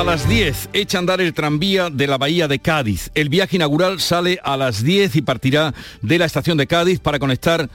a 0.00 0.02
las 0.02 0.28
10, 0.28 0.70
echa 0.72 0.98
a 0.98 1.00
andar 1.00 1.20
el 1.20 1.34
tranvía 1.34 1.88
de 1.88 2.08
la 2.08 2.18
Bahía 2.18 2.48
de 2.48 2.58
Cádiz. 2.58 3.10
El 3.14 3.28
viaje 3.28 3.56
inaugural 3.56 4.00
sale 4.00 4.40
a 4.42 4.56
las 4.56 4.82
10 4.82 5.14
y 5.14 5.22
partirá 5.22 5.72
de 6.02 6.18
la 6.18 6.24
estación 6.24 6.58
de 6.58 6.66
Cádiz 6.66 6.98
para 6.98 7.20
conectar 7.20 7.70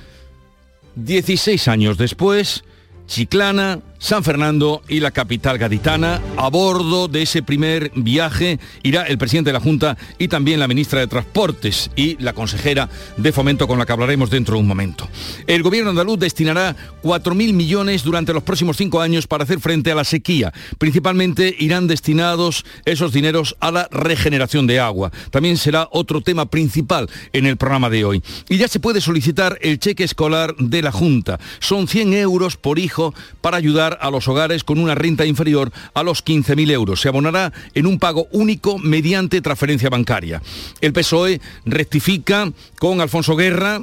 16 0.96 1.68
años 1.70 1.98
después 1.98 2.64
Chiclana, 3.08 3.80
San 4.00 4.24
Fernando 4.24 4.82
y 4.88 5.02
la 5.02 5.12
capital 5.12 5.58
gaditana. 5.58 6.22
A 6.38 6.50
bordo 6.50 7.10
de 7.10 7.22
ese 7.22 7.44
primer 7.44 7.92
viaje 7.96 8.58
irá 8.82 9.04
el 9.04 9.18
presidente 9.18 9.50
de 9.50 9.54
la 9.54 9.60
Junta 9.60 9.98
y 10.18 10.30
también 10.30 10.60
la 10.60 10.70
ministra 10.70 11.02
de 11.02 11.08
Transportes 11.08 11.92
y 11.98 12.16
la 12.24 12.34
consejera 12.34 12.90
de 13.18 13.34
Fomento 13.34 13.68
con 13.68 13.78
la 13.78 13.86
que 13.86 13.92
hablaremos 13.92 14.30
dentro 14.30 14.56
de 14.56 14.62
un 14.62 14.68
momento. 14.68 15.08
El 15.48 15.64
gobierno 15.64 15.90
andaluz 15.90 16.18
destinará 16.18 16.76
4.000 17.04 17.54
millones 17.54 18.04
durante 18.04 18.34
los 18.34 18.44
próximos 18.44 18.78
cinco 18.78 19.02
años 19.02 19.28
para 19.28 19.44
hacer 19.44 19.60
frente 19.60 19.92
a 19.92 19.96
la 19.96 20.06
sequía. 20.06 20.54
Principalmente 20.78 21.54
irán 21.60 21.88
destinados 21.88 22.66
esos 22.86 23.12
dineros 23.12 23.58
a 23.60 23.72
la 23.72 23.90
regeneración 23.92 24.66
de 24.66 24.80
agua. 24.80 25.12
También 25.30 25.58
será 25.58 25.90
otro 25.92 26.22
tema 26.22 26.46
principal 26.46 27.10
en 27.34 27.46
el 27.46 27.58
programa 27.58 27.90
de 27.90 28.06
hoy. 28.06 28.24
Y 28.48 28.58
ya 28.58 28.70
se 28.70 28.80
puede 28.80 29.02
solicitar 29.02 29.58
el 29.62 29.78
cheque 29.78 30.06
escolar 30.06 30.56
de 30.56 30.82
la 30.82 30.94
Junta. 30.94 31.38
Son 31.60 31.88
100 31.88 32.14
euros 32.14 32.56
por 32.56 32.80
hijo 32.80 33.14
para 33.42 33.58
ayudar 33.58 33.89
a 34.00 34.12
los 34.12 34.28
hogares 34.28 34.64
con 34.64 34.80
una 34.80 34.96
renta 34.96 35.26
inferior 35.26 35.72
a 35.94 36.04
los 36.04 36.24
15.000 36.24 36.72
euros. 36.72 37.02
Se 37.02 37.08
abonará 37.08 37.54
en 37.74 37.86
un 37.86 38.00
pago 38.00 38.28
único 38.32 38.78
mediante 38.78 39.42
transferencia 39.42 39.90
bancaria. 39.90 40.42
El 40.82 40.94
PSOE 40.94 41.42
rectifica 41.66 42.52
con 42.80 43.02
Alfonso 43.02 43.36
Guerra 43.36 43.82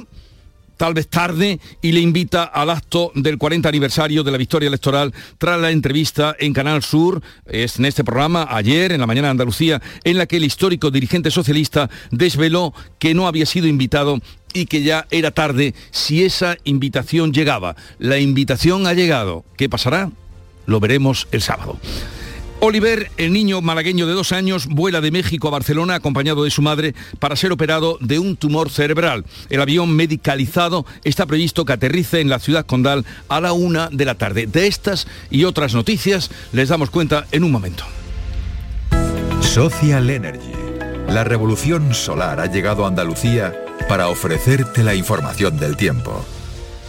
tal 0.77 0.93
vez 0.93 1.07
tarde, 1.07 1.59
y 1.81 1.91
le 1.91 1.99
invita 1.99 2.43
al 2.43 2.69
acto 2.69 3.11
del 3.15 3.37
40 3.37 3.67
aniversario 3.67 4.23
de 4.23 4.31
la 4.31 4.37
victoria 4.37 4.67
electoral 4.67 5.13
tras 5.37 5.59
la 5.59 5.71
entrevista 5.71 6.35
en 6.39 6.53
Canal 6.53 6.83
Sur, 6.83 7.21
es 7.45 7.79
en 7.79 7.85
este 7.85 8.03
programa, 8.03 8.47
ayer, 8.49 8.91
en 8.91 9.01
la 9.01 9.07
mañana 9.07 9.27
de 9.27 9.31
Andalucía, 9.31 9.81
en 10.03 10.17
la 10.17 10.25
que 10.25 10.37
el 10.37 10.45
histórico 10.45 10.91
dirigente 10.91 11.31
socialista 11.31 11.89
desveló 12.11 12.73
que 12.99 13.13
no 13.13 13.27
había 13.27 13.45
sido 13.45 13.67
invitado 13.67 14.19
y 14.53 14.65
que 14.65 14.83
ya 14.83 15.07
era 15.11 15.31
tarde 15.31 15.73
si 15.91 16.23
esa 16.23 16.57
invitación 16.63 17.33
llegaba. 17.33 17.75
La 17.99 18.19
invitación 18.19 18.87
ha 18.87 18.93
llegado. 18.93 19.43
¿Qué 19.57 19.69
pasará? 19.69 20.11
Lo 20.65 20.79
veremos 20.79 21.27
el 21.31 21.41
sábado. 21.41 21.79
Oliver, 22.59 23.11
el 23.17 23.33
niño 23.33 23.61
malagueño 23.61 24.07
de 24.07 24.13
dos 24.13 24.31
años, 24.31 24.65
vuela 24.65 24.99
de 24.99 25.11
México 25.11 25.47
a 25.47 25.51
Barcelona 25.51 25.93
acompañado 25.93 26.43
de 26.43 26.49
su 26.49 26.63
madre 26.63 26.95
para 27.19 27.35
ser 27.35 27.51
operado 27.51 27.99
de 28.01 28.17
un 28.17 28.35
tumor 28.35 28.71
cerebral. 28.71 29.25
El 29.49 29.61
avión 29.61 29.95
medicalizado 29.95 30.85
está 31.03 31.27
previsto 31.27 31.65
que 31.65 31.73
aterrice 31.73 32.19
en 32.19 32.29
la 32.29 32.39
ciudad 32.39 32.65
condal 32.65 33.05
a 33.29 33.39
la 33.41 33.53
una 33.53 33.89
de 33.91 34.05
la 34.05 34.15
tarde. 34.15 34.47
De 34.47 34.65
estas 34.65 35.07
y 35.29 35.43
otras 35.43 35.75
noticias 35.75 36.31
les 36.51 36.69
damos 36.69 36.89
cuenta 36.89 37.27
en 37.31 37.43
un 37.43 37.51
momento. 37.51 37.83
Social 39.41 40.09
Energy. 40.09 40.51
La 41.09 41.23
revolución 41.23 41.93
solar 41.93 42.39
ha 42.39 42.51
llegado 42.51 42.85
a 42.85 42.87
Andalucía 42.87 43.55
para 43.87 44.09
ofrecerte 44.09 44.83
la 44.83 44.95
información 44.95 45.57
del 45.59 45.77
tiempo. 45.77 46.25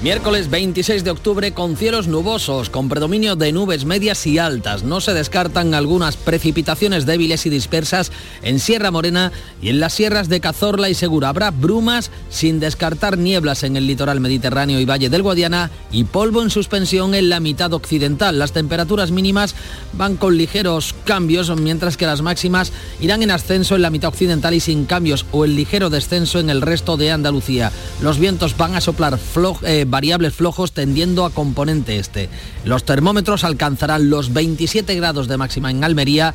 Miércoles 0.00 0.48
26 0.48 1.02
de 1.02 1.10
octubre 1.10 1.52
con 1.52 1.76
cielos 1.76 2.06
nubosos, 2.06 2.70
con 2.70 2.88
predominio 2.88 3.34
de 3.34 3.50
nubes 3.50 3.84
medias 3.84 4.24
y 4.28 4.38
altas. 4.38 4.84
No 4.84 5.00
se 5.00 5.12
descartan 5.12 5.74
algunas 5.74 6.16
precipitaciones 6.16 7.04
débiles 7.04 7.46
y 7.46 7.50
dispersas 7.50 8.12
en 8.42 8.60
Sierra 8.60 8.92
Morena 8.92 9.32
y 9.60 9.70
en 9.70 9.80
las 9.80 9.94
sierras 9.94 10.28
de 10.28 10.38
Cazorla 10.38 10.88
y 10.88 10.94
Segura. 10.94 11.30
Habrá 11.30 11.50
brumas 11.50 12.12
sin 12.30 12.60
descartar 12.60 13.18
nieblas 13.18 13.64
en 13.64 13.76
el 13.76 13.88
litoral 13.88 14.20
mediterráneo 14.20 14.78
y 14.78 14.84
Valle 14.84 15.10
del 15.10 15.22
Guadiana 15.24 15.72
y 15.90 16.04
polvo 16.04 16.42
en 16.42 16.50
suspensión 16.50 17.16
en 17.16 17.28
la 17.28 17.40
mitad 17.40 17.72
occidental. 17.72 18.38
Las 18.38 18.52
temperaturas 18.52 19.10
mínimas 19.10 19.56
van 19.94 20.16
con 20.16 20.36
ligeros 20.36 20.94
cambios, 21.06 21.50
mientras 21.60 21.96
que 21.96 22.06
las 22.06 22.22
máximas 22.22 22.72
irán 23.00 23.24
en 23.24 23.32
ascenso 23.32 23.74
en 23.74 23.82
la 23.82 23.90
mitad 23.90 24.10
occidental 24.10 24.54
y 24.54 24.60
sin 24.60 24.84
cambios 24.84 25.26
o 25.32 25.44
en 25.44 25.56
ligero 25.56 25.90
descenso 25.90 26.38
en 26.38 26.50
el 26.50 26.62
resto 26.62 26.96
de 26.96 27.10
Andalucía. 27.10 27.72
Los 28.00 28.20
vientos 28.20 28.56
van 28.56 28.76
a 28.76 28.80
soplar 28.80 29.18
flojos. 29.18 29.64
Eh, 29.66 29.86
variables 29.90 30.34
flojos 30.34 30.72
tendiendo 30.72 31.24
a 31.24 31.30
componente 31.30 31.98
este. 31.98 32.28
Los 32.64 32.84
termómetros 32.84 33.44
alcanzarán 33.44 34.10
los 34.10 34.32
27 34.32 34.94
grados 34.94 35.28
de 35.28 35.36
máxima 35.36 35.70
en 35.70 35.84
Almería 35.84 36.34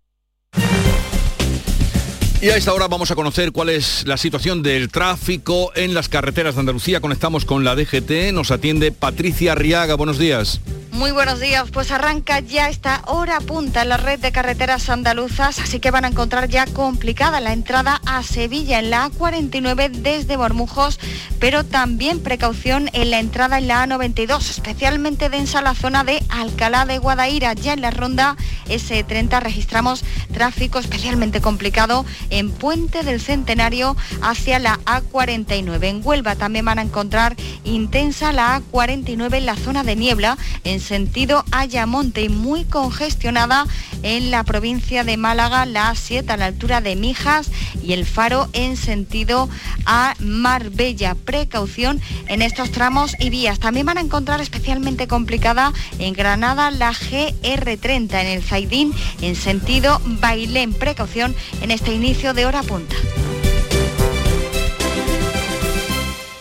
Y 2.41 2.49
a 2.49 2.57
esta 2.57 2.73
hora 2.73 2.87
vamos 2.87 3.11
a 3.11 3.15
conocer 3.15 3.51
cuál 3.51 3.69
es 3.69 4.03
la 4.07 4.17
situación 4.17 4.63
del 4.63 4.89
tráfico 4.89 5.71
en 5.75 5.93
las 5.93 6.09
carreteras 6.09 6.55
de 6.55 6.61
Andalucía. 6.61 6.99
Conectamos 6.99 7.45
con 7.45 7.63
la 7.63 7.75
DGT, 7.75 8.33
nos 8.33 8.49
atiende 8.49 8.91
Patricia 8.91 9.53
Riaga. 9.53 9.93
Buenos 9.93 10.17
días. 10.17 10.59
Muy 11.01 11.13
buenos 11.13 11.39
días, 11.39 11.71
pues 11.71 11.89
arranca 11.89 12.41
ya 12.41 12.69
esta 12.69 13.01
hora 13.07 13.39
punta 13.39 13.81
en 13.81 13.89
la 13.89 13.97
red 13.97 14.19
de 14.19 14.31
carreteras 14.31 14.87
andaluzas, 14.87 15.57
así 15.57 15.79
que 15.79 15.89
van 15.89 16.05
a 16.05 16.09
encontrar 16.09 16.47
ya 16.47 16.67
complicada 16.67 17.39
la 17.39 17.53
entrada 17.53 17.99
a 18.05 18.21
Sevilla 18.21 18.77
en 18.77 18.91
la 18.91 19.09
A49 19.09 19.89
desde 19.89 20.37
Bormujos, 20.37 20.99
pero 21.39 21.65
también 21.65 22.21
precaución 22.21 22.91
en 22.93 23.09
la 23.09 23.19
entrada 23.19 23.57
en 23.57 23.67
la 23.67 23.83
A92, 23.83 24.47
especialmente 24.47 25.29
densa 25.29 25.63
la 25.63 25.73
zona 25.73 26.03
de 26.03 26.21
Alcalá 26.29 26.85
de 26.85 26.99
Guadaira. 26.99 27.53
Ya 27.53 27.73
en 27.73 27.81
la 27.81 27.89
ronda 27.89 28.37
S30 28.67 29.41
registramos 29.41 30.03
tráfico 30.31 30.77
especialmente 30.77 31.41
complicado 31.41 32.05
en 32.29 32.51
Puente 32.51 33.01
del 33.01 33.19
Centenario 33.19 33.97
hacia 34.21 34.59
la 34.59 34.79
A49. 34.85 35.83
En 35.83 36.01
Huelva 36.03 36.35
también 36.35 36.65
van 36.65 36.77
a 36.77 36.83
encontrar 36.83 37.35
intensa 37.63 38.31
la 38.33 38.61
A49 38.61 39.37
en 39.37 39.45
la 39.47 39.55
zona 39.55 39.83
de 39.83 39.95
niebla 39.95 40.37
en 40.63 40.79
sentido 40.91 41.45
Ayamonte 41.51 42.21
y 42.21 42.27
muy 42.27 42.65
congestionada 42.65 43.65
en 44.03 44.29
la 44.29 44.43
provincia 44.43 45.05
de 45.05 45.15
Málaga, 45.15 45.65
la 45.65 45.89
A7 45.93 46.29
a 46.29 46.35
la 46.35 46.47
altura 46.47 46.81
de 46.81 46.97
Mijas 46.97 47.49
y 47.81 47.93
el 47.93 48.05
Faro 48.05 48.49
en 48.51 48.75
sentido 48.75 49.47
a 49.85 50.15
Marbella. 50.19 51.15
Precaución 51.15 52.01
en 52.27 52.41
estos 52.41 52.71
tramos 52.71 53.15
y 53.21 53.29
vías. 53.29 53.59
También 53.59 53.85
van 53.85 53.99
a 53.99 54.01
encontrar 54.01 54.41
especialmente 54.41 55.07
complicada 55.07 55.71
en 55.97 56.11
Granada 56.13 56.71
la 56.71 56.91
GR30 56.91 58.13
en 58.19 58.27
el 58.27 58.43
Zaidín 58.43 58.93
en 59.21 59.37
sentido 59.37 60.01
Bailén. 60.03 60.73
Precaución 60.73 61.33
en 61.61 61.71
este 61.71 61.93
inicio 61.93 62.33
de 62.33 62.45
hora 62.45 62.63
punta. 62.63 62.97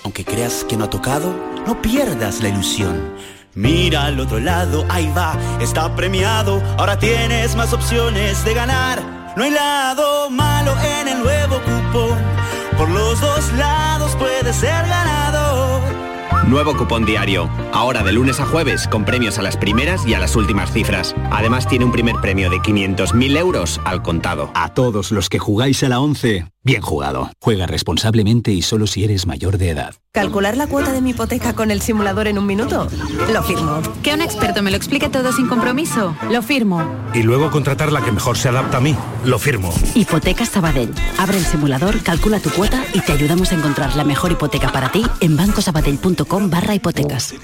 Aunque 0.03 0.25
creas 0.25 0.65
que 0.65 0.77
no 0.77 0.87
ha 0.87 0.91
tocado, 0.91 1.37
no 1.69 1.81
pierdas 1.81 2.43
la 2.43 2.49
ilusión. 2.49 3.40
Mira 3.55 4.05
al 4.05 4.21
otro 4.21 4.39
lado, 4.39 4.85
ahí 4.89 5.13
va, 5.17 5.37
está 5.61 5.95
premiado. 5.97 6.63
Ahora 6.79 6.99
tienes 6.99 7.57
más 7.57 7.73
opciones 7.73 8.45
de 8.45 8.55
ganar. 8.55 9.03
No 9.37 9.43
hay 9.43 9.51
lado 9.51 10.31
malo 10.31 10.73
en 11.01 11.09
el 11.09 11.19
nuevo 11.19 11.57
cupón. 11.57 12.19
Por 12.79 12.89
los 12.91 13.21
dos 13.21 13.53
lados 13.55 14.15
puedes 14.17 14.55
ser 14.55 14.87
ganador. 14.87 16.10
Nuevo 16.49 16.77
cupón 16.77 17.05
diario. 17.05 17.49
Ahora 17.73 18.03
de 18.03 18.13
lunes 18.13 18.41
a 18.41 18.47
jueves 18.47 18.89
con 18.89 19.05
premios 19.05 19.39
a 19.39 19.43
las 19.43 19.57
primeras 19.57 20.07
y 20.07 20.15
a 20.15 20.19
las 20.19 20.35
últimas 20.37 20.73
cifras. 20.73 21.15
Además 21.31 21.69
tiene 21.69 21.85
un 21.85 21.93
primer 21.93 22.17
premio 22.17 22.51
de 22.51 22.57
500.000 22.57 23.37
euros 23.37 23.81
al 23.85 24.03
contado. 24.03 24.51
A 24.55 24.75
todos 24.75 25.13
los 25.13 25.29
que 25.29 25.39
jugáis 25.39 25.83
a 25.85 25.89
la 25.89 26.01
11, 26.01 26.47
bien 26.65 26.83
jugado. 26.83 27.31
Juega 27.41 27.67
responsablemente 27.67 28.53
y 28.53 28.63
solo 28.63 28.87
si 28.87 29.05
eres 29.05 29.27
mayor 29.27 29.59
de 29.59 29.71
edad. 29.71 29.95
¿Calcular 30.13 30.57
la 30.57 30.67
cuota 30.67 30.93
de 30.93 31.01
mi 31.01 31.11
hipoteca 31.11 31.53
con 31.53 31.71
el 31.71 31.81
simulador 31.83 32.27
en 32.27 32.37
un 32.37 32.47
minuto? 32.47 32.89
Lo 33.33 33.43
firmo. 33.45 33.81
Que 34.03 34.13
un 34.13 34.23
experto 34.23 34.61
me 34.61 34.73
lo 34.73 34.77
explique 34.77 35.09
todo 35.09 35.31
sin 35.33 35.47
compromiso. 35.47 36.17
Lo 36.31 36.43
firmo. 36.43 36.83
Y 37.15 37.23
luego 37.23 37.53
contratar 37.53 37.93
la 37.93 38.03
que 38.03 38.11
mejor 38.11 38.37
se 38.37 38.49
adapta 38.49 38.79
a 38.79 38.81
mí. 38.81 38.97
Lo 39.25 39.39
firmo. 39.39 39.73
Hipotecas 39.95 40.49
Sabadell. 40.49 40.93
Abre 41.17 41.39
el 41.39 41.45
simulador, 41.45 42.03
calcula 42.03 42.41
tu 42.41 42.51
cuota 42.51 42.85
y 42.93 43.01
te 43.01 43.13
ayudamos 43.13 43.53
a 43.53 43.55
encontrar 43.55 43.95
la 43.95 44.03
mejor 44.03 44.33
hipoteca 44.33 44.73
para 44.73 44.91
ti 44.91 45.07
en 45.21 45.37
bancosabadell.com 45.37 46.30
barra 46.39 46.75
hipotecas. 46.75 47.35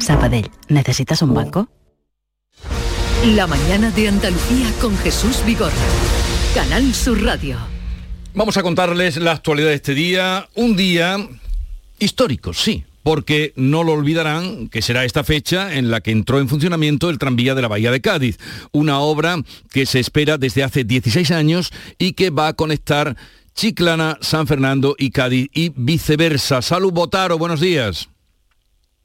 Sabadell. 0.00 0.50
¿Necesitas 0.68 1.20
un 1.22 1.34
banco? 1.34 1.68
La 3.34 3.46
mañana 3.46 3.90
de 3.90 4.08
Andalucía 4.08 4.70
con 4.80 4.96
Jesús 4.98 5.42
Vigorra. 5.44 5.72
Canal 6.54 6.94
Sur 6.94 7.22
Radio. 7.22 7.58
Vamos 8.34 8.56
a 8.56 8.62
contarles 8.62 9.18
la 9.18 9.32
actualidad 9.32 9.68
de 9.68 9.74
este 9.74 9.94
día. 9.94 10.48
Un 10.54 10.76
día 10.76 11.16
histórico, 11.98 12.52
sí, 12.52 12.84
porque 13.02 13.52
no 13.56 13.84
lo 13.84 13.92
olvidarán 13.92 14.68
que 14.68 14.82
será 14.82 15.04
esta 15.04 15.22
fecha 15.22 15.74
en 15.74 15.90
la 15.90 16.00
que 16.00 16.10
entró 16.10 16.40
en 16.40 16.48
funcionamiento 16.48 17.10
el 17.10 17.18
tranvía 17.18 17.54
de 17.54 17.62
la 17.62 17.68
Bahía 17.68 17.90
de 17.90 18.00
Cádiz, 18.00 18.38
una 18.72 19.00
obra 19.00 19.36
que 19.70 19.86
se 19.86 20.00
espera 20.00 20.38
desde 20.38 20.64
hace 20.64 20.84
16 20.84 21.30
años 21.30 21.72
y 21.98 22.14
que 22.14 22.30
va 22.30 22.48
a 22.48 22.54
conectar 22.54 23.16
Chiclana, 23.54 24.18
San 24.20 24.46
Fernando 24.46 24.96
y 24.98 25.10
Cádiz 25.10 25.48
y 25.52 25.72
viceversa. 25.76 26.60
Salud 26.62 26.92
Botaro, 26.92 27.38
buenos 27.38 27.60
días. 27.60 28.08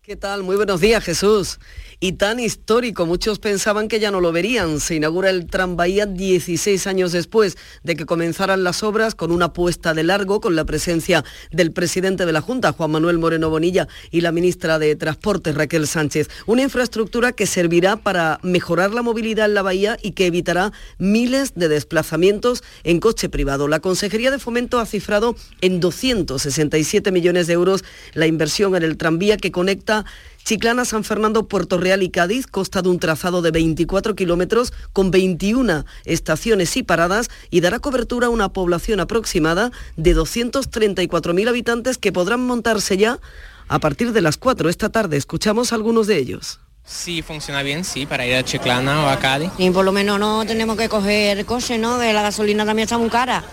¿Qué 0.10 0.16
tal? 0.16 0.42
Muy 0.42 0.56
buenos 0.56 0.82
días, 0.82 1.04
Jesús 1.04 1.60
y 2.00 2.14
tan 2.14 2.40
histórico. 2.40 3.06
Muchos 3.06 3.40
pensaban 3.40 3.88
que 3.88 4.00
ya 4.00 4.12
no 4.12 4.22
lo 4.22 4.32
verían. 4.32 4.80
Se 4.80 4.96
inaugura 4.96 5.30
el 5.30 5.48
tranvía 5.48 6.06
16 6.06 6.88
años 6.88 7.12
después 7.12 7.58
de 7.84 7.96
que 7.96 8.06
comenzaran 8.06 8.64
las 8.64 8.84
obras 8.84 9.16
con 9.16 9.32
una 9.32 9.54
puesta 9.54 9.94
de 9.94 10.04
largo 10.04 10.40
con 10.40 10.56
la 10.56 10.66
presencia 10.66 11.24
del 11.52 11.72
presidente 11.72 12.26
de 12.26 12.32
la 12.32 12.42
Junta, 12.42 12.72
Juan 12.72 12.92
Manuel 12.92 13.20
Moreno 13.20 13.50
Bonilla, 13.50 13.88
y 14.12 14.22
la 14.22 14.32
ministra 14.32 14.80
de 14.80 14.96
Transportes, 14.96 15.56
Raquel 15.56 15.88
Sánchez. 15.88 16.30
Una 16.46 16.62
infraestructura 16.62 17.32
que 17.32 17.46
servirá 17.46 17.98
para 17.98 18.40
mejorar 18.44 18.92
la 18.92 19.02
movilidad 19.02 19.46
en 19.46 19.54
la 19.54 19.62
bahía 19.62 19.98
y 20.02 20.12
que 20.12 20.28
evitará 20.28 20.72
miles 20.98 21.54
de 21.56 21.68
desplazamientos 21.68 22.64
en 22.84 23.00
coche 23.00 23.30
privado. 23.30 23.68
La 23.68 23.80
Consejería 23.80 24.32
de 24.32 24.40
Fomento 24.40 24.80
ha 24.80 24.86
cifrado 24.86 25.36
en 25.62 25.80
267 25.80 27.12
millones 27.12 27.48
de 27.48 27.54
euros 27.54 27.84
la 28.14 28.28
inversión 28.28 28.76
en 28.76 28.84
el 28.84 28.98
tranvía 28.98 29.38
que 29.38 29.52
conecta 29.52 30.06
Chiclana, 30.44 30.86
San 30.86 31.04
Fernando, 31.04 31.48
Puerto 31.48 31.78
Real 31.78 32.02
y 32.02 32.10
Cádiz 32.10 32.48
consta 32.48 32.82
de 32.82 32.90
un 32.90 33.00
trazado 33.00 33.42
de 33.42 33.52
24 33.52 34.16
kilómetros 34.16 34.74
con 34.94 35.12
21 35.12 35.86
estaciones 36.06 36.76
y 36.78 36.84
paradas 36.84 37.30
y 37.52 37.62
dará 37.62 37.80
cobertura 37.80 38.28
a 38.28 38.30
una 38.32 38.50
población 38.50 39.00
aproximada 39.00 39.72
de 39.96 40.16
234.000 40.16 41.48
habitantes 41.48 41.98
que 41.98 42.12
podrán 42.12 42.46
montarse 42.46 42.98
ya 42.98 43.20
a 43.68 43.80
partir 43.80 44.12
de 44.12 44.22
las 44.22 44.38
4 44.38 44.70
esta 44.70 44.90
tarde. 44.90 45.18
Escuchamos 45.18 45.72
a 45.72 45.76
algunos 45.76 46.08
de 46.08 46.18
ellos. 46.18 46.60
Sí, 46.84 47.22
funciona 47.22 47.62
bien, 47.62 47.86
sí, 47.86 48.08
para 48.08 48.26
ir 48.26 48.34
a 48.36 48.44
Chiclana 48.44 49.06
o 49.06 49.10
a 49.10 49.20
Cádiz. 49.20 49.52
Y 49.60 49.70
por 49.70 49.86
lo 49.86 49.92
menos 49.92 50.20
no 50.20 50.44
tenemos 50.46 50.76
que 50.76 50.90
coger 50.90 51.46
coche, 51.46 51.78
¿no? 51.78 52.00
De 52.00 52.12
la 52.14 52.24
gasolina 52.24 52.66
también 52.66 52.86
está 52.86 52.98
muy 52.98 53.10
cara. 53.10 53.44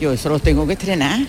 Yo 0.00 0.12
eso 0.12 0.28
lo 0.28 0.40
tengo 0.40 0.66
que 0.66 0.72
estrenar 0.72 1.20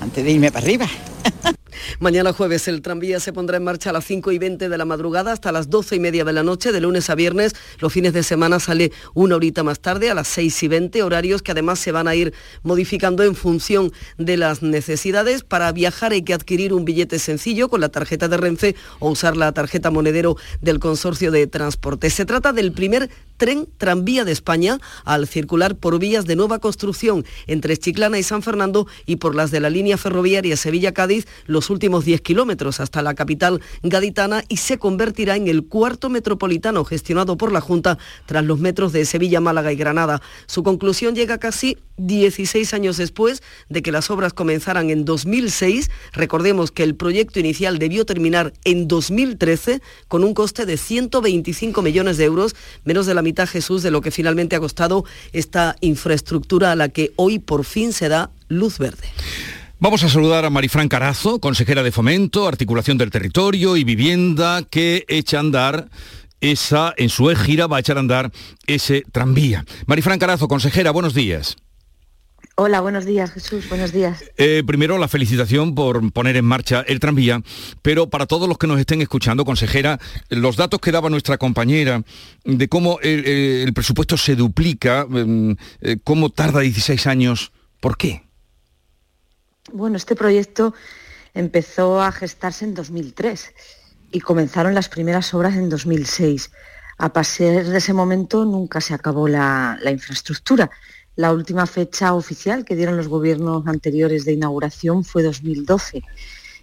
antes 0.00 0.24
de 0.24 0.30
irme 0.30 0.52
para 0.52 0.64
arriba. 0.64 0.86
Mañana 2.00 2.32
jueves 2.32 2.68
el 2.68 2.82
tranvía 2.82 3.20
se 3.20 3.32
pondrá 3.32 3.56
en 3.56 3.64
marcha 3.64 3.90
a 3.90 3.92
las 3.92 4.04
5 4.04 4.32
y 4.32 4.38
20 4.38 4.68
de 4.68 4.78
la 4.78 4.84
madrugada 4.84 5.32
hasta 5.32 5.52
las 5.52 5.70
12 5.70 5.96
y 5.96 6.00
media 6.00 6.24
de 6.24 6.32
la 6.32 6.42
noche, 6.42 6.72
de 6.72 6.80
lunes 6.80 7.10
a 7.10 7.14
viernes. 7.14 7.54
Los 7.78 7.92
fines 7.92 8.12
de 8.12 8.22
semana 8.22 8.60
sale 8.60 8.92
una 9.14 9.36
horita 9.36 9.62
más 9.62 9.80
tarde, 9.80 10.10
a 10.10 10.14
las 10.14 10.28
6 10.28 10.62
y 10.62 10.68
20, 10.68 11.02
horarios 11.02 11.42
que 11.42 11.52
además 11.52 11.78
se 11.78 11.92
van 11.92 12.08
a 12.08 12.14
ir 12.14 12.32
modificando 12.62 13.22
en 13.24 13.34
función 13.34 13.92
de 14.18 14.36
las 14.36 14.62
necesidades. 14.62 15.42
Para 15.42 15.72
viajar 15.72 16.12
hay 16.12 16.22
que 16.22 16.34
adquirir 16.34 16.72
un 16.72 16.84
billete 16.84 17.18
sencillo 17.18 17.68
con 17.68 17.80
la 17.80 17.88
tarjeta 17.88 18.28
de 18.28 18.36
Renfe 18.36 18.76
o 18.98 19.10
usar 19.10 19.36
la 19.36 19.52
tarjeta 19.52 19.90
monedero 19.90 20.36
del 20.60 20.78
Consorcio 20.78 21.30
de 21.30 21.46
Transporte. 21.46 22.10
Se 22.10 22.24
trata 22.24 22.52
del 22.52 22.72
primer 22.72 23.10
tren 23.36 23.66
tranvía 23.76 24.24
de 24.24 24.32
España 24.32 24.78
al 25.04 25.26
circular 25.26 25.74
por 25.74 25.98
vías 25.98 26.26
de 26.26 26.36
nueva 26.36 26.60
construcción 26.60 27.24
entre 27.46 27.76
Chiclana 27.76 28.18
y 28.18 28.22
San 28.22 28.42
Fernando 28.42 28.86
y 29.04 29.16
por 29.16 29.34
las 29.34 29.50
de 29.50 29.58
la 29.58 29.70
línea 29.70 29.98
ferroviaria 29.98 30.56
Sevilla-Cádiz 30.56 31.11
los 31.46 31.70
últimos 31.70 32.04
10 32.04 32.20
kilómetros 32.20 32.80
hasta 32.80 33.02
la 33.02 33.14
capital 33.14 33.60
gaditana 33.82 34.44
y 34.48 34.56
se 34.56 34.78
convertirá 34.78 35.36
en 35.36 35.48
el 35.48 35.64
cuarto 35.64 36.08
metropolitano 36.08 36.84
gestionado 36.84 37.36
por 37.36 37.52
la 37.52 37.60
Junta 37.60 37.98
tras 38.26 38.44
los 38.44 38.58
metros 38.58 38.92
de 38.92 39.04
Sevilla, 39.04 39.40
Málaga 39.40 39.72
y 39.72 39.76
Granada. 39.76 40.22
Su 40.46 40.62
conclusión 40.62 41.14
llega 41.14 41.38
casi 41.38 41.78
16 41.98 42.74
años 42.74 42.96
después 42.96 43.42
de 43.68 43.82
que 43.82 43.92
las 43.92 44.10
obras 44.10 44.32
comenzaran 44.32 44.90
en 44.90 45.04
2006. 45.04 45.90
Recordemos 46.12 46.70
que 46.70 46.82
el 46.82 46.94
proyecto 46.94 47.40
inicial 47.40 47.78
debió 47.78 48.04
terminar 48.04 48.52
en 48.64 48.88
2013 48.88 49.80
con 50.08 50.24
un 50.24 50.34
coste 50.34 50.66
de 50.66 50.76
125 50.76 51.82
millones 51.82 52.16
de 52.16 52.24
euros, 52.24 52.56
menos 52.84 53.06
de 53.06 53.14
la 53.14 53.22
mitad 53.22 53.48
Jesús 53.48 53.82
de 53.82 53.90
lo 53.90 54.00
que 54.00 54.10
finalmente 54.10 54.56
ha 54.56 54.60
costado 54.60 55.04
esta 55.32 55.76
infraestructura 55.80 56.72
a 56.72 56.76
la 56.76 56.88
que 56.88 57.12
hoy 57.16 57.38
por 57.38 57.64
fin 57.64 57.92
se 57.92 58.08
da 58.08 58.30
luz 58.48 58.78
verde. 58.78 59.08
Vamos 59.82 60.04
a 60.04 60.08
saludar 60.08 60.44
a 60.44 60.50
Marifran 60.50 60.88
Carazo, 60.88 61.40
consejera 61.40 61.82
de 61.82 61.90
Fomento, 61.90 62.46
Articulación 62.46 62.98
del 62.98 63.10
Territorio 63.10 63.76
y 63.76 63.82
Vivienda, 63.82 64.62
que 64.62 65.04
echa 65.08 65.38
a 65.38 65.40
andar 65.40 65.88
esa, 66.40 66.94
en 66.96 67.08
su 67.08 67.26
gira 67.34 67.66
va 67.66 67.78
a 67.78 67.80
echar 67.80 67.96
a 67.96 68.00
andar 68.00 68.30
ese 68.68 69.02
tranvía. 69.10 69.64
Marifran 69.86 70.20
Carazo, 70.20 70.46
consejera, 70.46 70.92
buenos 70.92 71.14
días. 71.14 71.56
Hola, 72.54 72.80
buenos 72.80 73.06
días 73.06 73.32
Jesús, 73.32 73.68
buenos 73.68 73.90
días. 73.90 74.22
Eh, 74.36 74.62
primero 74.64 74.98
la 74.98 75.08
felicitación 75.08 75.74
por 75.74 76.12
poner 76.12 76.36
en 76.36 76.44
marcha 76.44 76.84
el 76.86 77.00
tranvía, 77.00 77.42
pero 77.82 78.08
para 78.08 78.26
todos 78.26 78.48
los 78.48 78.58
que 78.58 78.68
nos 78.68 78.78
estén 78.78 79.02
escuchando, 79.02 79.44
consejera, 79.44 79.98
los 80.28 80.54
datos 80.54 80.78
que 80.78 80.92
daba 80.92 81.10
nuestra 81.10 81.38
compañera 81.38 82.04
de 82.44 82.68
cómo 82.68 83.00
el, 83.02 83.72
presupuesto 83.74 84.16
se 84.16 84.36
duplica, 84.36 85.08
em, 85.12 85.56
eh, 85.80 85.96
cómo 86.04 86.30
tarda 86.30 86.60
16 86.60 87.08
años, 87.08 87.50
¿por 87.80 87.96
qué? 87.96 88.22
Bueno, 89.70 89.96
este 89.96 90.16
proyecto 90.16 90.74
empezó 91.34 92.02
a 92.02 92.10
gestarse 92.10 92.64
en 92.64 92.74
2003 92.74 93.54
y 94.10 94.18
comenzaron 94.18 94.74
las 94.74 94.88
primeras 94.88 95.32
obras 95.34 95.54
en 95.54 95.68
2006. 95.68 96.50
A 96.98 97.12
partir 97.12 97.64
de 97.64 97.78
ese 97.78 97.92
momento 97.92 98.44
nunca 98.44 98.80
se 98.80 98.92
acabó 98.92 99.28
la, 99.28 99.78
infraestructura. 99.88 100.68
La 101.14 101.32
última 101.32 101.66
fecha 101.66 102.12
oficial 102.14 102.64
que 102.64 102.74
dieron 102.74 102.96
los 102.96 103.06
gobiernos 103.06 103.64
anteriores 103.68 104.24
de 104.24 104.32
inauguración 104.32 105.04
fue 105.04 105.22
2012 105.22 106.02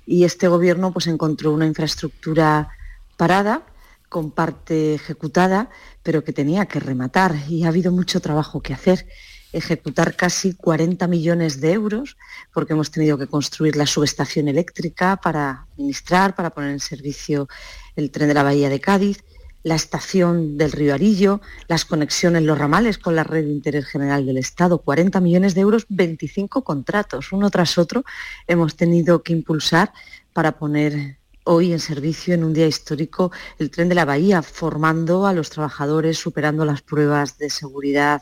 y 0.06 0.26
este 0.26 0.50
gobierno 0.50 0.92
pues 0.92 1.08
encontró 1.08 1.54
una 1.54 1.68
infraestructura 1.68 2.70
parada 3.16 3.64
con 4.10 4.32
parte 4.32 4.96
ejecutada, 4.96 5.70
pero 6.04 6.26
que 6.26 6.34
tenía 6.34 6.66
que 6.66 6.82
rematar 6.82 7.34
y 7.48 7.64
ha 7.64 7.70
habido 7.70 7.94
mucho 7.94 8.20
trabajo 8.20 8.62
que 8.62 8.74
hacer 8.74 9.06
ejecutar 9.52 10.16
casi 10.16 10.54
40 10.54 11.08
millones 11.08 11.60
de 11.60 11.74
euros, 11.74 12.18
porque 12.54 12.74
hemos 12.74 12.92
tenido 12.92 13.18
que 13.18 13.28
construir 13.28 13.76
la 13.76 13.86
subestación 13.86 14.48
eléctrica 14.48 15.18
para 15.18 15.66
administrar, 15.74 16.36
para 16.36 16.52
poner 16.52 16.72
en 16.72 16.80
servicio 16.80 17.48
el 17.96 18.12
tren 18.12 18.28
de 18.28 18.34
la 18.34 18.44
Bahía 18.44 18.70
de 18.70 18.80
Cádiz, 18.80 19.24
la 19.64 19.76
estación 19.76 20.58
del 20.58 20.72
río 20.72 20.94
Arillo, 20.94 21.42
las 21.68 21.84
conexiones, 21.84 22.44
los 22.44 22.58
ramales 22.58 22.98
con 22.98 23.16
la 23.16 23.24
red 23.24 23.44
de 23.44 23.52
interés 23.52 23.86
general 23.88 24.26
del 24.26 24.38
Estado, 24.38 24.80
40 24.80 25.20
millones 25.20 25.54
de 25.54 25.62
euros, 25.62 25.86
25 25.90 26.64
contratos, 26.64 27.32
uno 27.32 27.50
tras 27.50 27.78
otro, 27.78 28.06
hemos 28.48 28.76
tenido 28.76 29.22
que 29.22 29.34
impulsar 29.34 29.92
para 30.32 30.58
poner 30.58 31.18
hoy 31.44 31.74
en 31.74 31.80
servicio 31.80 32.34
en 32.34 32.44
un 32.44 32.54
día 32.54 32.68
histórico 32.68 33.32
el 33.58 33.72
tren 33.72 33.90
de 33.90 33.96
la 33.96 34.06
Bahía, 34.06 34.42
formando 34.44 35.26
a 35.26 35.34
los 35.34 35.50
trabajadores, 35.50 36.18
superando 36.18 36.64
las 36.64 36.82
pruebas 36.82 37.38
de 37.38 37.50
seguridad 37.50 38.22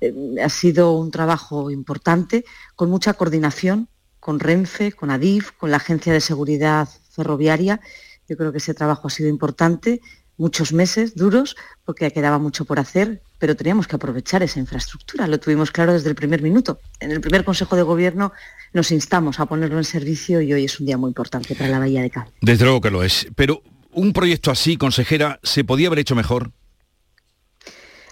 eh, 0.00 0.12
ha 0.42 0.48
sido 0.48 0.92
un 0.92 1.10
trabajo 1.10 1.70
importante, 1.70 2.44
con 2.74 2.90
mucha 2.90 3.14
coordinación 3.14 3.88
con 4.26 4.40
Renfe, 4.40 4.90
con 4.90 5.12
ADIF, 5.12 5.52
con 5.52 5.70
la 5.70 5.76
Agencia 5.76 6.12
de 6.12 6.20
Seguridad 6.20 6.88
Ferroviaria. 7.12 7.80
Yo 8.28 8.36
creo 8.36 8.50
que 8.50 8.58
ese 8.58 8.74
trabajo 8.74 9.06
ha 9.06 9.10
sido 9.10 9.28
importante, 9.28 10.00
muchos 10.36 10.72
meses 10.72 11.14
duros, 11.14 11.54
porque 11.84 12.10
quedaba 12.10 12.40
mucho 12.40 12.64
por 12.64 12.80
hacer, 12.80 13.22
pero 13.38 13.54
teníamos 13.54 13.86
que 13.86 13.94
aprovechar 13.94 14.42
esa 14.42 14.58
infraestructura. 14.58 15.28
Lo 15.28 15.38
tuvimos 15.38 15.70
claro 15.70 15.92
desde 15.92 16.08
el 16.08 16.16
primer 16.16 16.42
minuto. 16.42 16.80
En 16.98 17.12
el 17.12 17.20
primer 17.20 17.44
Consejo 17.44 17.76
de 17.76 17.82
Gobierno 17.82 18.32
nos 18.72 18.90
instamos 18.90 19.38
a 19.38 19.46
ponerlo 19.46 19.78
en 19.78 19.84
servicio 19.84 20.40
y 20.40 20.52
hoy 20.52 20.64
es 20.64 20.80
un 20.80 20.86
día 20.86 20.98
muy 20.98 21.10
importante 21.10 21.54
para 21.54 21.70
la 21.70 21.78
Bahía 21.78 22.02
de 22.02 22.10
Cádiz. 22.10 22.34
Desde 22.40 22.64
luego 22.64 22.80
que 22.80 22.90
lo 22.90 23.04
es. 23.04 23.28
Pero 23.36 23.62
un 23.92 24.12
proyecto 24.12 24.50
así, 24.50 24.76
consejera, 24.76 25.38
¿se 25.44 25.62
podía 25.62 25.86
haber 25.86 26.00
hecho 26.00 26.16
mejor? 26.16 26.50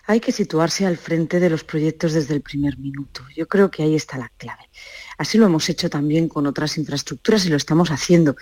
Hay 0.06 0.20
que 0.20 0.32
situarse 0.32 0.86
al 0.86 0.96
frente 0.96 1.40
de 1.40 1.50
los 1.50 1.64
proyectos 1.64 2.12
desde 2.12 2.34
el 2.34 2.42
primer 2.42 2.78
minuto. 2.78 3.22
Yo 3.34 3.48
creo 3.48 3.70
que 3.70 3.82
ahí 3.82 3.94
está 3.94 4.18
la 4.18 4.30
clave. 4.36 4.68
Así 5.16 5.38
lo 5.38 5.46
hemos 5.46 5.68
hecho 5.68 5.88
también 5.88 6.28
con 6.28 6.46
otras 6.46 6.76
infraestructuras 6.76 7.46
y 7.46 7.48
lo 7.48 7.56
estamos 7.56 7.90
haciendo. 7.90 8.36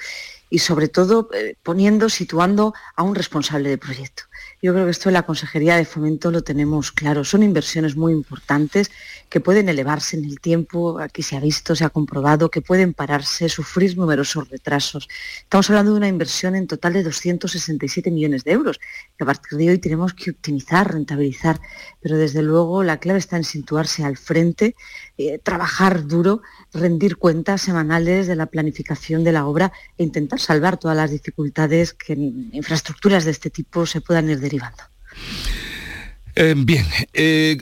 Y 0.51 0.59
sobre 0.59 0.89
todo 0.89 1.29
eh, 1.33 1.57
poniendo, 1.63 2.09
situando 2.09 2.75
a 2.97 3.03
un 3.03 3.15
responsable 3.15 3.69
de 3.71 3.79
proyecto. 3.79 4.25
Yo 4.65 4.73
creo 4.73 4.85
que 4.85 4.93
esto 4.93 5.09
en 5.09 5.15
la 5.15 5.25
Consejería 5.25 5.77
de 5.77 5.85
Fomento 5.85 6.31
lo 6.31 6.43
tenemos 6.43 6.93
claro. 6.93 7.25
Son 7.25 7.43
inversiones 7.43 7.97
muy 7.97 8.13
importantes 8.13 8.93
que 9.29 9.41
pueden 9.41 9.69
elevarse 9.69 10.17
en 10.17 10.25
el 10.25 10.39
tiempo. 10.39 11.01
Aquí 11.01 11.25
se 11.25 11.37
ha 11.37 11.41
visto, 11.41 11.75
se 11.75 11.85
ha 11.85 11.89
comprobado 11.89 12.49
que 12.49 12.61
pueden 12.61 12.95
pararse, 12.95 13.49
sufrir 13.49 13.99
numerosos 13.99 14.49
retrasos. 14.49 15.09
Estamos 15.41 15.69
hablando 15.69 15.91
de 15.91 15.97
una 15.97 16.07
inversión 16.07 16.55
en 16.55 16.69
total 16.69 16.93
de 16.93 17.03
267 17.03 18.13
millones 18.13 18.45
de 18.45 18.53
euros, 18.53 18.79
que 19.19 19.25
a 19.25 19.27
partir 19.27 19.59
de 19.59 19.71
hoy 19.71 19.79
tenemos 19.79 20.15
que 20.15 20.31
optimizar, 20.31 20.93
rentabilizar. 20.93 21.61
Pero 22.01 22.17
desde 22.17 22.43
luego 22.43 22.85
la 22.85 22.99
clave 22.99 23.19
está 23.19 23.37
en 23.39 23.45
situarse 23.45 24.05
al 24.05 24.17
frente, 24.17 24.77
eh, 25.29 25.39
trabajar 25.39 26.07
duro, 26.07 26.43
rendir 26.73 27.17
cuentas 27.17 27.63
semanales 27.63 28.27
de 28.27 28.37
la 28.37 28.47
planificación 28.47 29.25
de 29.25 29.33
la 29.33 29.47
obra 29.47 29.73
e 29.99 30.03
intentar 30.03 30.41
salvar 30.41 30.77
todas 30.77 30.97
las 30.97 31.11
dificultades 31.11 31.93
que 31.93 32.15
en 32.15 32.51
infraestructuras 32.53 33.25
de 33.25 33.31
este 33.31 33.51
tipo 33.51 33.87
se 33.87 34.01
puedan 34.01 34.31
ir 34.31 34.41
derivando. 34.41 34.83
Eh, 36.35 36.55
bien, 36.57 36.87
eh, 37.13 37.59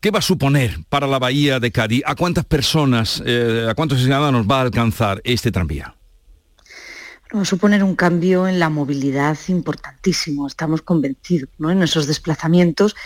¿qué 0.00 0.10
va 0.10 0.20
a 0.20 0.22
suponer 0.22 0.78
para 0.88 1.06
la 1.06 1.18
bahía 1.18 1.60
de 1.60 1.70
Cádiz? 1.70 2.02
¿A 2.06 2.14
cuántas 2.14 2.44
personas, 2.44 3.20
a 3.20 3.74
cuántos 3.74 4.00
ciudadanos 4.00 4.46
va 4.46 4.58
a 4.58 4.62
alcanzar 4.62 5.20
este 5.24 5.50
tranvía? 5.52 5.94
Va 7.34 7.42
a 7.42 7.44
suponer 7.44 7.84
un 7.84 7.94
cambio 7.94 8.48
en 8.48 8.58
la 8.58 8.70
movilidad 8.70 9.36
importantísimo, 9.48 10.46
estamos 10.46 10.80
convencidos, 10.80 11.50
¿no? 11.58 11.70
En 11.70 11.82
esos 11.82 12.06
desplazamientos 12.06 12.96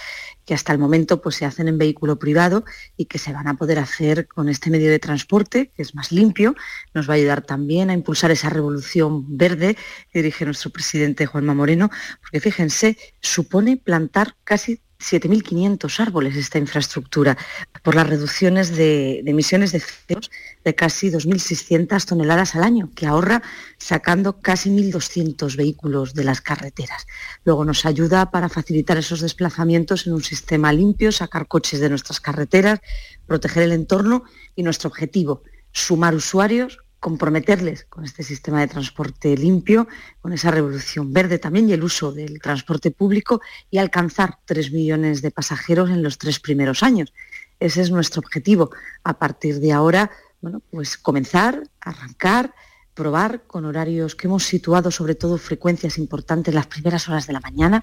que 0.44 0.54
hasta 0.54 0.72
el 0.72 0.78
momento 0.78 1.20
pues, 1.22 1.36
se 1.36 1.44
hacen 1.44 1.68
en 1.68 1.78
vehículo 1.78 2.18
privado 2.18 2.64
y 2.96 3.06
que 3.06 3.18
se 3.18 3.32
van 3.32 3.48
a 3.48 3.54
poder 3.54 3.78
hacer 3.78 4.26
con 4.26 4.48
este 4.48 4.70
medio 4.70 4.90
de 4.90 4.98
transporte, 4.98 5.70
que 5.74 5.82
es 5.82 5.94
más 5.94 6.12
limpio, 6.12 6.54
nos 6.94 7.08
va 7.08 7.14
a 7.14 7.16
ayudar 7.16 7.42
también 7.42 7.90
a 7.90 7.94
impulsar 7.94 8.30
esa 8.30 8.50
revolución 8.50 9.36
verde 9.36 9.76
que 10.10 10.22
dirige 10.22 10.44
nuestro 10.44 10.70
presidente 10.70 11.26
Juanma 11.26 11.54
Moreno, 11.54 11.90
porque 12.20 12.40
fíjense, 12.40 12.98
supone 13.20 13.76
plantar 13.76 14.36
casi 14.44 14.80
7.500 15.02 16.00
árboles 16.00 16.36
esta 16.36 16.58
infraestructura 16.58 17.36
por 17.82 17.94
las 17.94 18.08
reducciones 18.08 18.76
de, 18.76 19.20
emisiones 19.26 19.72
de 19.72 19.80
co 19.80 20.20
de 20.64 20.74
casi 20.74 21.10
2.600 21.10 22.04
toneladas 22.04 22.54
al 22.54 22.62
año, 22.62 22.90
que 22.94 23.06
ahorra 23.06 23.42
sacando 23.78 24.40
casi 24.40 24.70
1.200 24.70 25.56
vehículos 25.56 26.14
de 26.14 26.24
las 26.24 26.40
carreteras. 26.40 27.06
Luego 27.44 27.64
nos 27.64 27.84
ayuda 27.84 28.30
para 28.30 28.48
facilitar 28.48 28.96
esos 28.96 29.20
desplazamientos 29.20 30.06
en 30.06 30.12
un 30.12 30.22
sistema 30.22 30.72
limpio, 30.72 31.10
sacar 31.10 31.48
coches 31.48 31.80
de 31.80 31.88
nuestras 31.88 32.20
carreteras, 32.20 32.80
proteger 33.26 33.64
el 33.64 33.72
entorno 33.72 34.24
y 34.54 34.62
nuestro 34.62 34.88
objetivo, 34.88 35.42
sumar 35.72 36.14
usuarios 36.14 36.81
comprometerles 37.02 37.82
con 37.86 38.04
este 38.04 38.22
sistema 38.22 38.60
de 38.60 38.68
transporte 38.68 39.36
limpio, 39.36 39.88
con 40.20 40.32
esa 40.32 40.52
revolución 40.52 41.12
verde 41.12 41.40
también 41.40 41.68
y 41.68 41.72
el 41.72 41.82
uso 41.82 42.12
del 42.12 42.40
transporte 42.40 42.92
público 42.92 43.40
y 43.72 43.78
alcanzar 43.78 44.38
3 44.44 44.70
millones 44.70 45.20
de 45.20 45.32
pasajeros 45.32 45.90
en 45.90 46.04
los 46.04 46.16
tres 46.16 46.38
primeros 46.38 46.84
años. 46.84 47.12
Ese 47.58 47.82
es 47.82 47.90
nuestro 47.90 48.20
objetivo. 48.20 48.70
A 49.02 49.18
partir 49.18 49.58
de 49.58 49.72
ahora, 49.72 50.12
bueno, 50.40 50.62
pues 50.70 50.96
comenzar, 50.96 51.64
arrancar, 51.80 52.54
probar 52.94 53.42
con 53.48 53.64
horarios 53.64 54.14
que 54.14 54.28
hemos 54.28 54.44
situado, 54.44 54.92
sobre 54.92 55.16
todo 55.16 55.38
frecuencias 55.38 55.98
importantes 55.98 56.54
las 56.54 56.68
primeras 56.68 57.08
horas 57.08 57.26
de 57.26 57.32
la 57.32 57.40
mañana, 57.40 57.82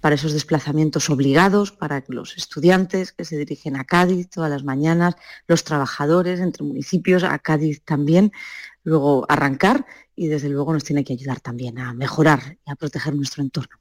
para 0.00 0.14
esos 0.14 0.32
desplazamientos 0.32 1.10
obligados, 1.10 1.72
para 1.72 2.02
los 2.08 2.36
estudiantes 2.36 3.12
que 3.12 3.24
se 3.24 3.36
dirigen 3.36 3.76
a 3.76 3.84
Cádiz 3.84 4.28
todas 4.30 4.50
las 4.50 4.64
mañanas, 4.64 5.14
los 5.46 5.64
trabajadores 5.64 6.40
entre 6.40 6.64
municipios, 6.64 7.22
a 7.22 7.38
Cádiz 7.38 7.82
también, 7.84 8.32
luego 8.82 9.26
arrancar 9.28 9.86
y 10.14 10.28
desde 10.28 10.48
luego 10.48 10.72
nos 10.72 10.84
tiene 10.84 11.04
que 11.04 11.12
ayudar 11.12 11.40
también 11.40 11.78
a 11.78 11.94
mejorar 11.94 12.58
y 12.66 12.70
a 12.70 12.76
proteger 12.76 13.14
nuestro 13.14 13.42
entorno. 13.42 13.79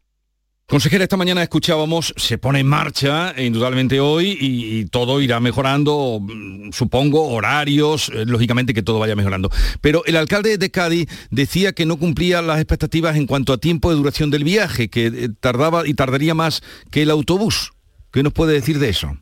Consejera, 0.69 1.03
esta 1.03 1.17
mañana 1.17 1.41
escuchábamos, 1.41 2.13
se 2.15 2.37
pone 2.37 2.59
en 2.59 2.67
marcha 2.67 3.31
e 3.31 3.43
indudablemente 3.43 3.99
hoy 3.99 4.37
y, 4.39 4.85
todo 4.85 5.19
irá 5.19 5.39
mejorando, 5.39 6.19
mm, 6.21 6.73
supongo, 6.73 7.27
horarios, 7.29 8.11
eh, 8.13 8.23
lógicamente 8.27 8.75
que 8.75 8.83
todo 8.83 8.99
vaya 8.99 9.15
mejorando. 9.15 9.49
Pero 9.81 10.05
el 10.05 10.15
alcalde 10.15 10.59
de 10.59 10.69
Cádiz 10.69 11.09
decía 11.31 11.73
que 11.73 11.87
no 11.87 11.97
cumplía 11.97 12.43
las 12.43 12.59
expectativas 12.59 13.15
en 13.15 13.25
cuanto 13.25 13.51
a 13.51 13.57
tiempo 13.57 13.89
de 13.89 13.95
duración 13.95 14.29
del 14.29 14.43
viaje, 14.43 14.91
que 14.91 15.07
eh, 15.07 15.29
tardaba 15.39 15.87
y 15.87 15.95
tardaría 15.95 16.35
más 16.35 16.61
que 16.91 17.01
el 17.01 17.09
autobús. 17.09 17.73
¿Qué 18.11 18.21
nos 18.21 18.33
puede 18.33 18.53
decir 18.53 18.77
de 18.77 18.89
eso? 18.89 19.17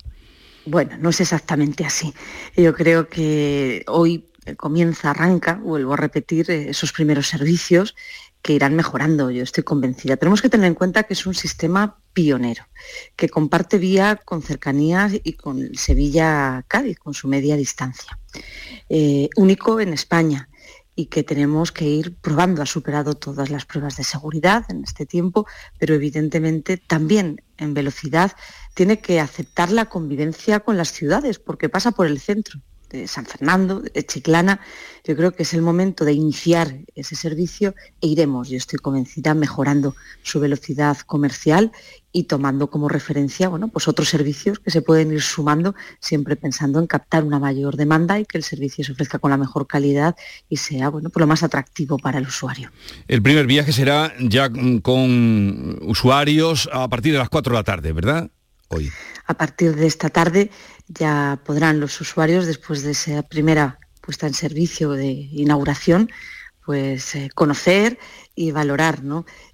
Bueno, 0.65 0.97
no 0.99 1.11
es 1.11 1.21
exactamente 1.21 1.85
así. 1.85 2.13
Yo 2.57 2.73
creo 2.73 3.07
que 3.07 3.85
hoy 3.87 4.25
comienza, 4.57 5.11
arranca, 5.11 5.55
vuelvo 5.55 5.93
a 5.93 5.97
repetir, 5.97 6.51
eh, 6.51 6.69
esos 6.69 6.91
primeros 6.91 7.27
servicios 7.27 7.95
que 8.47 8.53
irán 8.53 8.77
mejorando, 8.77 9.29
yo 9.29 9.43
estoy 9.43 9.65
convencida. 9.65 10.15
Tenemos 10.15 10.41
que 10.41 10.47
tener 10.47 10.67
en 10.67 10.73
cuenta 10.73 11.03
que 11.03 11.13
es 11.15 11.25
un 11.25 11.35
sistema 11.35 11.99
pionero, 12.13 12.63
que 13.17 13.27
comparte 13.27 13.77
vía 13.77 14.21
con 14.23 14.41
cercanías 14.41 15.11
y 15.21 15.33
con 15.33 15.75
Sevilla-Cádiz, 15.75 16.97
con 16.97 17.13
su 17.13 17.27
media 17.27 17.57
distancia. 17.57 18.17
Eh, 18.87 19.27
único 19.35 19.81
en 19.81 19.91
España 19.91 20.47
y 20.95 21.07
que 21.07 21.23
tenemos 21.23 21.73
que 21.73 21.89
ir 21.89 22.15
probando. 22.15 22.61
Ha 22.61 22.65
superado 22.65 23.15
todas 23.15 23.49
las 23.49 23.65
pruebas 23.65 23.97
de 23.97 24.05
seguridad 24.05 24.63
en 24.69 24.81
este 24.85 25.05
tiempo, 25.05 25.45
pero 25.77 25.93
evidentemente 25.95 26.77
también 26.77 27.43
en 27.57 27.73
velocidad 27.73 28.31
tiene 28.75 29.01
que 29.01 29.19
aceptar 29.19 29.73
la 29.73 29.89
convivencia 29.89 30.61
con 30.61 30.77
las 30.77 30.93
ciudades, 30.93 31.37
porque 31.37 31.67
pasa 31.67 31.91
por 31.91 32.07
el 32.07 32.21
centro 32.21 32.61
de 32.89 33.07
San 33.07 33.25
Fernando, 33.25 33.81
de 33.81 34.05
Chiclana, 34.05 34.59
yo 35.03 35.15
creo 35.15 35.31
que 35.31 35.43
es 35.43 35.53
el 35.53 35.61
momento 35.61 36.05
de 36.05 36.13
iniciar 36.13 36.75
ese 36.95 37.15
servicio 37.15 37.75
e 38.01 38.07
iremos, 38.07 38.49
yo 38.49 38.57
estoy 38.57 38.79
convencida, 38.79 39.33
mejorando 39.33 39.95
su 40.21 40.39
velocidad 40.39 40.97
comercial 40.99 41.71
y 42.11 42.23
tomando 42.23 42.69
como 42.69 42.89
referencia 42.89 43.47
bueno, 43.47 43.67
pues 43.67 43.87
otros 43.87 44.09
servicios 44.09 44.59
que 44.59 44.71
se 44.71 44.81
pueden 44.81 45.11
ir 45.11 45.21
sumando, 45.21 45.75
siempre 45.99 46.35
pensando 46.35 46.79
en 46.79 46.87
captar 46.87 47.23
una 47.23 47.39
mayor 47.39 47.77
demanda 47.77 48.19
y 48.19 48.25
que 48.25 48.37
el 48.37 48.43
servicio 48.43 48.83
se 48.83 48.91
ofrezca 48.91 49.19
con 49.19 49.31
la 49.31 49.37
mejor 49.37 49.67
calidad 49.67 50.15
y 50.49 50.57
sea 50.57 50.89
bueno, 50.89 51.09
pues 51.09 51.21
lo 51.21 51.27
más 51.27 51.43
atractivo 51.43 51.97
para 51.97 52.17
el 52.17 52.27
usuario. 52.27 52.71
El 53.07 53.21
primer 53.21 53.45
viaje 53.47 53.71
será 53.71 54.13
ya 54.19 54.49
con 54.81 55.79
usuarios 55.83 56.69
a 56.73 56.87
partir 56.87 57.13
de 57.13 57.19
las 57.19 57.29
4 57.29 57.53
de 57.53 57.59
la 57.59 57.63
tarde, 57.63 57.93
¿verdad? 57.93 58.29
A 59.25 59.33
partir 59.33 59.75
de 59.75 59.87
esta 59.87 60.09
tarde 60.09 60.51
ya 60.87 61.39
podrán 61.45 61.79
los 61.79 61.99
usuarios, 62.01 62.45
después 62.45 62.83
de 62.83 62.91
esa 62.91 63.23
primera 63.23 63.79
puesta 64.01 64.27
en 64.27 64.33
servicio 64.33 64.91
de 64.91 65.05
inauguración, 65.05 66.09
pues 66.65 67.15
eh, 67.15 67.29
conocer 67.33 67.97
y 68.35 68.51
valorar 68.51 68.99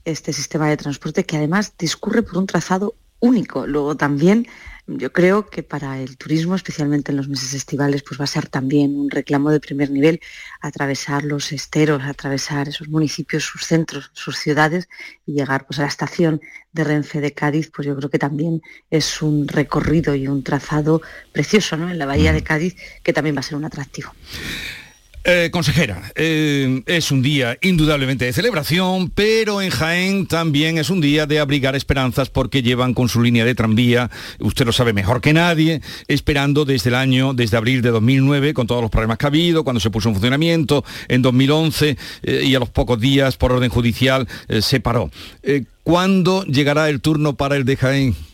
este 0.04 0.34
sistema 0.34 0.68
de 0.68 0.78
transporte 0.78 1.26
que 1.26 1.38
además 1.38 1.74
discurre 1.78 2.24
por 2.24 2.38
un 2.38 2.48
trazado 2.48 2.96
único. 3.20 3.68
Luego 3.68 3.96
también 3.96 4.48
yo 4.86 5.14
creo 5.14 5.50
que 5.50 5.64
para 5.64 6.00
el 6.02 6.18
turismo, 6.18 6.56
especialmente 6.56 7.12
en 7.12 7.18
los 7.18 7.30
meses 7.30 7.54
estivales, 7.54 8.04
pues 8.04 8.20
va 8.20 8.26
a 8.26 8.28
ser 8.28 8.48
también 8.50 8.96
un 8.96 9.10
reclamo 9.10 9.50
de 9.50 9.62
primer 9.62 9.90
nivel 9.90 10.20
atravesar 10.60 11.24
los 11.24 11.52
esteros, 11.54 12.04
atravesar 12.04 12.68
esos 12.68 12.90
municipios, 12.90 13.44
sus 13.44 13.66
centros, 13.66 14.12
sus 14.14 14.38
ciudades 14.38 14.90
y 15.26 15.34
llegar 15.34 15.66
pues, 15.66 15.80
a 15.80 15.84
la 15.84 15.88
estación 15.88 16.42
de 16.74 16.84
Renfe 16.84 17.22
de 17.22 17.34
Cádiz, 17.34 17.72
pues 17.74 17.88
yo 17.88 17.96
creo 17.96 18.10
que 18.10 18.20
también 18.20 18.62
es 18.90 19.22
un 19.22 19.48
recorrido 19.48 20.16
y 20.16 20.28
un 20.28 20.44
trazado 20.44 21.02
precioso 21.32 21.78
¿no? 21.78 21.90
en 21.90 21.98
la 21.98 22.06
bahía 22.06 22.34
de 22.34 22.44
Cádiz 22.44 22.76
que 23.04 23.14
también 23.14 23.36
va 23.36 23.40
a 23.40 23.44
ser 23.44 23.56
un 23.56 23.66
atractivo. 23.66 24.12
Eh, 25.26 25.52
consejera, 25.54 26.12
eh, 26.16 26.84
es 26.86 27.10
un 27.10 27.22
día 27.22 27.58
indudablemente 27.62 28.26
de 28.26 28.34
celebración, 28.34 29.10
pero 29.10 29.62
en 29.62 29.70
Jaén 29.70 30.28
también 30.28 30.78
es 30.78 30.90
un 30.90 31.00
día 31.00 31.26
de 31.26 31.40
abrigar 31.40 31.78
esperanzas 31.78 32.30
porque 32.30 32.62
llevan 32.62 32.94
con 32.94 33.08
su 33.08 33.22
línea 33.22 33.46
de 33.46 33.56
tranvía, 33.56 34.12
usted 34.40 34.66
lo 34.66 34.74
sabe 34.74 34.92
mejor 34.92 35.22
que 35.22 35.32
nadie, 35.32 35.80
esperando 36.10 36.66
desde 36.66 36.90
el 36.90 36.96
año, 36.96 37.34
desde 37.34 37.56
abril 37.56 37.82
de 37.82 37.92
2009, 37.92 38.54
con 38.54 38.68
todos 38.68 38.82
los 38.82 38.92
problemas 38.92 39.18
que 39.18 39.26
ha 39.26 39.30
habido, 39.30 39.64
cuando 39.64 39.80
se 39.80 39.92
puso 39.92 40.10
en 40.10 40.16
funcionamiento, 40.16 40.84
en 41.08 41.22
2011 41.22 41.98
eh, 42.24 42.42
y 42.44 42.54
a 42.56 42.60
los 42.60 42.70
pocos 42.70 43.00
días 43.00 43.38
por 43.38 43.54
orden 43.54 43.70
judicial 43.70 44.28
se 44.60 44.82
paró. 44.82 45.10
¿Cuándo 45.84 46.44
llegará 46.44 46.90
el 46.90 47.00
turno 47.00 47.36
para 47.38 47.56
el 47.56 47.64
de 47.64 47.78
Jaén? 47.78 48.33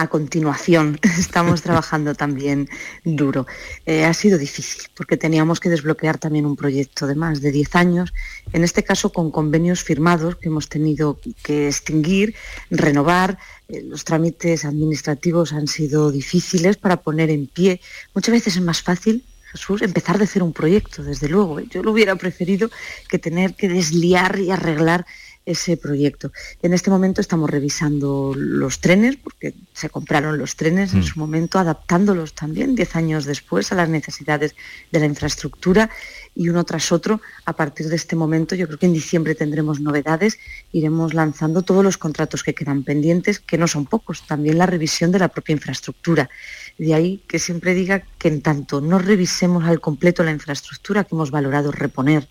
A 0.00 0.08
continuación. 0.08 0.98
Estamos 1.18 1.60
trabajando 1.60 2.14
también 2.14 2.68
duro. 3.04 3.46
Eh, 3.84 4.04
ha 4.04 4.14
sido 4.14 4.38
difícil 4.38 4.82
porque 4.94 5.16
teníamos 5.16 5.60
que 5.60 5.68
desbloquear 5.68 6.16
también 6.18 6.46
un 6.46 6.56
proyecto 6.56 7.06
de 7.06 7.14
más 7.14 7.42
de 7.42 7.52
10 7.52 7.76
años, 7.76 8.14
en 8.52 8.64
este 8.64 8.82
caso 8.82 9.12
con 9.12 9.30
convenios 9.30 9.82
firmados 9.82 10.36
que 10.36 10.48
hemos 10.48 10.68
tenido 10.68 11.18
que 11.42 11.68
extinguir, 11.68 12.34
renovar. 12.70 13.38
Eh, 13.68 13.82
los 13.82 14.04
trámites 14.04 14.64
administrativos 14.64 15.52
han 15.52 15.68
sido 15.68 16.10
difíciles 16.10 16.78
para 16.78 16.96
poner 17.02 17.28
en 17.30 17.46
pie. 17.46 17.80
Muchas 18.14 18.32
veces 18.32 18.56
es 18.56 18.62
más 18.62 18.80
fácil 18.82 19.24
Jesús, 19.52 19.82
empezar 19.82 20.16
de 20.16 20.24
hacer 20.24 20.42
un 20.42 20.52
proyecto, 20.52 21.02
desde 21.02 21.28
luego. 21.28 21.58
¿eh? 21.58 21.66
Yo 21.68 21.82
lo 21.82 21.90
hubiera 21.90 22.14
preferido 22.14 22.70
que 23.08 23.18
tener 23.18 23.54
que 23.54 23.68
desliar 23.68 24.38
y 24.38 24.50
arreglar 24.50 25.06
ese 25.50 25.76
proyecto. 25.76 26.32
En 26.62 26.72
este 26.72 26.90
momento 26.90 27.20
estamos 27.20 27.50
revisando 27.50 28.34
los 28.36 28.80
trenes, 28.80 29.16
porque 29.16 29.54
se 29.72 29.90
compraron 29.90 30.38
los 30.38 30.56
trenes 30.56 30.92
en 30.92 31.00
mm. 31.00 31.04
su 31.04 31.18
momento, 31.18 31.58
adaptándolos 31.58 32.34
también 32.34 32.74
diez 32.74 32.96
años 32.96 33.24
después 33.24 33.72
a 33.72 33.74
las 33.74 33.88
necesidades 33.88 34.54
de 34.92 35.00
la 35.00 35.06
infraestructura 35.06 35.90
y 36.34 36.48
uno 36.48 36.64
tras 36.64 36.92
otro. 36.92 37.20
A 37.44 37.54
partir 37.54 37.88
de 37.88 37.96
este 37.96 38.16
momento, 38.16 38.54
yo 38.54 38.66
creo 38.66 38.78
que 38.78 38.86
en 38.86 38.92
diciembre 38.92 39.34
tendremos 39.34 39.80
novedades, 39.80 40.38
iremos 40.72 41.14
lanzando 41.14 41.62
todos 41.62 41.82
los 41.82 41.98
contratos 41.98 42.42
que 42.42 42.54
quedan 42.54 42.84
pendientes, 42.84 43.40
que 43.40 43.58
no 43.58 43.66
son 43.66 43.86
pocos, 43.86 44.26
también 44.26 44.58
la 44.58 44.66
revisión 44.66 45.10
de 45.12 45.18
la 45.18 45.28
propia 45.28 45.54
infraestructura. 45.54 46.30
De 46.78 46.94
ahí 46.94 47.22
que 47.26 47.38
siempre 47.38 47.74
diga 47.74 48.04
que 48.18 48.28
en 48.28 48.42
tanto 48.42 48.80
no 48.80 48.98
revisemos 48.98 49.64
al 49.64 49.80
completo 49.80 50.22
la 50.22 50.30
infraestructura 50.30 51.04
que 51.04 51.14
hemos 51.14 51.30
valorado 51.30 51.72
reponer, 51.72 52.28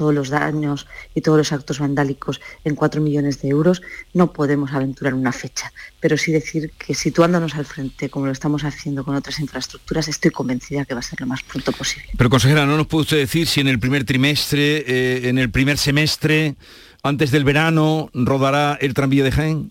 todos 0.00 0.14
los 0.14 0.30
daños 0.30 0.86
y 1.14 1.20
todos 1.20 1.36
los 1.36 1.52
actos 1.52 1.78
vandálicos 1.78 2.40
en 2.64 2.74
4 2.74 3.02
millones 3.02 3.42
de 3.42 3.48
euros, 3.48 3.82
no 4.14 4.32
podemos 4.32 4.72
aventurar 4.72 5.12
una 5.12 5.30
fecha. 5.30 5.70
Pero 6.00 6.16
sí 6.16 6.32
decir 6.32 6.70
que 6.78 6.94
situándonos 6.94 7.54
al 7.54 7.66
frente, 7.66 8.08
como 8.08 8.24
lo 8.24 8.32
estamos 8.32 8.64
haciendo 8.64 9.04
con 9.04 9.14
otras 9.14 9.38
infraestructuras, 9.40 10.08
estoy 10.08 10.30
convencida 10.30 10.86
que 10.86 10.94
va 10.94 11.00
a 11.00 11.02
ser 11.02 11.20
lo 11.20 11.26
más 11.26 11.42
pronto 11.42 11.70
posible. 11.72 12.08
Pero 12.16 12.30
consejera, 12.30 12.64
¿no 12.64 12.78
nos 12.78 12.86
puede 12.86 13.02
usted 13.02 13.18
decir 13.18 13.46
si 13.46 13.60
en 13.60 13.68
el 13.68 13.78
primer 13.78 14.04
trimestre, 14.04 14.84
eh, 14.86 15.28
en 15.28 15.36
el 15.36 15.50
primer 15.50 15.76
semestre, 15.76 16.54
antes 17.02 17.30
del 17.30 17.44
verano, 17.44 18.08
rodará 18.14 18.78
el 18.80 18.94
tranvía 18.94 19.22
de 19.22 19.32
Jaén? 19.32 19.70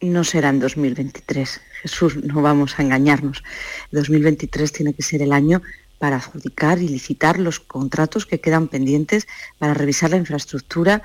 no 0.00 0.22
será 0.24 0.50
en 0.50 0.60
2023. 0.60 1.60
Jesús, 1.82 2.16
no 2.16 2.42
vamos 2.42 2.78
a 2.78 2.82
engañarnos. 2.82 3.42
2023 3.92 4.72
tiene 4.72 4.92
que 4.92 5.02
ser 5.02 5.22
el 5.22 5.32
año 5.32 5.62
para 5.98 6.16
adjudicar 6.16 6.78
y 6.80 6.88
licitar 6.88 7.38
los 7.38 7.60
contratos 7.60 8.26
que 8.26 8.40
quedan 8.40 8.68
pendientes, 8.68 9.26
para 9.58 9.74
revisar 9.74 10.10
la 10.10 10.16
infraestructura, 10.16 11.02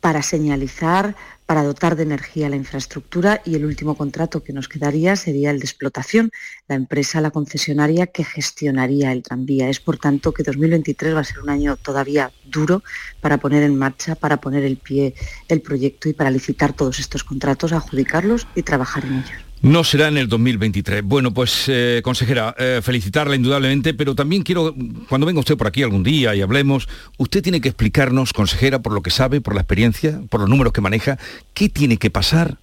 para 0.00 0.22
señalizar, 0.22 1.14
para 1.50 1.64
dotar 1.64 1.96
de 1.96 2.04
energía 2.04 2.48
la 2.48 2.54
infraestructura 2.54 3.42
y 3.44 3.56
el 3.56 3.64
último 3.64 3.96
contrato 3.96 4.44
que 4.44 4.52
nos 4.52 4.68
quedaría 4.68 5.16
sería 5.16 5.50
el 5.50 5.58
de 5.58 5.64
explotación, 5.64 6.30
la 6.68 6.76
empresa, 6.76 7.20
la 7.20 7.32
concesionaria 7.32 8.06
que 8.06 8.22
gestionaría 8.22 9.10
el 9.10 9.24
tranvía. 9.24 9.68
Es 9.68 9.80
por 9.80 9.98
tanto 9.98 10.30
que 10.30 10.44
2023 10.44 11.12
va 11.12 11.22
a 11.22 11.24
ser 11.24 11.40
un 11.40 11.50
año 11.50 11.76
todavía 11.76 12.30
duro 12.44 12.84
para 13.20 13.38
poner 13.38 13.64
en 13.64 13.74
marcha, 13.74 14.14
para 14.14 14.36
poner 14.36 14.62
el 14.62 14.76
pie 14.76 15.12
el 15.48 15.60
proyecto 15.60 16.08
y 16.08 16.12
para 16.12 16.30
licitar 16.30 16.72
todos 16.72 17.00
estos 17.00 17.24
contratos, 17.24 17.72
adjudicarlos 17.72 18.46
y 18.54 18.62
trabajar 18.62 19.04
en 19.04 19.14
ellos. 19.14 19.50
No 19.62 19.84
será 19.84 20.08
en 20.08 20.16
el 20.16 20.26
2023. 20.26 21.02
Bueno, 21.04 21.34
pues 21.34 21.64
eh, 21.68 22.00
consejera, 22.02 22.54
eh, 22.58 22.80
felicitarla 22.82 23.36
indudablemente, 23.36 23.92
pero 23.92 24.14
también 24.14 24.42
quiero, 24.42 24.74
cuando 25.06 25.26
venga 25.26 25.40
usted 25.40 25.58
por 25.58 25.66
aquí 25.66 25.82
algún 25.82 26.02
día 26.02 26.34
y 26.34 26.40
hablemos, 26.40 26.88
usted 27.18 27.42
tiene 27.42 27.60
que 27.60 27.68
explicarnos, 27.68 28.32
consejera, 28.32 28.80
por 28.80 28.94
lo 28.94 29.02
que 29.02 29.10
sabe, 29.10 29.42
por 29.42 29.54
la 29.54 29.60
experiencia, 29.60 30.22
por 30.30 30.40
los 30.40 30.48
números 30.48 30.72
que 30.72 30.80
maneja, 30.80 31.18
qué 31.54 31.68
tiene 31.68 31.96
que 31.96 32.10
pasar 32.10 32.58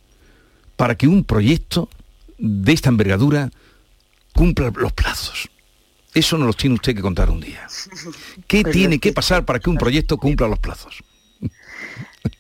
para 0.75 0.95
que 0.95 1.07
un 1.07 1.23
proyecto 1.23 1.89
de 2.37 2.73
esta 2.73 2.89
envergadura 2.89 3.51
cumpla 4.33 4.71
los 4.75 4.93
plazos. 4.93 5.49
Eso 6.13 6.37
nos 6.37 6.47
lo 6.47 6.53
tiene 6.53 6.75
usted 6.75 6.95
que 6.95 7.01
contar 7.01 7.29
un 7.29 7.41
día. 7.41 7.67
¿Qué 8.47 8.61
Pues 8.61 8.73
tiene 8.73 8.99
que 8.99 9.13
pasar 9.13 9.45
para 9.45 9.59
que 9.59 9.69
un 9.69 9.77
proyecto 9.77 10.17
cumpla 10.17 10.47
los 10.47 10.59
plazos? 10.59 11.03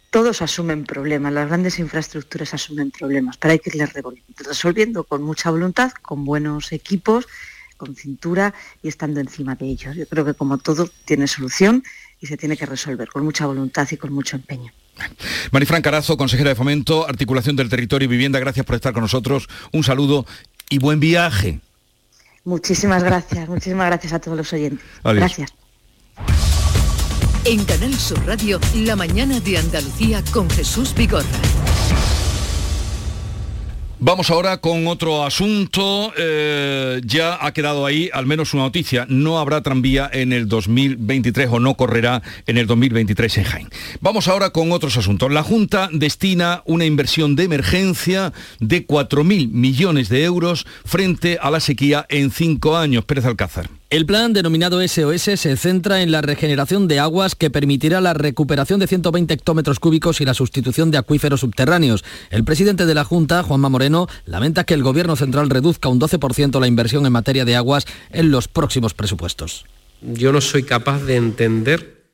Todos 0.09 0.41
asumen 0.41 0.85
problemas, 0.85 1.33
las 1.33 1.47
grandes 1.47 1.79
infraestructuras 1.79 2.53
asumen 2.53 2.91
problemas, 2.91 3.37
pero 3.37 3.51
hay 3.51 3.59
que 3.59 3.69
irles 3.69 3.91
resolviendo 4.37 5.03
con 5.03 5.21
mucha 5.21 5.51
voluntad, 5.51 5.91
con 6.01 6.25
buenos 6.25 6.71
equipos, 6.71 7.27
con 7.75 7.95
cintura 7.95 8.53
y 8.81 8.87
estando 8.87 9.19
encima 9.19 9.55
de 9.55 9.67
ellos. 9.67 9.95
Yo 9.95 10.07
creo 10.07 10.25
que 10.25 10.33
como 10.33 10.57
todo 10.57 10.89
tiene 11.05 11.27
solución 11.27 11.83
y 12.19 12.27
se 12.27 12.37
tiene 12.37 12.57
que 12.57 12.65
resolver 12.65 13.07
con 13.09 13.23
mucha 13.23 13.45
voluntad 13.45 13.87
y 13.91 13.97
con 13.97 14.11
mucho 14.11 14.37
empeño. 14.37 14.71
Marifran 15.51 15.81
Carazo, 15.81 16.17
consejera 16.17 16.49
de 16.49 16.55
Fomento, 16.55 17.07
Articulación 17.07 17.55
del 17.55 17.69
Territorio 17.69 18.05
y 18.05 18.09
Vivienda, 18.09 18.39
gracias 18.39 18.65
por 18.65 18.75
estar 18.75 18.93
con 18.93 19.01
nosotros. 19.01 19.47
Un 19.71 19.83
saludo 19.83 20.25
y 20.69 20.79
buen 20.79 20.99
viaje. 20.99 21.59
Muchísimas 22.43 23.03
gracias, 23.03 23.49
muchísimas 23.49 23.87
gracias 23.87 24.13
a 24.13 24.19
todos 24.19 24.37
los 24.37 24.53
oyentes. 24.53 24.85
Adiós. 25.03 25.19
Gracias. 25.19 25.53
En 27.45 27.63
Canal 27.65 27.93
Sur 27.93 28.25
Radio, 28.25 28.59
La 28.75 28.95
mañana 28.95 29.39
de 29.39 29.57
Andalucía 29.57 30.23
con 30.33 30.49
Jesús 30.49 30.93
Vigorra. 30.93 31.66
Vamos 33.99 34.29
ahora 34.29 34.57
con 34.61 34.85
otro 34.85 35.25
asunto. 35.25 36.13
Eh, 36.15 37.01
ya 37.03 37.43
ha 37.43 37.51
quedado 37.51 37.83
ahí 37.83 38.11
al 38.13 38.27
menos 38.27 38.53
una 38.53 38.63
noticia. 38.63 39.07
No 39.09 39.39
habrá 39.39 39.63
tranvía 39.63 40.07
en 40.13 40.33
el 40.33 40.47
2023 40.47 41.49
o 41.51 41.59
no 41.59 41.73
correrá 41.73 42.21
en 42.45 42.59
el 42.59 42.67
2023 42.67 43.39
en 43.39 43.43
Jaén. 43.43 43.69
Vamos 43.99 44.27
ahora 44.27 44.51
con 44.51 44.71
otros 44.71 44.97
asuntos. 44.97 45.31
La 45.31 45.41
Junta 45.41 45.89
destina 45.91 46.61
una 46.65 46.85
inversión 46.85 47.35
de 47.35 47.45
emergencia 47.45 48.33
de 48.59 48.85
4.000 48.85 49.49
millones 49.49 50.09
de 50.09 50.23
euros 50.25 50.67
frente 50.85 51.39
a 51.41 51.49
la 51.49 51.59
sequía 51.59 52.05
en 52.09 52.29
cinco 52.29 52.77
años. 52.77 53.03
Pérez 53.03 53.25
Alcázar. 53.25 53.67
El 53.89 54.05
plan 54.05 54.33
denominado 54.33 54.85
SOS 54.85 55.39
se 55.39 55.55
centra 55.55 56.01
en 56.01 56.11
la 56.11 56.21
regeneración 56.21 56.89
de 56.89 56.99
aguas 56.99 57.35
que 57.35 57.49
permitirá 57.49 58.01
la 58.01 58.13
recuperación 58.13 58.81
de 58.81 58.87
120 58.87 59.33
hectómetros 59.33 59.79
cúbicos 59.79 60.19
y 60.19 60.25
la 60.25 60.33
sustitución 60.33 60.91
de 60.91 60.97
acuíferos 60.97 61.39
subterráneos. 61.39 62.03
El 62.29 62.43
presidente 62.43 62.85
de 62.85 62.93
la 62.93 63.05
Junta, 63.05 63.43
Juanma 63.43 63.69
Moreno, 63.69 64.07
lamenta 64.25 64.65
que 64.65 64.73
el 64.73 64.83
Gobierno 64.83 65.15
central 65.15 65.49
reduzca 65.49 65.87
un 65.87 66.01
12% 66.01 66.59
la 66.59 66.67
inversión 66.67 67.05
en 67.05 67.13
materia 67.13 67.45
de 67.45 67.55
aguas 67.55 67.85
en 68.11 68.29
los 68.29 68.49
próximos 68.49 68.93
presupuestos. 68.93 69.65
Yo 70.01 70.33
no 70.33 70.41
soy 70.41 70.63
capaz 70.63 71.03
de 71.03 71.15
entender 71.15 72.11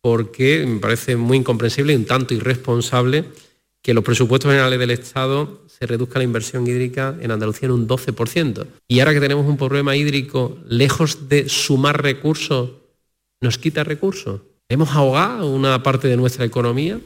por 0.00 0.30
qué, 0.30 0.64
me 0.64 0.78
parece 0.78 1.16
muy 1.16 1.38
incomprensible 1.38 1.92
y 1.92 1.96
un 1.96 2.04
tanto 2.04 2.34
irresponsable, 2.34 3.24
que 3.86 3.94
los 3.94 4.02
presupuestos 4.02 4.50
generales 4.50 4.80
del 4.80 4.90
Estado 4.90 5.60
se 5.68 5.86
reduzca 5.86 6.18
la 6.18 6.24
inversión 6.24 6.66
hídrica 6.66 7.16
en 7.20 7.30
Andalucía 7.30 7.66
en 7.66 7.72
un 7.72 7.86
12%. 7.86 8.66
Y 8.88 8.98
ahora 8.98 9.14
que 9.14 9.20
tenemos 9.20 9.46
un 9.46 9.56
problema 9.56 9.94
hídrico, 9.94 10.58
lejos 10.66 11.28
de 11.28 11.48
sumar 11.48 12.02
recursos, 12.02 12.70
nos 13.40 13.58
quita 13.58 13.84
recursos. 13.84 14.40
Hemos 14.68 14.90
ahogado 14.90 15.48
una 15.48 15.84
parte 15.84 16.08
de 16.08 16.16
nuestra 16.16 16.44
economía, 16.44 16.98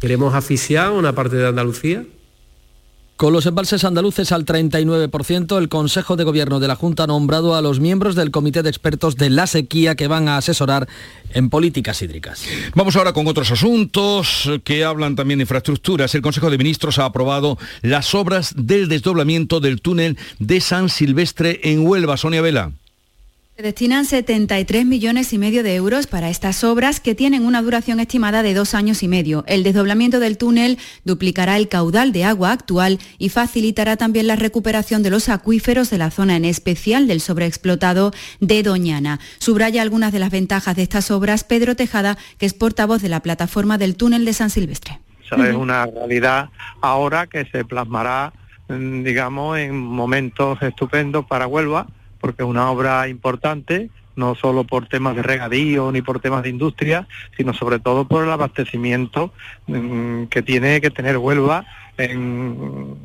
queremos 0.00 0.34
asfixiar 0.34 0.90
una 0.90 1.14
parte 1.14 1.36
de 1.36 1.46
Andalucía. 1.46 2.04
Con 3.22 3.32
los 3.32 3.46
embalses 3.46 3.84
andaluces 3.84 4.32
al 4.32 4.44
39%, 4.44 5.56
el 5.56 5.68
Consejo 5.68 6.16
de 6.16 6.24
Gobierno 6.24 6.58
de 6.58 6.66
la 6.66 6.74
Junta 6.74 7.04
ha 7.04 7.06
nombrado 7.06 7.54
a 7.54 7.62
los 7.62 7.78
miembros 7.78 8.16
del 8.16 8.32
Comité 8.32 8.64
de 8.64 8.68
Expertos 8.68 9.14
de 9.14 9.30
la 9.30 9.46
Sequía 9.46 9.94
que 9.94 10.08
van 10.08 10.26
a 10.26 10.38
asesorar 10.38 10.88
en 11.32 11.48
políticas 11.48 12.02
hídricas. 12.02 12.44
Vamos 12.74 12.96
ahora 12.96 13.12
con 13.12 13.28
otros 13.28 13.52
asuntos 13.52 14.50
que 14.64 14.82
hablan 14.82 15.14
también 15.14 15.38
de 15.38 15.44
infraestructuras. 15.44 16.12
El 16.16 16.22
Consejo 16.22 16.50
de 16.50 16.58
Ministros 16.58 16.98
ha 16.98 17.04
aprobado 17.04 17.58
las 17.82 18.12
obras 18.16 18.54
del 18.56 18.88
desdoblamiento 18.88 19.60
del 19.60 19.80
túnel 19.80 20.18
de 20.40 20.60
San 20.60 20.88
Silvestre 20.88 21.60
en 21.62 21.86
Huelva. 21.86 22.16
Sonia 22.16 22.42
Vela. 22.42 22.72
Se 23.54 23.62
destinan 23.62 24.06
73 24.06 24.86
millones 24.86 25.34
y 25.34 25.38
medio 25.38 25.62
de 25.62 25.74
euros 25.74 26.06
para 26.06 26.30
estas 26.30 26.64
obras 26.64 27.00
que 27.00 27.14
tienen 27.14 27.44
una 27.44 27.60
duración 27.60 28.00
estimada 28.00 28.42
de 28.42 28.54
dos 28.54 28.74
años 28.74 29.02
y 29.02 29.08
medio. 29.08 29.44
El 29.46 29.62
desdoblamiento 29.62 30.20
del 30.20 30.38
túnel 30.38 30.78
duplicará 31.04 31.58
el 31.58 31.68
caudal 31.68 32.12
de 32.12 32.24
agua 32.24 32.52
actual 32.52 32.98
y 33.18 33.28
facilitará 33.28 33.98
también 33.98 34.26
la 34.26 34.36
recuperación 34.36 35.02
de 35.02 35.10
los 35.10 35.28
acuíferos 35.28 35.90
de 35.90 35.98
la 35.98 36.10
zona, 36.10 36.36
en 36.36 36.46
especial 36.46 37.06
del 37.06 37.20
sobreexplotado 37.20 38.12
de 38.40 38.62
Doñana. 38.62 39.20
Subraya 39.38 39.82
algunas 39.82 40.14
de 40.14 40.20
las 40.20 40.30
ventajas 40.30 40.74
de 40.74 40.84
estas 40.84 41.10
obras 41.10 41.44
Pedro 41.44 41.76
Tejada, 41.76 42.16
que 42.38 42.46
es 42.46 42.54
portavoz 42.54 43.02
de 43.02 43.10
la 43.10 43.20
plataforma 43.20 43.76
del 43.76 43.96
túnel 43.96 44.24
de 44.24 44.32
San 44.32 44.48
Silvestre. 44.48 44.98
Esa 45.26 45.46
es 45.46 45.54
una 45.54 45.84
realidad 45.84 46.48
ahora 46.80 47.26
que 47.26 47.44
se 47.52 47.66
plasmará, 47.66 48.32
mm, 48.68 49.02
digamos, 49.02 49.58
en 49.58 49.78
momentos 49.78 50.56
estupendos 50.62 51.26
para 51.26 51.46
Huelva, 51.46 51.86
porque 52.22 52.42
es 52.44 52.48
una 52.48 52.70
obra 52.70 53.08
importante, 53.08 53.90
no 54.16 54.34
solo 54.34 54.64
por 54.64 54.86
temas 54.86 55.16
de 55.16 55.22
regadío 55.22 55.90
ni 55.92 56.00
por 56.00 56.20
temas 56.20 56.44
de 56.44 56.50
industria, 56.50 57.08
sino 57.36 57.52
sobre 57.52 57.80
todo 57.80 58.06
por 58.06 58.24
el 58.24 58.30
abastecimiento 58.30 59.32
mm, 59.66 60.24
que 60.26 60.40
tiene 60.42 60.80
que 60.80 60.90
tener 60.90 61.18
Huelva 61.18 61.66
en 61.98 62.96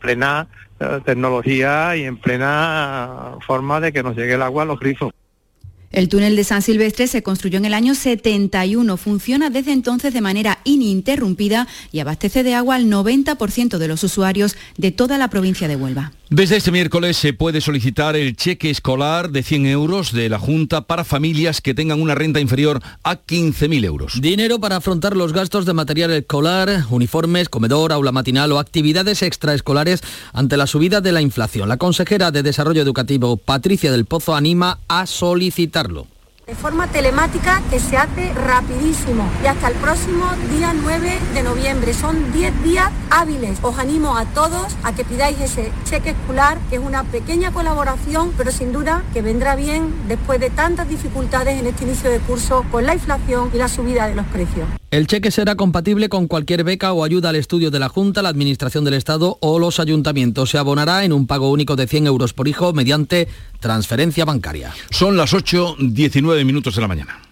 plena 0.00 0.48
eh, 0.80 1.00
tecnología 1.04 1.96
y 1.96 2.04
en 2.04 2.16
plena 2.16 3.36
forma 3.46 3.78
de 3.80 3.92
que 3.92 4.02
nos 4.02 4.16
llegue 4.16 4.34
el 4.34 4.42
agua 4.42 4.62
a 4.62 4.66
los 4.66 4.80
grifos. 4.80 5.12
El 5.90 6.08
túnel 6.08 6.36
de 6.36 6.44
San 6.44 6.62
Silvestre 6.62 7.06
se 7.06 7.22
construyó 7.22 7.58
en 7.58 7.66
el 7.66 7.74
año 7.74 7.94
71, 7.94 8.96
funciona 8.96 9.50
desde 9.50 9.72
entonces 9.72 10.14
de 10.14 10.22
manera 10.22 10.58
ininterrumpida 10.64 11.68
y 11.92 12.00
abastece 12.00 12.42
de 12.42 12.54
agua 12.54 12.76
al 12.76 12.86
90% 12.86 13.76
de 13.76 13.88
los 13.88 14.02
usuarios 14.02 14.56
de 14.78 14.90
toda 14.90 15.18
la 15.18 15.28
provincia 15.28 15.68
de 15.68 15.76
Huelva. 15.76 16.12
Desde 16.34 16.56
este 16.56 16.70
miércoles 16.70 17.18
se 17.18 17.34
puede 17.34 17.60
solicitar 17.60 18.16
el 18.16 18.34
cheque 18.34 18.70
escolar 18.70 19.28
de 19.32 19.42
100 19.42 19.66
euros 19.66 20.12
de 20.12 20.30
la 20.30 20.38
Junta 20.38 20.86
para 20.86 21.04
familias 21.04 21.60
que 21.60 21.74
tengan 21.74 22.00
una 22.00 22.14
renta 22.14 22.40
inferior 22.40 22.80
a 23.02 23.16
15.000 23.16 23.84
euros. 23.84 24.18
Dinero 24.18 24.58
para 24.58 24.76
afrontar 24.76 25.14
los 25.14 25.34
gastos 25.34 25.66
de 25.66 25.74
material 25.74 26.10
escolar, 26.12 26.86
uniformes, 26.88 27.50
comedor, 27.50 27.92
aula 27.92 28.12
matinal 28.12 28.50
o 28.52 28.58
actividades 28.58 29.20
extraescolares 29.20 30.00
ante 30.32 30.56
la 30.56 30.66
subida 30.66 31.02
de 31.02 31.12
la 31.12 31.20
inflación. 31.20 31.68
La 31.68 31.76
consejera 31.76 32.30
de 32.30 32.42
Desarrollo 32.42 32.80
Educativo, 32.80 33.36
Patricia 33.36 33.92
del 33.92 34.06
Pozo, 34.06 34.34
anima 34.34 34.78
a 34.88 35.04
solicitarlo. 35.04 36.06
De 36.52 36.58
forma 36.58 36.86
telemática 36.86 37.62
que 37.70 37.80
se 37.80 37.96
hace 37.96 38.30
rapidísimo 38.34 39.24
y 39.42 39.46
hasta 39.46 39.68
el 39.68 39.74
próximo 39.76 40.26
día 40.50 40.74
9 40.74 41.18
de 41.32 41.42
noviembre. 41.42 41.94
Son 41.94 42.30
10 42.30 42.62
días 42.62 42.90
hábiles. 43.08 43.58
Os 43.62 43.78
animo 43.78 44.18
a 44.18 44.26
todos 44.26 44.76
a 44.82 44.92
que 44.92 45.02
pidáis 45.02 45.40
ese 45.40 45.72
cheque 45.84 46.10
escolar, 46.10 46.58
que 46.68 46.76
es 46.76 46.82
una 46.82 47.04
pequeña 47.04 47.52
colaboración, 47.52 48.34
pero 48.36 48.52
sin 48.52 48.70
duda 48.70 49.02
que 49.14 49.22
vendrá 49.22 49.56
bien 49.56 49.94
después 50.08 50.40
de 50.40 50.50
tantas 50.50 50.90
dificultades 50.90 51.58
en 51.58 51.68
este 51.68 51.84
inicio 51.84 52.10
de 52.10 52.18
curso 52.18 52.66
con 52.70 52.84
la 52.84 52.92
inflación 52.92 53.48
y 53.54 53.56
la 53.56 53.68
subida 53.68 54.06
de 54.08 54.14
los 54.14 54.26
precios. 54.26 54.81
El 54.92 55.06
cheque 55.06 55.30
será 55.30 55.54
compatible 55.54 56.10
con 56.10 56.28
cualquier 56.28 56.64
beca 56.64 56.92
o 56.92 57.02
ayuda 57.02 57.30
al 57.30 57.36
estudio 57.36 57.70
de 57.70 57.78
la 57.78 57.88
Junta, 57.88 58.20
la 58.20 58.28
Administración 58.28 58.84
del 58.84 58.92
Estado 58.92 59.38
o 59.40 59.58
los 59.58 59.80
ayuntamientos. 59.80 60.50
Se 60.50 60.58
abonará 60.58 61.02
en 61.06 61.14
un 61.14 61.26
pago 61.26 61.50
único 61.50 61.76
de 61.76 61.86
100 61.86 62.08
euros 62.08 62.34
por 62.34 62.46
hijo 62.46 62.74
mediante 62.74 63.26
transferencia 63.58 64.26
bancaria. 64.26 64.74
Son 64.90 65.16
las 65.16 65.32
8.19 65.32 66.44
minutos 66.44 66.74
de 66.74 66.82
la 66.82 66.88
mañana. 66.88 67.31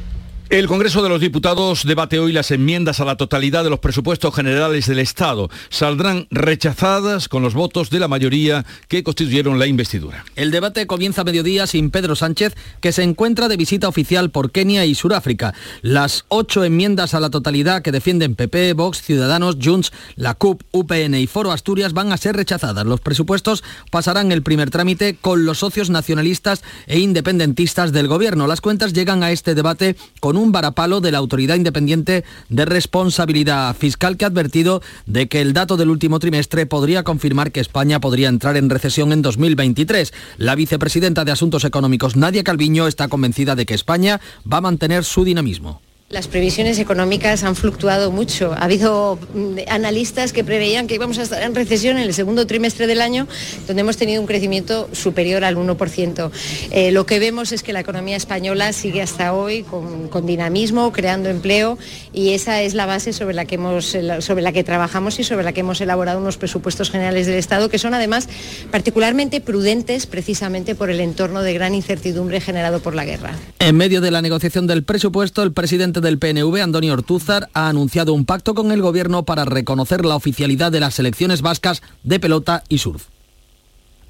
El 0.51 0.67
Congreso 0.67 1.01
de 1.01 1.07
los 1.07 1.21
Diputados 1.21 1.85
debate 1.85 2.19
hoy 2.19 2.33
las 2.33 2.51
enmiendas 2.51 2.99
a 2.99 3.05
la 3.05 3.15
totalidad 3.15 3.63
de 3.63 3.69
los 3.69 3.79
presupuestos 3.79 4.35
generales 4.35 4.85
del 4.85 4.99
Estado. 4.99 5.49
Saldrán 5.69 6.27
rechazadas 6.29 7.29
con 7.29 7.41
los 7.41 7.53
votos 7.53 7.89
de 7.89 8.01
la 8.01 8.09
mayoría 8.09 8.65
que 8.89 9.01
constituyeron 9.01 9.59
la 9.59 9.67
investidura. 9.67 10.25
El 10.35 10.51
debate 10.51 10.87
comienza 10.87 11.21
a 11.21 11.23
mediodía 11.23 11.67
sin 11.67 11.89
Pedro 11.89 12.17
Sánchez, 12.17 12.53
que 12.81 12.91
se 12.91 13.03
encuentra 13.03 13.47
de 13.47 13.55
visita 13.55 13.87
oficial 13.87 14.29
por 14.29 14.51
Kenia 14.51 14.83
y 14.83 14.93
Sudáfrica. 14.93 15.53
Las 15.83 16.25
ocho 16.27 16.65
enmiendas 16.65 17.13
a 17.13 17.21
la 17.21 17.29
totalidad 17.29 17.81
que 17.81 17.93
defienden 17.93 18.35
PP, 18.35 18.73
Vox, 18.73 19.01
Ciudadanos, 19.01 19.55
Junts, 19.63 19.93
la 20.17 20.33
CUP, 20.33 20.63
UPN 20.71 21.15
y 21.15 21.27
Foro 21.27 21.53
Asturias 21.53 21.93
van 21.93 22.11
a 22.11 22.17
ser 22.17 22.35
rechazadas. 22.35 22.85
Los 22.85 22.99
presupuestos 22.99 23.63
pasarán 23.89 24.33
el 24.33 24.43
primer 24.43 24.69
trámite 24.69 25.15
con 25.15 25.45
los 25.45 25.59
socios 25.59 25.89
nacionalistas 25.89 26.61
e 26.87 26.99
independentistas 26.99 27.93
del 27.93 28.09
Gobierno. 28.09 28.47
Las 28.47 28.59
cuentas 28.59 28.91
llegan 28.91 29.23
a 29.23 29.31
este 29.31 29.55
debate 29.55 29.95
con 30.19 30.40
un 30.40 30.40
varapalo 30.49 31.01
de 31.01 31.11
la 31.11 31.19
Autoridad 31.19 31.55
Independiente 31.55 32.23
de 32.49 32.65
Responsabilidad 32.65 33.75
Fiscal 33.75 34.17
que 34.17 34.25
ha 34.25 34.29
advertido 34.29 34.81
de 35.05 35.27
que 35.27 35.41
el 35.41 35.53
dato 35.53 35.77
del 35.77 35.89
último 35.89 36.19
trimestre 36.19 36.65
podría 36.65 37.03
confirmar 37.03 37.51
que 37.51 37.59
España 37.59 37.99
podría 37.99 38.29
entrar 38.29 38.57
en 38.57 38.69
recesión 38.69 39.11
en 39.11 39.21
2023. 39.21 40.13
La 40.37 40.55
vicepresidenta 40.55 41.25
de 41.25 41.31
Asuntos 41.31 41.63
Económicos, 41.63 42.15
Nadia 42.15 42.43
Calviño, 42.43 42.87
está 42.87 43.07
convencida 43.07 43.55
de 43.55 43.65
que 43.65 43.75
España 43.75 44.19
va 44.51 44.57
a 44.57 44.61
mantener 44.61 45.03
su 45.03 45.23
dinamismo. 45.23 45.81
Las 46.11 46.27
previsiones 46.27 46.77
económicas 46.77 47.45
han 47.45 47.55
fluctuado 47.55 48.11
mucho. 48.11 48.51
Ha 48.51 48.65
habido 48.65 49.17
mm, 49.33 49.59
analistas 49.69 50.33
que 50.33 50.43
preveían 50.43 50.85
que 50.85 50.95
íbamos 50.95 51.17
a 51.19 51.21
estar 51.21 51.41
en 51.41 51.55
recesión 51.55 51.97
en 51.97 52.03
el 52.03 52.13
segundo 52.13 52.45
trimestre 52.45 52.85
del 52.85 52.99
año, 52.99 53.29
donde 53.65 53.79
hemos 53.79 53.95
tenido 53.95 54.19
un 54.19 54.27
crecimiento 54.27 54.89
superior 54.91 55.45
al 55.45 55.55
1%. 55.55 56.31
Eh, 56.71 56.91
lo 56.91 57.05
que 57.05 57.19
vemos 57.19 57.53
es 57.53 57.63
que 57.63 57.71
la 57.71 57.79
economía 57.79 58.17
española 58.17 58.73
sigue 58.73 59.01
hasta 59.01 59.33
hoy 59.33 59.63
con, 59.63 60.09
con, 60.09 60.25
dinamismo, 60.25 60.91
creando 60.91 61.29
empleo, 61.29 61.77
y 62.11 62.31
esa 62.31 62.61
es 62.61 62.73
la 62.73 62.85
base 62.85 63.13
sobre 63.13 63.33
la, 63.33 63.45
que 63.45 63.55
hemos, 63.55 63.95
sobre 64.19 64.41
la 64.41 64.51
que 64.51 64.65
trabajamos 64.65 65.17
y 65.17 65.23
sobre 65.23 65.45
la 65.45 65.53
que 65.53 65.61
hemos 65.61 65.79
elaborado 65.79 66.19
unos 66.19 66.35
presupuestos 66.35 66.91
generales 66.91 67.25
del 67.25 67.35
Estado, 67.35 67.69
que 67.69 67.79
son 67.79 67.93
además 67.93 68.27
particularmente 68.69 69.39
prudentes 69.39 70.07
precisamente 70.07 70.75
por 70.75 70.89
el 70.89 70.99
entorno 70.99 71.41
de 71.41 71.53
gran 71.53 71.73
incertidumbre 71.73 72.41
generado 72.41 72.81
por 72.81 72.95
la 72.95 73.05
guerra. 73.05 73.31
En 73.59 73.77
medio 73.77 74.01
de 74.01 74.11
la 74.11 74.21
negociación 74.21 74.67
del 74.67 74.83
presupuesto, 74.83 75.41
el 75.41 75.53
presidente 75.53 76.00
del 76.01 76.19
PNV, 76.19 76.61
Antonio 76.61 76.93
Ortúzar, 76.93 77.49
ha 77.53 77.69
anunciado 77.69 78.13
un 78.13 78.25
pacto 78.25 78.53
con 78.53 78.71
el 78.71 78.81
Gobierno 78.81 79.23
para 79.23 79.45
reconocer 79.45 80.03
la 80.03 80.15
oficialidad 80.15 80.71
de 80.71 80.79
las 80.79 80.95
selecciones 80.95 81.41
vascas 81.41 81.81
de 82.03 82.19
pelota 82.19 82.63
y 82.67 82.79
surf. 82.79 83.05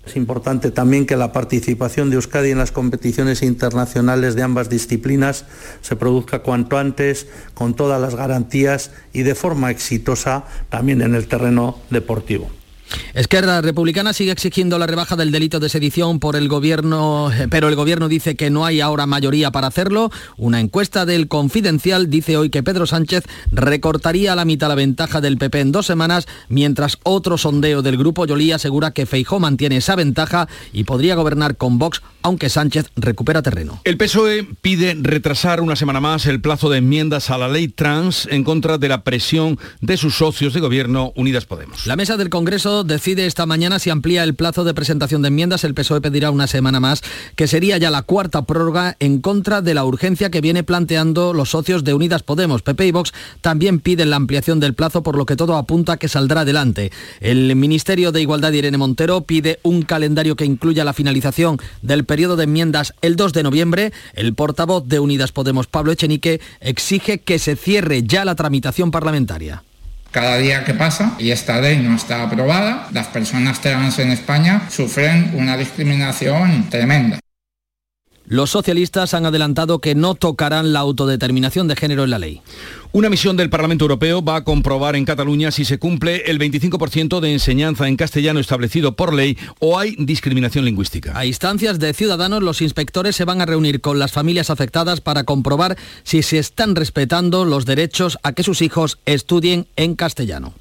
Es 0.05 0.15
importante 0.15 0.71
también 0.71 1.05
que 1.05 1.15
la 1.15 1.31
participación 1.31 2.09
de 2.09 2.15
Euskadi 2.15 2.49
en 2.49 2.57
las 2.57 2.71
competiciones 2.71 3.43
internacionales 3.43 4.33
de 4.35 4.41
ambas 4.41 4.69
disciplinas 4.69 5.45
se 5.81 5.95
produzca 5.95 6.39
cuanto 6.39 6.77
antes, 6.77 7.27
con 7.53 7.75
todas 7.75 8.01
las 8.01 8.15
garantías 8.15 8.91
y 9.13 9.21
de 9.21 9.35
forma 9.35 9.69
exitosa 9.69 10.45
también 10.69 11.01
en 11.01 11.13
el 11.13 11.27
terreno 11.27 11.77
deportivo. 11.91 12.49
Esquerra 13.13 13.61
Republicana 13.61 14.13
sigue 14.13 14.31
exigiendo 14.31 14.79
la 14.79 14.87
rebaja 14.87 15.15
del 15.15 15.31
delito 15.31 15.59
de 15.59 15.69
sedición 15.69 16.19
por 16.19 16.35
el 16.35 16.47
gobierno, 16.47 17.31
eh, 17.31 17.47
pero 17.49 17.67
el 17.67 17.75
gobierno 17.75 18.07
dice 18.07 18.35
que 18.35 18.49
no 18.49 18.65
hay 18.65 18.81
ahora 18.81 19.05
mayoría 19.05 19.51
para 19.51 19.67
hacerlo. 19.67 20.11
Una 20.37 20.59
encuesta 20.59 21.05
del 21.05 21.27
Confidencial 21.27 22.09
dice 22.09 22.37
hoy 22.37 22.49
que 22.49 22.63
Pedro 22.63 22.85
Sánchez 22.85 23.23
recortaría 23.51 24.33
a 24.33 24.35
la 24.35 24.45
mitad 24.45 24.69
la 24.69 24.75
ventaja 24.75 25.21
del 25.21 25.37
PP 25.37 25.59
en 25.59 25.71
dos 25.71 25.85
semanas, 25.85 26.27
mientras 26.49 26.97
otro 27.03 27.37
sondeo 27.37 27.81
del 27.81 27.97
grupo 27.97 28.25
Yolí 28.25 28.51
asegura 28.51 28.91
que 28.91 29.05
Feijó 29.05 29.39
mantiene 29.39 29.77
esa 29.77 29.95
ventaja 29.95 30.47
y 30.73 30.83
podría 30.83 31.15
gobernar 31.15 31.57
con 31.57 31.77
Vox, 31.77 32.01
aunque 32.21 32.49
Sánchez 32.49 32.87
recupera 32.95 33.41
terreno. 33.41 33.81
El 33.83 33.97
PSOE 33.97 34.47
pide 34.61 34.95
retrasar 34.99 35.61
una 35.61 35.75
semana 35.75 35.99
más 35.99 36.25
el 36.25 36.41
plazo 36.41 36.69
de 36.69 36.77
enmiendas 36.77 37.29
a 37.29 37.37
la 37.37 37.47
ley 37.47 37.67
trans 37.67 38.27
en 38.31 38.43
contra 38.43 38.77
de 38.77 38.87
la 38.87 39.03
presión 39.03 39.59
de 39.81 39.97
sus 39.97 40.15
socios 40.15 40.53
de 40.53 40.59
gobierno 40.59 41.11
Unidas 41.15 41.45
Podemos. 41.45 41.87
La 41.87 41.95
mesa 41.95 42.17
del 42.17 42.29
Congreso 42.29 42.80
decide 42.83 43.25
esta 43.25 43.45
mañana 43.45 43.79
si 43.79 43.89
amplía 43.89 44.23
el 44.23 44.35
plazo 44.35 44.63
de 44.63 44.73
presentación 44.73 45.21
de 45.21 45.29
enmiendas. 45.29 45.63
El 45.63 45.73
PSOE 45.73 46.01
pedirá 46.01 46.31
una 46.31 46.47
semana 46.47 46.79
más, 46.79 47.01
que 47.35 47.47
sería 47.47 47.77
ya 47.77 47.89
la 47.89 48.03
cuarta 48.03 48.43
prórroga 48.45 48.95
en 48.99 49.21
contra 49.21 49.61
de 49.61 49.73
la 49.73 49.85
urgencia 49.85 50.29
que 50.29 50.41
viene 50.41 50.63
planteando 50.63 51.33
los 51.33 51.49
socios 51.49 51.83
de 51.83 51.93
Unidas 51.93 52.23
Podemos. 52.23 52.61
PP 52.61 52.87
y 52.87 52.91
Vox 52.91 53.13
también 53.41 53.79
piden 53.79 54.09
la 54.09 54.15
ampliación 54.15 54.59
del 54.59 54.73
plazo, 54.73 55.03
por 55.03 55.17
lo 55.17 55.25
que 55.25 55.35
todo 55.35 55.55
apunta 55.55 55.93
a 55.93 55.97
que 55.97 56.07
saldrá 56.07 56.41
adelante. 56.41 56.91
El 57.19 57.55
Ministerio 57.55 58.11
de 58.11 58.21
Igualdad, 58.21 58.53
Irene 58.53 58.77
Montero, 58.77 59.21
pide 59.21 59.59
un 59.63 59.81
calendario 59.83 60.35
que 60.35 60.45
incluya 60.45 60.83
la 60.83 60.93
finalización 60.93 61.57
del 61.81 62.05
periodo 62.05 62.35
de 62.35 62.43
enmiendas 62.43 62.93
el 63.01 63.15
2 63.15 63.33
de 63.33 63.43
noviembre. 63.43 63.93
El 64.13 64.33
portavoz 64.33 64.87
de 64.87 64.99
Unidas 64.99 65.31
Podemos, 65.31 65.67
Pablo 65.67 65.91
Echenique, 65.91 66.41
exige 66.59 67.19
que 67.19 67.39
se 67.39 67.55
cierre 67.55 68.03
ya 68.03 68.25
la 68.25 68.35
tramitación 68.35 68.91
parlamentaria. 68.91 69.63
Cada 70.11 70.37
día 70.37 70.65
que 70.65 70.73
pasa 70.73 71.15
y 71.17 71.31
esta 71.31 71.61
ley 71.61 71.77
no 71.77 71.95
está 71.95 72.23
aprobada, 72.23 72.89
las 72.91 73.07
personas 73.07 73.61
trans 73.61 73.97
en 73.99 74.11
España 74.11 74.63
sufren 74.69 75.31
una 75.35 75.55
discriminación 75.55 76.69
tremenda. 76.69 77.19
Los 78.31 78.51
socialistas 78.51 79.13
han 79.13 79.25
adelantado 79.25 79.79
que 79.79 79.93
no 79.93 80.15
tocarán 80.15 80.71
la 80.71 80.79
autodeterminación 80.79 81.67
de 81.67 81.75
género 81.75 82.05
en 82.05 82.11
la 82.11 82.17
ley. 82.17 82.39
Una 82.93 83.09
misión 83.09 83.35
del 83.35 83.49
Parlamento 83.49 83.83
Europeo 83.83 84.23
va 84.23 84.37
a 84.37 84.43
comprobar 84.45 84.95
en 84.95 85.03
Cataluña 85.03 85.51
si 85.51 85.65
se 85.65 85.79
cumple 85.79 86.23
el 86.27 86.39
25% 86.39 87.19
de 87.19 87.33
enseñanza 87.33 87.89
en 87.89 87.97
castellano 87.97 88.39
establecido 88.39 88.95
por 88.95 89.13
ley 89.13 89.37
o 89.59 89.77
hay 89.77 89.97
discriminación 89.99 90.63
lingüística. 90.63 91.11
A 91.13 91.25
instancias 91.25 91.77
de 91.77 91.93
ciudadanos, 91.93 92.41
los 92.41 92.61
inspectores 92.61 93.17
se 93.17 93.25
van 93.25 93.41
a 93.41 93.45
reunir 93.45 93.81
con 93.81 93.99
las 93.99 94.13
familias 94.13 94.49
afectadas 94.49 95.01
para 95.01 95.25
comprobar 95.25 95.77
si 96.03 96.23
se 96.23 96.39
están 96.39 96.77
respetando 96.77 97.43
los 97.43 97.65
derechos 97.65 98.17
a 98.23 98.31
que 98.31 98.43
sus 98.43 98.61
hijos 98.61 98.97
estudien 99.05 99.67
en 99.75 99.95
castellano. 99.95 100.53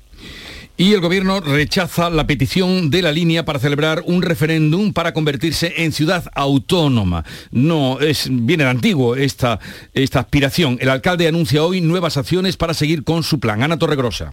Y 0.80 0.94
el 0.94 1.02
gobierno 1.02 1.40
rechaza 1.40 2.08
la 2.08 2.26
petición 2.26 2.88
de 2.88 3.02
la 3.02 3.12
línea 3.12 3.44
para 3.44 3.58
celebrar 3.58 4.02
un 4.06 4.22
referéndum 4.22 4.94
para 4.94 5.12
convertirse 5.12 5.74
en 5.76 5.92
ciudad 5.92 6.24
autónoma. 6.34 7.22
No, 7.50 8.00
es, 8.00 8.28
viene 8.30 8.64
de 8.64 8.70
antiguo 8.70 9.14
esta, 9.14 9.60
esta 9.92 10.20
aspiración. 10.20 10.78
El 10.80 10.88
alcalde 10.88 11.28
anuncia 11.28 11.62
hoy 11.62 11.82
nuevas 11.82 12.16
acciones 12.16 12.56
para 12.56 12.72
seguir 12.72 13.04
con 13.04 13.22
su 13.24 13.38
plan. 13.38 13.62
Ana 13.62 13.78
Torregrosa. 13.78 14.32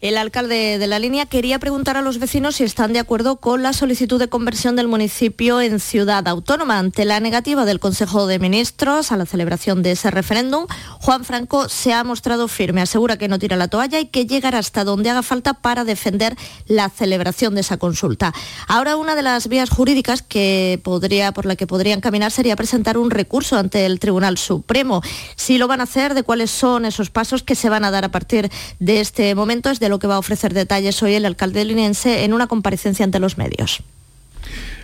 El 0.00 0.16
alcalde 0.16 0.78
de 0.78 0.86
la 0.86 1.00
línea 1.00 1.26
quería 1.26 1.58
preguntar 1.58 1.96
a 1.96 2.02
los 2.02 2.20
vecinos 2.20 2.54
si 2.54 2.62
están 2.62 2.92
de 2.92 3.00
acuerdo 3.00 3.38
con 3.38 3.64
la 3.64 3.72
solicitud 3.72 4.20
de 4.20 4.28
conversión 4.28 4.76
del 4.76 4.86
municipio 4.86 5.60
en 5.60 5.80
ciudad 5.80 6.28
autónoma. 6.28 6.78
Ante 6.78 7.04
la 7.04 7.18
negativa 7.18 7.64
del 7.64 7.80
Consejo 7.80 8.28
de 8.28 8.38
Ministros 8.38 9.10
a 9.10 9.16
la 9.16 9.26
celebración 9.26 9.82
de 9.82 9.90
ese 9.90 10.12
referéndum, 10.12 10.66
Juan 11.00 11.24
Franco 11.24 11.68
se 11.68 11.92
ha 11.92 12.04
mostrado 12.04 12.46
firme. 12.46 12.80
Asegura 12.80 13.16
que 13.16 13.26
no 13.26 13.40
tira 13.40 13.56
la 13.56 13.66
toalla 13.66 13.98
y 13.98 14.06
que 14.06 14.24
llegará 14.24 14.58
hasta 14.58 14.84
donde 14.84 15.10
haga 15.10 15.24
falta 15.24 15.54
para 15.54 15.82
defender 15.82 16.36
la 16.68 16.90
celebración 16.90 17.56
de 17.56 17.62
esa 17.62 17.76
consulta. 17.76 18.32
Ahora 18.68 18.94
una 18.94 19.16
de 19.16 19.22
las 19.22 19.48
vías 19.48 19.68
jurídicas 19.68 20.22
que 20.22 20.80
podría, 20.84 21.32
por 21.32 21.44
la 21.44 21.56
que 21.56 21.66
podrían 21.66 22.00
caminar 22.00 22.30
sería 22.30 22.54
presentar 22.54 22.98
un 22.98 23.10
recurso 23.10 23.56
ante 23.56 23.84
el 23.84 23.98
Tribunal 23.98 24.38
Supremo. 24.38 25.02
Si 25.34 25.58
lo 25.58 25.66
van 25.66 25.80
a 25.80 25.84
hacer, 25.84 26.14
de 26.14 26.22
cuáles 26.22 26.52
son 26.52 26.84
esos 26.84 27.10
pasos 27.10 27.42
que 27.42 27.56
se 27.56 27.68
van 27.68 27.84
a 27.84 27.90
dar 27.90 28.04
a 28.04 28.12
partir 28.12 28.48
de 28.78 29.00
este 29.00 29.34
momento 29.34 29.68
lo 29.88 29.98
que 29.98 30.06
va 30.06 30.16
a 30.16 30.18
ofrecer 30.18 30.54
detalles 30.54 31.02
hoy 31.02 31.14
el 31.14 31.24
alcalde 31.24 31.64
linense 31.64 32.24
en 32.24 32.32
una 32.32 32.46
comparecencia 32.46 33.04
ante 33.04 33.18
los 33.18 33.38
medios. 33.38 33.82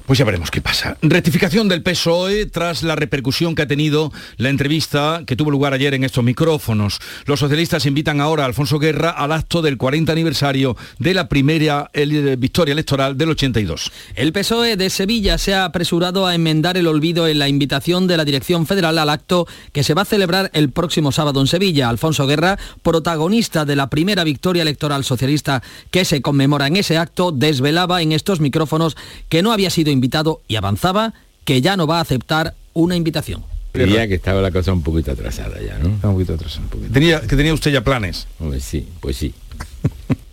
Pues 0.07 0.19
ya 0.19 0.27
veremos 0.27 0.51
qué 0.51 0.61
pasa. 0.61 0.99
Rectificación 1.01 1.67
del 1.67 1.83
PSOE 1.83 2.45
tras 2.45 2.83
la 2.83 2.95
repercusión 2.95 3.55
que 3.55 3.63
ha 3.63 3.67
tenido 3.67 4.13
la 4.37 4.51
entrevista 4.51 5.23
que 5.27 5.35
tuvo 5.35 5.51
lugar 5.51 5.73
ayer 5.73 5.95
en 5.95 6.05
estos 6.05 6.23
micrófonos. 6.23 6.99
Los 7.25 7.41
socialistas 7.41 7.87
invitan 7.87 8.21
ahora 8.21 8.43
a 8.43 8.47
Alfonso 8.47 8.79
Guerra 8.79 9.09
al 9.09 9.33
acto 9.33 9.63
del 9.63 9.79
40 9.79 10.13
aniversario 10.13 10.77
de 10.99 11.15
la 11.15 11.29
primera 11.31 11.91
victoria 12.37 12.73
electoral 12.73 13.17
del 13.17 13.31
82. 13.31 13.91
El 14.15 14.35
PSOE 14.35 14.77
de 14.77 14.91
Sevilla 14.91 15.39
se 15.39 15.55
ha 15.55 15.65
apresurado 15.65 16.27
a 16.27 16.35
enmendar 16.35 16.77
el 16.77 16.87
olvido 16.87 17.27
en 17.27 17.39
la 17.39 17.49
invitación 17.49 18.07
de 18.07 18.19
la 18.19 18.27
Dirección 18.27 18.67
Federal 18.67 18.99
al 18.99 19.09
acto 19.09 19.49
que 19.73 19.85
se 19.85 19.95
va 19.95 20.03
a 20.03 20.07
celebrar 20.07 20.51
el 20.53 20.71
próximo 20.71 21.13
sábado 21.13 21.41
en 21.41 21.47
Sevilla. 21.47 21.89
Alfonso 21.89 22.27
Guerra, 22.27 22.59
protagonista 22.83 23.65
de 23.65 23.77
la 23.77 23.89
primera 23.89 24.23
victoria 24.23 24.61
electoral 24.61 25.03
socialista 25.03 25.63
que 25.91 26.05
se 26.05 26.21
conmemora 26.21 26.67
en 26.67 26.77
ese 26.77 26.99
acto, 26.99 27.33
desvelaba 27.33 28.03
en 28.03 28.13
estos 28.13 28.41
micrófonos 28.41 28.99
que 29.31 29.43
no 29.43 29.51
había 29.51 29.71
sido 29.71 29.94
invitado 29.95 30.43
y 30.47 30.57
avanzaba 30.57 31.15
que 31.45 31.61
ya 31.61 31.77
no 31.77 31.87
va 31.87 31.99
a 31.99 32.01
aceptar 32.03 32.55
una 32.75 32.97
invitación. 32.97 33.43
Creía 33.73 34.07
que 34.07 34.15
estaba 34.15 34.41
la 34.41 34.51
cosa 34.51 34.73
un 34.73 34.83
poquito 34.83 35.11
atrasada 35.11 35.61
ya, 35.61 35.79
¿no? 35.79 35.89
un 35.89 36.01
poquito 36.01 36.35
atrasada. 36.35 36.67
¿Tenía, 36.93 37.21
que 37.23 37.35
tenía 37.37 37.53
usted 37.53 37.73
ya 37.73 37.83
planes? 37.83 38.29
Pues 38.39 38.63
sí, 38.63 38.87
pues 39.01 39.17
sí. 39.17 39.35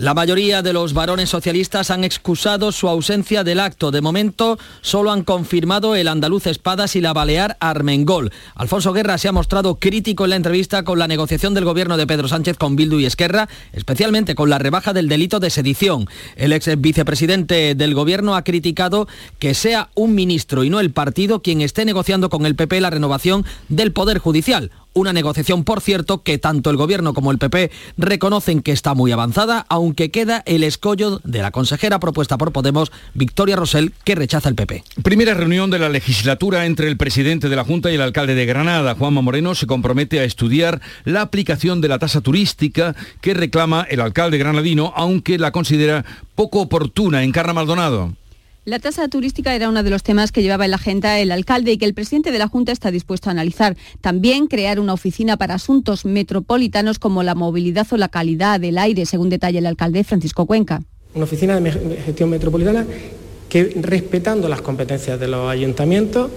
La 0.00 0.14
mayoría 0.14 0.62
de 0.62 0.72
los 0.72 0.94
varones 0.94 1.28
socialistas 1.28 1.90
han 1.90 2.04
excusado 2.04 2.72
su 2.72 2.88
ausencia 2.88 3.44
del 3.44 3.60
acto. 3.60 3.90
De 3.90 4.00
momento 4.00 4.58
solo 4.80 5.12
han 5.12 5.24
confirmado 5.24 5.94
el 5.94 6.08
andaluz 6.08 6.46
Espadas 6.46 6.96
y 6.96 7.02
la 7.02 7.12
balear 7.12 7.58
Armengol. 7.60 8.32
Alfonso 8.54 8.94
Guerra 8.94 9.18
se 9.18 9.28
ha 9.28 9.32
mostrado 9.32 9.74
crítico 9.74 10.24
en 10.24 10.30
la 10.30 10.36
entrevista 10.36 10.84
con 10.84 10.98
la 10.98 11.06
negociación 11.06 11.52
del 11.52 11.66
gobierno 11.66 11.98
de 11.98 12.06
Pedro 12.06 12.28
Sánchez 12.28 12.56
con 12.56 12.76
Bildu 12.76 12.98
y 12.98 13.04
Esquerra, 13.04 13.50
especialmente 13.74 14.34
con 14.34 14.48
la 14.48 14.58
rebaja 14.58 14.94
del 14.94 15.06
delito 15.06 15.38
de 15.38 15.50
sedición. 15.50 16.08
El 16.34 16.54
ex 16.54 16.80
vicepresidente 16.80 17.74
del 17.74 17.94
gobierno 17.94 18.36
ha 18.36 18.42
criticado 18.42 19.06
que 19.38 19.52
sea 19.52 19.90
un 19.94 20.14
ministro 20.14 20.64
y 20.64 20.70
no 20.70 20.80
el 20.80 20.92
partido 20.92 21.42
quien 21.42 21.60
esté 21.60 21.84
negociando 21.84 22.30
con 22.30 22.46
el 22.46 22.56
PP 22.56 22.80
la 22.80 22.88
renovación 22.88 23.44
del 23.68 23.92
Poder 23.92 24.16
Judicial. 24.16 24.70
Una 24.92 25.12
negociación, 25.12 25.64
por 25.64 25.80
cierto, 25.80 26.22
que 26.22 26.38
tanto 26.38 26.70
el 26.70 26.76
Gobierno 26.76 27.14
como 27.14 27.30
el 27.30 27.38
PP 27.38 27.70
reconocen 27.96 28.60
que 28.60 28.72
está 28.72 28.94
muy 28.94 29.12
avanzada, 29.12 29.64
aunque 29.68 30.10
queda 30.10 30.42
el 30.46 30.64
escollo 30.64 31.20
de 31.22 31.42
la 31.42 31.52
consejera 31.52 32.00
propuesta 32.00 32.36
por 32.38 32.50
Podemos, 32.50 32.90
Victoria 33.14 33.54
Rosell, 33.54 33.92
que 34.04 34.16
rechaza 34.16 34.48
el 34.48 34.56
PP. 34.56 34.82
Primera 35.02 35.34
reunión 35.34 35.70
de 35.70 35.78
la 35.78 35.88
legislatura 35.88 36.66
entre 36.66 36.88
el 36.88 36.96
presidente 36.96 37.48
de 37.48 37.56
la 37.56 37.64
Junta 37.64 37.90
y 37.90 37.94
el 37.94 38.00
alcalde 38.00 38.34
de 38.34 38.46
Granada. 38.46 38.96
Juanma 38.96 39.22
Moreno 39.22 39.54
se 39.54 39.68
compromete 39.68 40.18
a 40.18 40.24
estudiar 40.24 40.80
la 41.04 41.22
aplicación 41.22 41.80
de 41.80 41.88
la 41.88 41.98
tasa 41.98 42.20
turística 42.20 42.96
que 43.20 43.34
reclama 43.34 43.86
el 43.88 44.00
alcalde 44.00 44.38
granadino, 44.38 44.92
aunque 44.96 45.38
la 45.38 45.52
considera 45.52 46.04
poco 46.34 46.60
oportuna. 46.60 47.22
Encarna 47.22 47.52
Maldonado. 47.52 48.14
La 48.66 48.78
tasa 48.78 49.08
turística 49.08 49.54
era 49.54 49.70
uno 49.70 49.82
de 49.82 49.88
los 49.88 50.02
temas 50.02 50.32
que 50.32 50.42
llevaba 50.42 50.66
en 50.66 50.72
la 50.72 50.76
agenda 50.76 51.18
el 51.18 51.32
alcalde 51.32 51.72
y 51.72 51.78
que 51.78 51.86
el 51.86 51.94
presidente 51.94 52.30
de 52.30 52.38
la 52.38 52.46
Junta 52.46 52.72
está 52.72 52.90
dispuesto 52.90 53.30
a 53.30 53.32
analizar. 53.32 53.74
También 54.02 54.48
crear 54.48 54.78
una 54.78 54.92
oficina 54.92 55.38
para 55.38 55.54
asuntos 55.54 56.04
metropolitanos 56.04 56.98
como 56.98 57.22
la 57.22 57.34
movilidad 57.34 57.86
o 57.90 57.96
la 57.96 58.08
calidad 58.08 58.60
del 58.60 58.76
aire, 58.76 59.06
según 59.06 59.30
detalla 59.30 59.60
el 59.60 59.66
alcalde 59.66 60.04
Francisco 60.04 60.44
Cuenca. 60.44 60.82
Una 61.14 61.24
oficina 61.24 61.58
de 61.58 61.72
gestión 62.04 62.28
metropolitana 62.28 62.84
que, 63.48 63.64
respetando 63.80 64.46
las 64.46 64.60
competencias 64.60 65.18
de 65.18 65.28
los 65.28 65.50
ayuntamientos, 65.50 66.30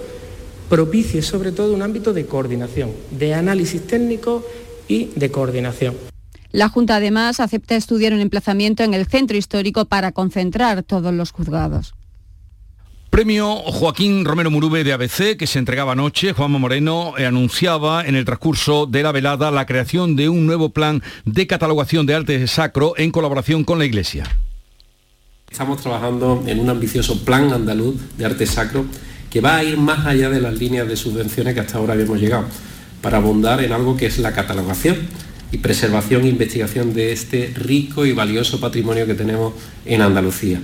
propicie 0.70 1.22
sobre 1.22 1.52
todo 1.52 1.74
un 1.74 1.82
ámbito 1.82 2.14
de 2.14 2.26
coordinación, 2.26 2.92
de 3.12 3.34
análisis 3.34 3.86
técnico 3.86 4.46
y 4.88 5.10
de 5.16 5.30
coordinación. 5.30 5.96
La 6.54 6.70
Junta 6.70 6.96
además 6.96 7.42
acepta 7.42 7.76
estudiar 7.76 8.14
un 8.14 8.22
emplazamiento 8.22 8.82
en 8.84 8.94
el 8.94 9.08
centro 9.08 9.36
histórico 9.36 9.86
para 9.86 10.14
concentrar 10.14 10.84
todos 10.84 11.14
los 11.14 11.32
juzgados. 11.32 11.94
Premio 13.14 13.58
Joaquín 13.58 14.26
Romero 14.26 14.50
Murube 14.50 14.84
de 14.84 14.92
ABC, 14.92 15.38
que 15.38 15.46
se 15.46 15.60
entregaba 15.60 15.92
anoche, 15.92 16.34
Juanma 16.34 16.58
Moreno 16.58 17.14
eh, 17.16 17.28
anunciaba 17.28 18.04
en 18.04 18.16
el 18.16 18.26
transcurso 18.26 18.88
de 18.88 19.04
la 19.04 19.12
velada 19.12 19.52
la 19.52 19.68
creación 19.68 20.16
de 20.16 20.30
un 20.30 20.48
nuevo 20.48 20.70
plan 20.70 21.04
de 21.24 21.46
catalogación 21.46 22.08
de 22.08 22.16
arte 22.16 22.48
sacro 22.48 22.96
en 22.98 23.12
colaboración 23.12 23.66
con 23.66 23.78
la 23.78 23.86
Iglesia. 23.86 24.24
Estamos 25.48 25.80
trabajando 25.80 26.44
en 26.48 26.60
un 26.60 26.72
ambicioso 26.72 27.24
plan 27.24 27.54
andaluz 27.54 27.98
de 28.18 28.26
arte 28.26 28.48
sacro 28.48 28.88
que 29.30 29.42
va 29.42 29.58
a 29.58 29.64
ir 29.64 29.78
más 29.78 30.08
allá 30.08 30.32
de 30.32 30.42
las 30.42 30.58
líneas 30.58 30.88
de 30.88 30.96
subvenciones 30.96 31.54
que 31.54 31.60
hasta 31.60 31.78
ahora 31.78 31.94
habíamos 31.94 32.20
llegado, 32.20 32.46
para 33.04 33.18
abundar 33.18 33.64
en 33.64 33.74
algo 33.74 33.96
que 33.96 34.08
es 34.08 34.18
la 34.18 34.34
catalogación 34.34 34.98
y 35.52 35.60
preservación 35.60 36.24
e 36.24 36.30
investigación 36.30 36.96
de 36.96 37.12
este 37.12 37.54
rico 37.56 38.08
y 38.08 38.14
valioso 38.14 38.60
patrimonio 38.60 39.06
que 39.06 39.14
tenemos 39.14 39.54
en 39.86 40.02
Andalucía. 40.02 40.60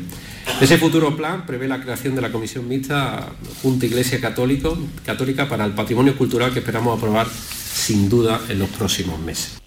Ese 0.62 0.78
futuro 0.78 1.16
plan 1.16 1.46
prevé 1.46 1.68
la 1.68 1.82
creación 1.82 2.16
de 2.16 2.22
la 2.22 2.32
Comisión 2.32 2.68
Mixta 2.68 3.30
Junta 3.62 3.86
Iglesia 3.86 4.20
Católico, 4.20 4.78
Católica 5.06 5.48
para 5.48 5.64
el 5.66 5.72
Patrimonio 5.72 6.18
Cultural 6.18 6.52
que 6.52 6.60
esperamos 6.60 6.98
aprobar 6.98 7.28
sin 7.30 8.10
duda 8.10 8.42
en 8.50 8.60
los 8.60 8.70
próximos 8.70 9.20
meses. 9.20 9.60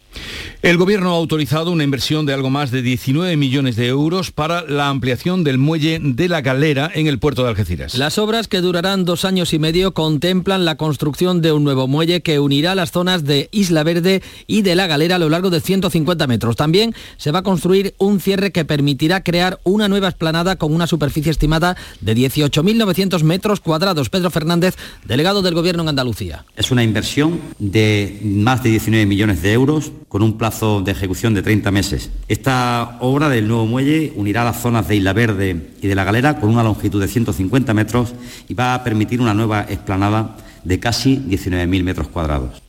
El 0.62 0.76
Gobierno 0.76 1.10
ha 1.10 1.16
autorizado 1.16 1.72
una 1.72 1.82
inversión 1.82 2.24
de 2.24 2.32
algo 2.32 2.48
más 2.48 2.70
de 2.70 2.82
19 2.82 3.36
millones 3.36 3.74
de 3.74 3.88
euros 3.88 4.30
para 4.30 4.62
la 4.62 4.88
ampliación 4.88 5.42
del 5.42 5.58
muelle 5.58 5.98
de 6.00 6.28
la 6.28 6.40
Galera 6.40 6.88
en 6.94 7.08
el 7.08 7.18
puerto 7.18 7.42
de 7.42 7.48
Algeciras. 7.48 7.96
Las 7.96 8.16
obras, 8.16 8.46
que 8.46 8.60
durarán 8.60 9.04
dos 9.04 9.24
años 9.24 9.52
y 9.54 9.58
medio, 9.58 9.92
contemplan 9.92 10.64
la 10.64 10.76
construcción 10.76 11.42
de 11.42 11.50
un 11.50 11.64
nuevo 11.64 11.88
muelle 11.88 12.22
que 12.22 12.38
unirá 12.38 12.76
las 12.76 12.92
zonas 12.92 13.24
de 13.24 13.48
Isla 13.50 13.82
Verde 13.82 14.22
y 14.46 14.62
de 14.62 14.76
la 14.76 14.86
Galera 14.86 15.16
a 15.16 15.18
lo 15.18 15.28
largo 15.28 15.50
de 15.50 15.60
150 15.60 16.28
metros. 16.28 16.54
También 16.54 16.94
se 17.16 17.32
va 17.32 17.40
a 17.40 17.42
construir 17.42 17.94
un 17.98 18.20
cierre 18.20 18.52
que 18.52 18.64
permitirá 18.64 19.24
crear 19.24 19.58
una 19.64 19.88
nueva 19.88 20.08
esplanada 20.08 20.54
con 20.54 20.72
una 20.72 20.86
superficie 20.86 21.32
estimada 21.32 21.76
de 22.00 22.14
18.900 22.14 23.24
metros 23.24 23.58
cuadrados. 23.58 24.10
Pedro 24.10 24.30
Fernández, 24.30 24.76
delegado 25.04 25.42
del 25.42 25.54
Gobierno 25.54 25.82
en 25.82 25.88
Andalucía. 25.88 26.44
Es 26.54 26.70
una 26.70 26.84
inversión 26.84 27.40
de 27.58 28.20
más 28.22 28.62
de 28.62 28.70
19 28.70 29.06
millones 29.06 29.42
de 29.42 29.52
euros 29.52 29.90
con 30.12 30.20
un 30.20 30.36
plazo 30.36 30.82
de 30.82 30.92
ejecución 30.92 31.32
de 31.32 31.40
30 31.40 31.70
meses. 31.70 32.10
Esta 32.28 32.98
obra 33.00 33.30
del 33.30 33.48
nuevo 33.48 33.64
muelle 33.64 34.12
unirá 34.14 34.44
las 34.44 34.60
zonas 34.60 34.86
de 34.86 34.96
Isla 34.96 35.14
Verde 35.14 35.70
y 35.80 35.86
de 35.86 35.94
la 35.94 36.04
Galera 36.04 36.38
con 36.38 36.50
una 36.50 36.62
longitud 36.62 37.00
de 37.00 37.08
150 37.08 37.72
metros 37.72 38.12
y 38.46 38.52
va 38.52 38.74
a 38.74 38.84
permitir 38.84 39.22
una 39.22 39.32
nueva 39.32 39.62
explanada 39.70 40.36
de 40.64 40.78
casi 40.78 41.16
19.000 41.16 41.82
metros 41.82 42.08
cuadrados. 42.08 42.61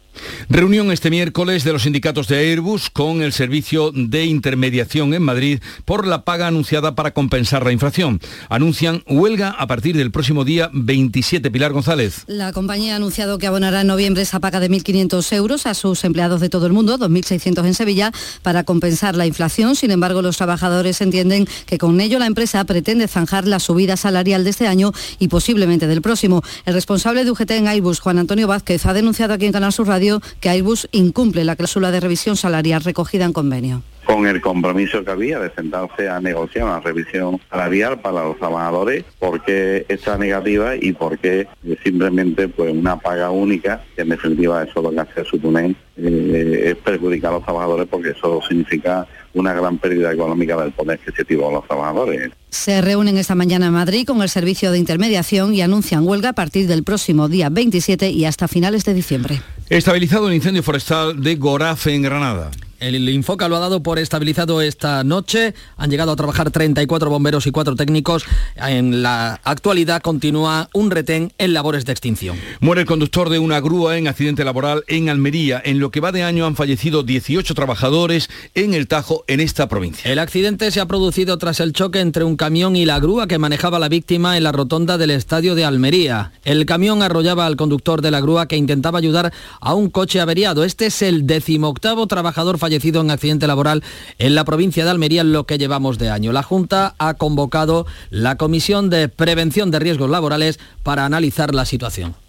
Reunión 0.50 0.92
este 0.92 1.10
miércoles 1.10 1.64
de 1.64 1.74
los 1.74 1.84
sindicatos 1.84 2.28
de 2.28 2.38
Airbus 2.38 2.90
con 2.90 3.22
el 3.22 3.34
servicio 3.34 3.92
de 3.94 4.26
intermediación 4.26 5.14
en 5.14 5.24
Madrid 5.24 5.60
por 5.86 6.06
la 6.06 6.24
paga 6.24 6.48
anunciada 6.48 6.96
para 6.96 7.12
compensar 7.12 7.64
la 7.66 7.72
inflación. 7.72 8.20
Anuncian 8.50 9.04
huelga 9.08 9.50
a 9.50 9.68
partir 9.68 9.96
del 9.96 10.12
próximo 10.12 10.46
día 10.46 10.70
27. 10.74 11.50
Pilar 11.52 11.72
González. 11.72 12.24
La 12.28 12.52
compañía 12.54 12.94
ha 12.94 12.98
anunciado 12.98 13.38
que 13.38 13.48
abonará 13.48 13.82
en 13.82 13.88
noviembre 13.88 14.24
esa 14.24 14.40
paga 14.40 14.60
de 14.60 14.70
1.500 14.70 15.34
euros 15.34 15.66
a 15.66 15.74
sus 15.74 16.04
empleados 16.04 16.42
de 16.42 16.50
todo 16.50 16.68
el 16.68 16.74
mundo, 16.74 16.98
2.600 16.98 17.66
en 17.66 17.74
Sevilla, 17.74 18.12
para 18.42 18.64
compensar 18.64 19.16
la 19.16 19.26
inflación. 19.26 19.76
Sin 19.76 19.92
embargo, 19.92 20.22
los 20.22 20.38
trabajadores 20.38 21.02
entienden 21.02 21.48
que 21.66 21.78
con 21.78 22.00
ello 22.02 22.20
la 22.20 22.28
empresa 22.28 22.64
pretende 22.66 23.08
zanjar 23.08 23.48
la 23.48 23.60
subida 23.60 23.98
salarial 23.98 24.44
de 24.44 24.50
este 24.50 24.68
año 24.68 24.92
y 25.20 25.30
posiblemente 25.30 25.88
del 25.88 26.02
próximo. 26.02 26.44
El 26.66 26.74
responsable 26.74 27.24
de 27.24 27.32
UGT 27.32 27.52
en 27.52 27.68
Airbus, 27.68 28.00
Juan 28.00 28.20
Antonio 28.20 28.48
Vázquez, 28.48 28.86
ha 28.86 28.94
denunciado 28.94 29.34
aquí 29.34 29.46
en 29.46 29.52
Canal 29.52 29.74
Sur 29.74 29.88
Radio 29.88 30.03
que 30.40 30.50
Airbus 30.50 30.88
incumple 30.92 31.46
la 31.46 31.56
cláusula 31.56 31.92
de 31.92 32.00
revisión 32.00 32.36
salarial 32.36 32.84
recogida 32.84 33.26
en 33.26 33.34
convenio. 33.34 33.84
Con 34.06 34.28
el 34.28 34.42
compromiso 34.42 35.04
que 35.06 35.12
había 35.12 35.40
de 35.40 35.50
sentarse 35.52 36.10
a 36.10 36.20
negociar 36.20 36.66
una 36.66 36.82
revisión 36.82 37.40
salarial 37.50 38.02
para 38.02 38.24
los 38.24 38.38
trabajadores, 38.38 39.06
porque 39.18 39.86
está 39.88 40.18
negativa 40.18 40.76
y 40.76 40.92
porque 40.92 41.48
simplemente 41.84 42.50
pues 42.50 42.74
una 42.74 42.98
paga 42.98 43.30
única, 43.30 43.82
que 43.96 44.02
en 44.02 44.10
definitiva 44.10 44.64
eso 44.64 44.82
lo 44.82 44.92
que 44.92 45.00
hace 45.00 45.24
supone 45.24 45.76
eh, 45.96 46.72
es 46.72 46.76
perjudicar 46.78 47.32
a 47.32 47.36
los 47.36 47.44
trabajadores 47.44 47.88
porque 47.90 48.10
eso 48.10 48.42
significa 48.48 49.08
una 49.34 49.54
gran 49.54 49.78
pérdida 49.78 50.12
económica 50.12 50.58
del 50.58 50.72
poder 50.72 51.00
adquisitivo 51.00 51.48
de 51.48 51.54
los 51.54 51.68
trabajadores. 51.68 52.32
Se 52.50 52.82
reúnen 52.82 53.18
esta 53.18 53.36
mañana 53.36 53.68
en 53.68 53.74
Madrid 53.74 54.06
con 54.06 54.22
el 54.22 54.30
servicio 54.30 54.72
de 54.72 54.80
intermediación 54.80 55.54
y 55.54 55.62
anuncian 55.62 56.08
huelga 56.08 56.30
a 56.30 56.34
partir 56.34 56.68
del 56.68 56.84
próximo 56.84 57.28
día 57.28 57.50
27 57.50 58.10
y 58.10 58.26
hasta 58.26 58.48
finales 58.48 58.86
de 58.86 58.94
diciembre. 58.94 59.42
Estabilizado 59.70 60.28
el 60.28 60.36
incendio 60.36 60.64
forestal 60.64 61.22
de 61.22 61.36
Gorafe 61.36 61.94
en 61.94 62.04
Granada. 62.04 62.52
El 62.84 63.08
Infoca 63.08 63.48
lo 63.48 63.56
ha 63.56 63.60
dado 63.60 63.82
por 63.82 63.98
estabilizado 63.98 64.62
esta 64.62 65.06
noche. 65.06 65.54
Han 65.78 65.90
llegado 65.90 66.12
a 66.12 66.18
trabajar 66.18 66.52
34 66.52 67.10
bomberos 67.10 67.48
y 67.48 67.52
4 67.52 67.78
técnicos. 67.78 68.26
En 68.58 69.02
la 69.02 69.40
actualidad 69.46 70.02
continúa 70.02 70.70
un 70.74 70.92
retén 70.92 71.32
en 71.38 71.54
labores 71.54 71.86
de 71.86 71.94
extinción. 71.94 72.38
Muere 72.60 72.82
el 72.82 72.88
conductor 72.88 73.30
de 73.30 73.40
una 73.40 73.62
grúa 73.62 73.98
en 73.98 74.10
accidente 74.10 74.44
laboral 74.44 74.84
en 74.88 75.08
Almería. 75.08 75.62
En 75.64 75.80
lo 75.84 75.92
que 75.92 76.00
va 76.00 76.14
de 76.14 76.24
año 76.24 76.46
han 76.46 76.56
fallecido 76.56 77.04
18 77.04 77.54
trabajadores 77.56 78.30
en 78.56 78.74
el 78.74 78.88
Tajo, 78.88 79.26
en 79.28 79.42
esta 79.42 79.68
provincia. 79.68 80.10
El 80.10 80.18
accidente 80.18 80.72
se 80.72 80.80
ha 80.80 80.86
producido 80.86 81.38
tras 81.38 81.60
el 81.60 81.74
choque 81.74 82.00
entre 82.00 82.24
un 82.24 82.38
camión 82.38 82.78
y 82.78 82.86
la 82.86 83.02
grúa 83.02 83.28
que 83.28 83.38
manejaba 83.38 83.80
la 83.80 83.90
víctima 83.90 84.38
en 84.38 84.44
la 84.44 84.54
rotonda 84.54 84.98
del 84.98 85.12
estadio 85.12 85.56
de 85.56 85.66
Almería. 85.66 86.32
El 86.46 86.66
camión 86.66 87.02
arrollaba 87.02 87.46
al 87.46 87.58
conductor 87.58 88.02
de 88.02 88.12
la 88.12 88.22
grúa 88.22 88.48
que 88.48 88.56
intentaba 88.56 88.98
ayudar 88.98 89.34
a 89.60 89.74
un 89.74 89.90
coche 89.90 90.22
averiado. 90.22 90.64
Este 90.64 90.86
es 90.86 91.02
el 91.02 91.28
decimoctavo 91.28 92.08
trabajador 92.08 92.60
fallecido 92.60 93.02
en 93.02 93.12
accidente 93.12 93.46
laboral 93.46 93.84
en 94.20 94.36
la 94.36 94.46
provincia 94.46 94.86
de 94.86 94.92
Almería 94.92 95.20
en 95.20 95.34
lo 95.34 95.44
que 95.44 95.58
llevamos 95.58 95.98
de 95.98 96.10
año. 96.10 96.32
La 96.32 96.44
Junta 96.44 96.96
ha 96.98 97.16
convocado 97.16 97.86
la 98.10 98.38
Comisión 98.38 98.90
de 98.90 99.10
Prevención 99.10 99.70
de 99.70 99.80
Riesgos 99.80 100.10
Laborales 100.10 100.62
para 100.82 101.04
analizar 101.04 101.54
la 101.54 101.66
situación. 101.66 102.23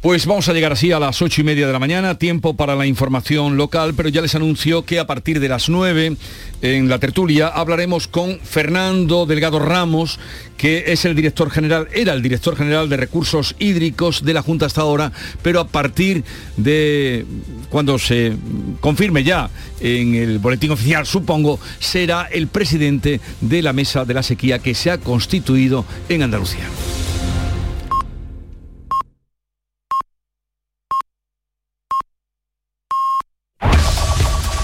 Pues 0.00 0.24
vamos 0.24 0.48
a 0.48 0.54
llegar 0.54 0.72
así 0.72 0.92
a 0.92 0.98
las 0.98 1.20
ocho 1.20 1.42
y 1.42 1.44
media 1.44 1.66
de 1.66 1.74
la 1.74 1.78
mañana, 1.78 2.16
tiempo 2.16 2.56
para 2.56 2.74
la 2.74 2.86
información 2.86 3.58
local, 3.58 3.92
pero 3.94 4.08
ya 4.08 4.22
les 4.22 4.34
anuncio 4.34 4.86
que 4.86 4.98
a 4.98 5.06
partir 5.06 5.40
de 5.40 5.48
las 5.50 5.68
nueve 5.68 6.16
en 6.62 6.88
la 6.88 6.98
tertulia 6.98 7.48
hablaremos 7.48 8.08
con 8.08 8.40
Fernando 8.40 9.26
Delgado 9.26 9.58
Ramos, 9.58 10.18
que 10.56 10.84
es 10.90 11.04
el 11.04 11.14
director 11.14 11.50
general, 11.50 11.86
era 11.92 12.14
el 12.14 12.22
director 12.22 12.56
general 12.56 12.88
de 12.88 12.96
recursos 12.96 13.54
hídricos 13.58 14.24
de 14.24 14.32
la 14.32 14.40
Junta 14.40 14.64
hasta 14.64 14.80
ahora, 14.80 15.12
pero 15.42 15.60
a 15.60 15.68
partir 15.68 16.24
de 16.56 17.26
cuando 17.68 17.98
se 17.98 18.32
confirme 18.80 19.22
ya 19.22 19.50
en 19.80 20.14
el 20.14 20.38
boletín 20.38 20.70
oficial, 20.70 21.04
supongo, 21.04 21.60
será 21.78 22.26
el 22.32 22.46
presidente 22.46 23.20
de 23.42 23.60
la 23.60 23.74
mesa 23.74 24.06
de 24.06 24.14
la 24.14 24.22
sequía 24.22 24.60
que 24.60 24.74
se 24.74 24.90
ha 24.90 24.96
constituido 24.96 25.84
en 26.08 26.22
Andalucía. 26.22 26.64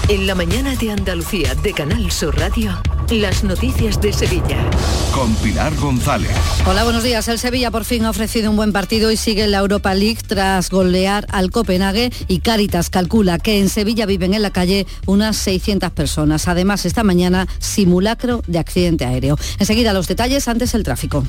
En 0.09 0.25
la 0.25 0.35
mañana 0.35 0.73
de 0.77 0.89
Andalucía 0.89 1.53
de 1.55 1.73
Canal 1.73 2.09
Sur 2.11 2.39
Radio, 2.39 2.71
las 3.09 3.43
noticias 3.43 3.99
de 3.99 4.13
Sevilla. 4.13 4.57
Con 5.13 5.35
Pilar 5.35 5.75
González. 5.75 6.31
Hola, 6.65 6.85
buenos 6.85 7.03
días. 7.03 7.27
El 7.27 7.37
Sevilla 7.37 7.71
por 7.71 7.83
fin 7.83 8.05
ha 8.05 8.11
ofrecido 8.11 8.49
un 8.49 8.55
buen 8.55 8.71
partido 8.71 9.11
y 9.11 9.17
sigue 9.17 9.43
en 9.43 9.51
la 9.51 9.57
Europa 9.57 9.93
League 9.93 10.19
tras 10.25 10.69
golear 10.69 11.27
al 11.29 11.51
Copenhague 11.51 12.09
y 12.29 12.39
Caritas 12.39 12.89
calcula 12.89 13.37
que 13.37 13.59
en 13.59 13.67
Sevilla 13.67 14.05
viven 14.05 14.33
en 14.33 14.43
la 14.43 14.51
calle 14.51 14.87
unas 15.07 15.35
600 15.35 15.91
personas. 15.91 16.47
Además, 16.47 16.85
esta 16.85 17.03
mañana 17.03 17.45
simulacro 17.59 18.43
de 18.47 18.59
accidente 18.59 19.03
aéreo. 19.03 19.37
Enseguida 19.59 19.91
los 19.91 20.07
detalles, 20.07 20.47
antes 20.47 20.73
el 20.73 20.83
tráfico. 20.83 21.25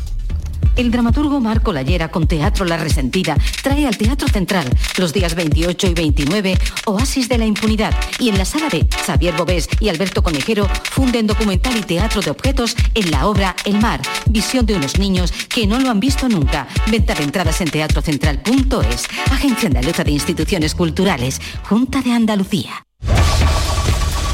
El 0.78 0.92
dramaturgo 0.92 1.40
Marco 1.40 1.72
Lallera 1.72 2.08
con 2.08 2.28
Teatro 2.28 2.64
La 2.64 2.76
Resentida 2.76 3.36
trae 3.64 3.84
al 3.84 3.98
Teatro 3.98 4.28
Central 4.28 4.64
los 4.96 5.12
días 5.12 5.34
28 5.34 5.88
y 5.88 5.94
29 5.94 6.56
Oasis 6.86 7.28
de 7.28 7.36
la 7.36 7.46
Impunidad 7.46 7.92
y 8.20 8.28
en 8.28 8.38
la 8.38 8.44
sala 8.44 8.68
B 8.70 8.86
Xavier 9.04 9.34
Bobés 9.36 9.68
y 9.80 9.88
Alberto 9.88 10.22
Conejero 10.22 10.68
funden 10.84 11.26
documental 11.26 11.76
y 11.76 11.82
teatro 11.82 12.22
de 12.22 12.30
objetos 12.30 12.76
en 12.94 13.10
la 13.10 13.26
obra 13.26 13.56
El 13.64 13.80
Mar, 13.80 14.00
visión 14.30 14.66
de 14.66 14.76
unos 14.76 15.00
niños 15.00 15.32
que 15.48 15.66
no 15.66 15.80
lo 15.80 15.90
han 15.90 15.98
visto 15.98 16.28
nunca. 16.28 16.68
Venta 16.88 17.14
de 17.14 17.24
entradas 17.24 17.60
en 17.60 17.70
teatrocentral.es, 17.70 19.08
Agencia 19.32 19.66
Andaluza 19.66 20.04
de 20.04 20.12
Instituciones 20.12 20.76
Culturales, 20.76 21.40
Junta 21.64 22.02
de 22.02 22.12
Andalucía. 22.12 22.87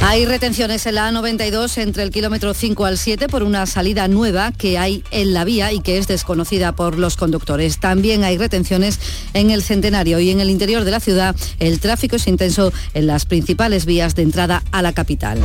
Hay 0.06 0.26
retenciones 0.26 0.84
en 0.84 0.96
la 0.96 1.10
A92 1.10 1.78
entre 1.78 2.02
el 2.02 2.10
kilómetro 2.10 2.52
5 2.52 2.84
al 2.84 2.98
7 2.98 3.26
por 3.26 3.42
una 3.42 3.64
salida 3.64 4.06
nueva 4.06 4.52
que 4.52 4.76
hay 4.76 5.02
en 5.10 5.32
la 5.32 5.44
vía 5.44 5.72
y 5.72 5.80
que 5.80 5.96
es 5.96 6.06
desconocida 6.06 6.72
por 6.72 6.98
los 6.98 7.16
conductores. 7.16 7.80
También 7.80 8.22
hay 8.22 8.36
retenciones 8.36 9.00
en 9.32 9.50
el 9.50 9.62
Centenario 9.62 10.20
y 10.20 10.28
en 10.30 10.40
el 10.40 10.50
interior 10.50 10.84
de 10.84 10.90
la 10.90 11.00
ciudad 11.00 11.34
el 11.58 11.80
tráfico 11.80 12.16
es 12.16 12.26
intenso 12.26 12.70
en 12.92 13.06
las 13.06 13.24
principales 13.24 13.86
vías 13.86 14.14
de 14.14 14.22
entrada 14.22 14.62
a 14.72 14.82
la 14.82 14.92
capital. 14.92 15.40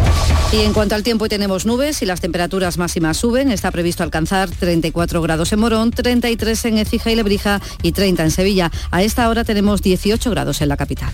Y 0.52 0.58
en 0.58 0.74
cuanto 0.74 0.94
al 0.94 1.04
tiempo, 1.04 1.30
tenemos 1.30 1.66
nubes 1.66 2.02
y 2.02 2.06
las 2.06 2.20
temperaturas 2.20 2.78
máximas 2.78 3.16
suben. 3.16 3.52
Está 3.52 3.72
previsto 3.72 4.04
alcanzar 4.04 4.50
34 4.50 5.22
grados 5.22 5.54
en 5.54 5.60
Morón, 5.60 5.92
33 5.92 6.66
en 6.66 6.78
Ecija 6.80 7.10
y 7.10 7.16
Lebrija 7.16 7.62
y 7.82 7.94
30 7.94 8.24
en 8.26 8.32
Sevilla. 8.32 8.72
A 8.92 9.04
esta 9.04 9.30
hora 9.30 9.46
tenemos 9.46 9.82
18 9.82 10.30
grados 10.30 10.62
en 10.62 10.68
la 10.68 10.76
capital. 10.76 11.14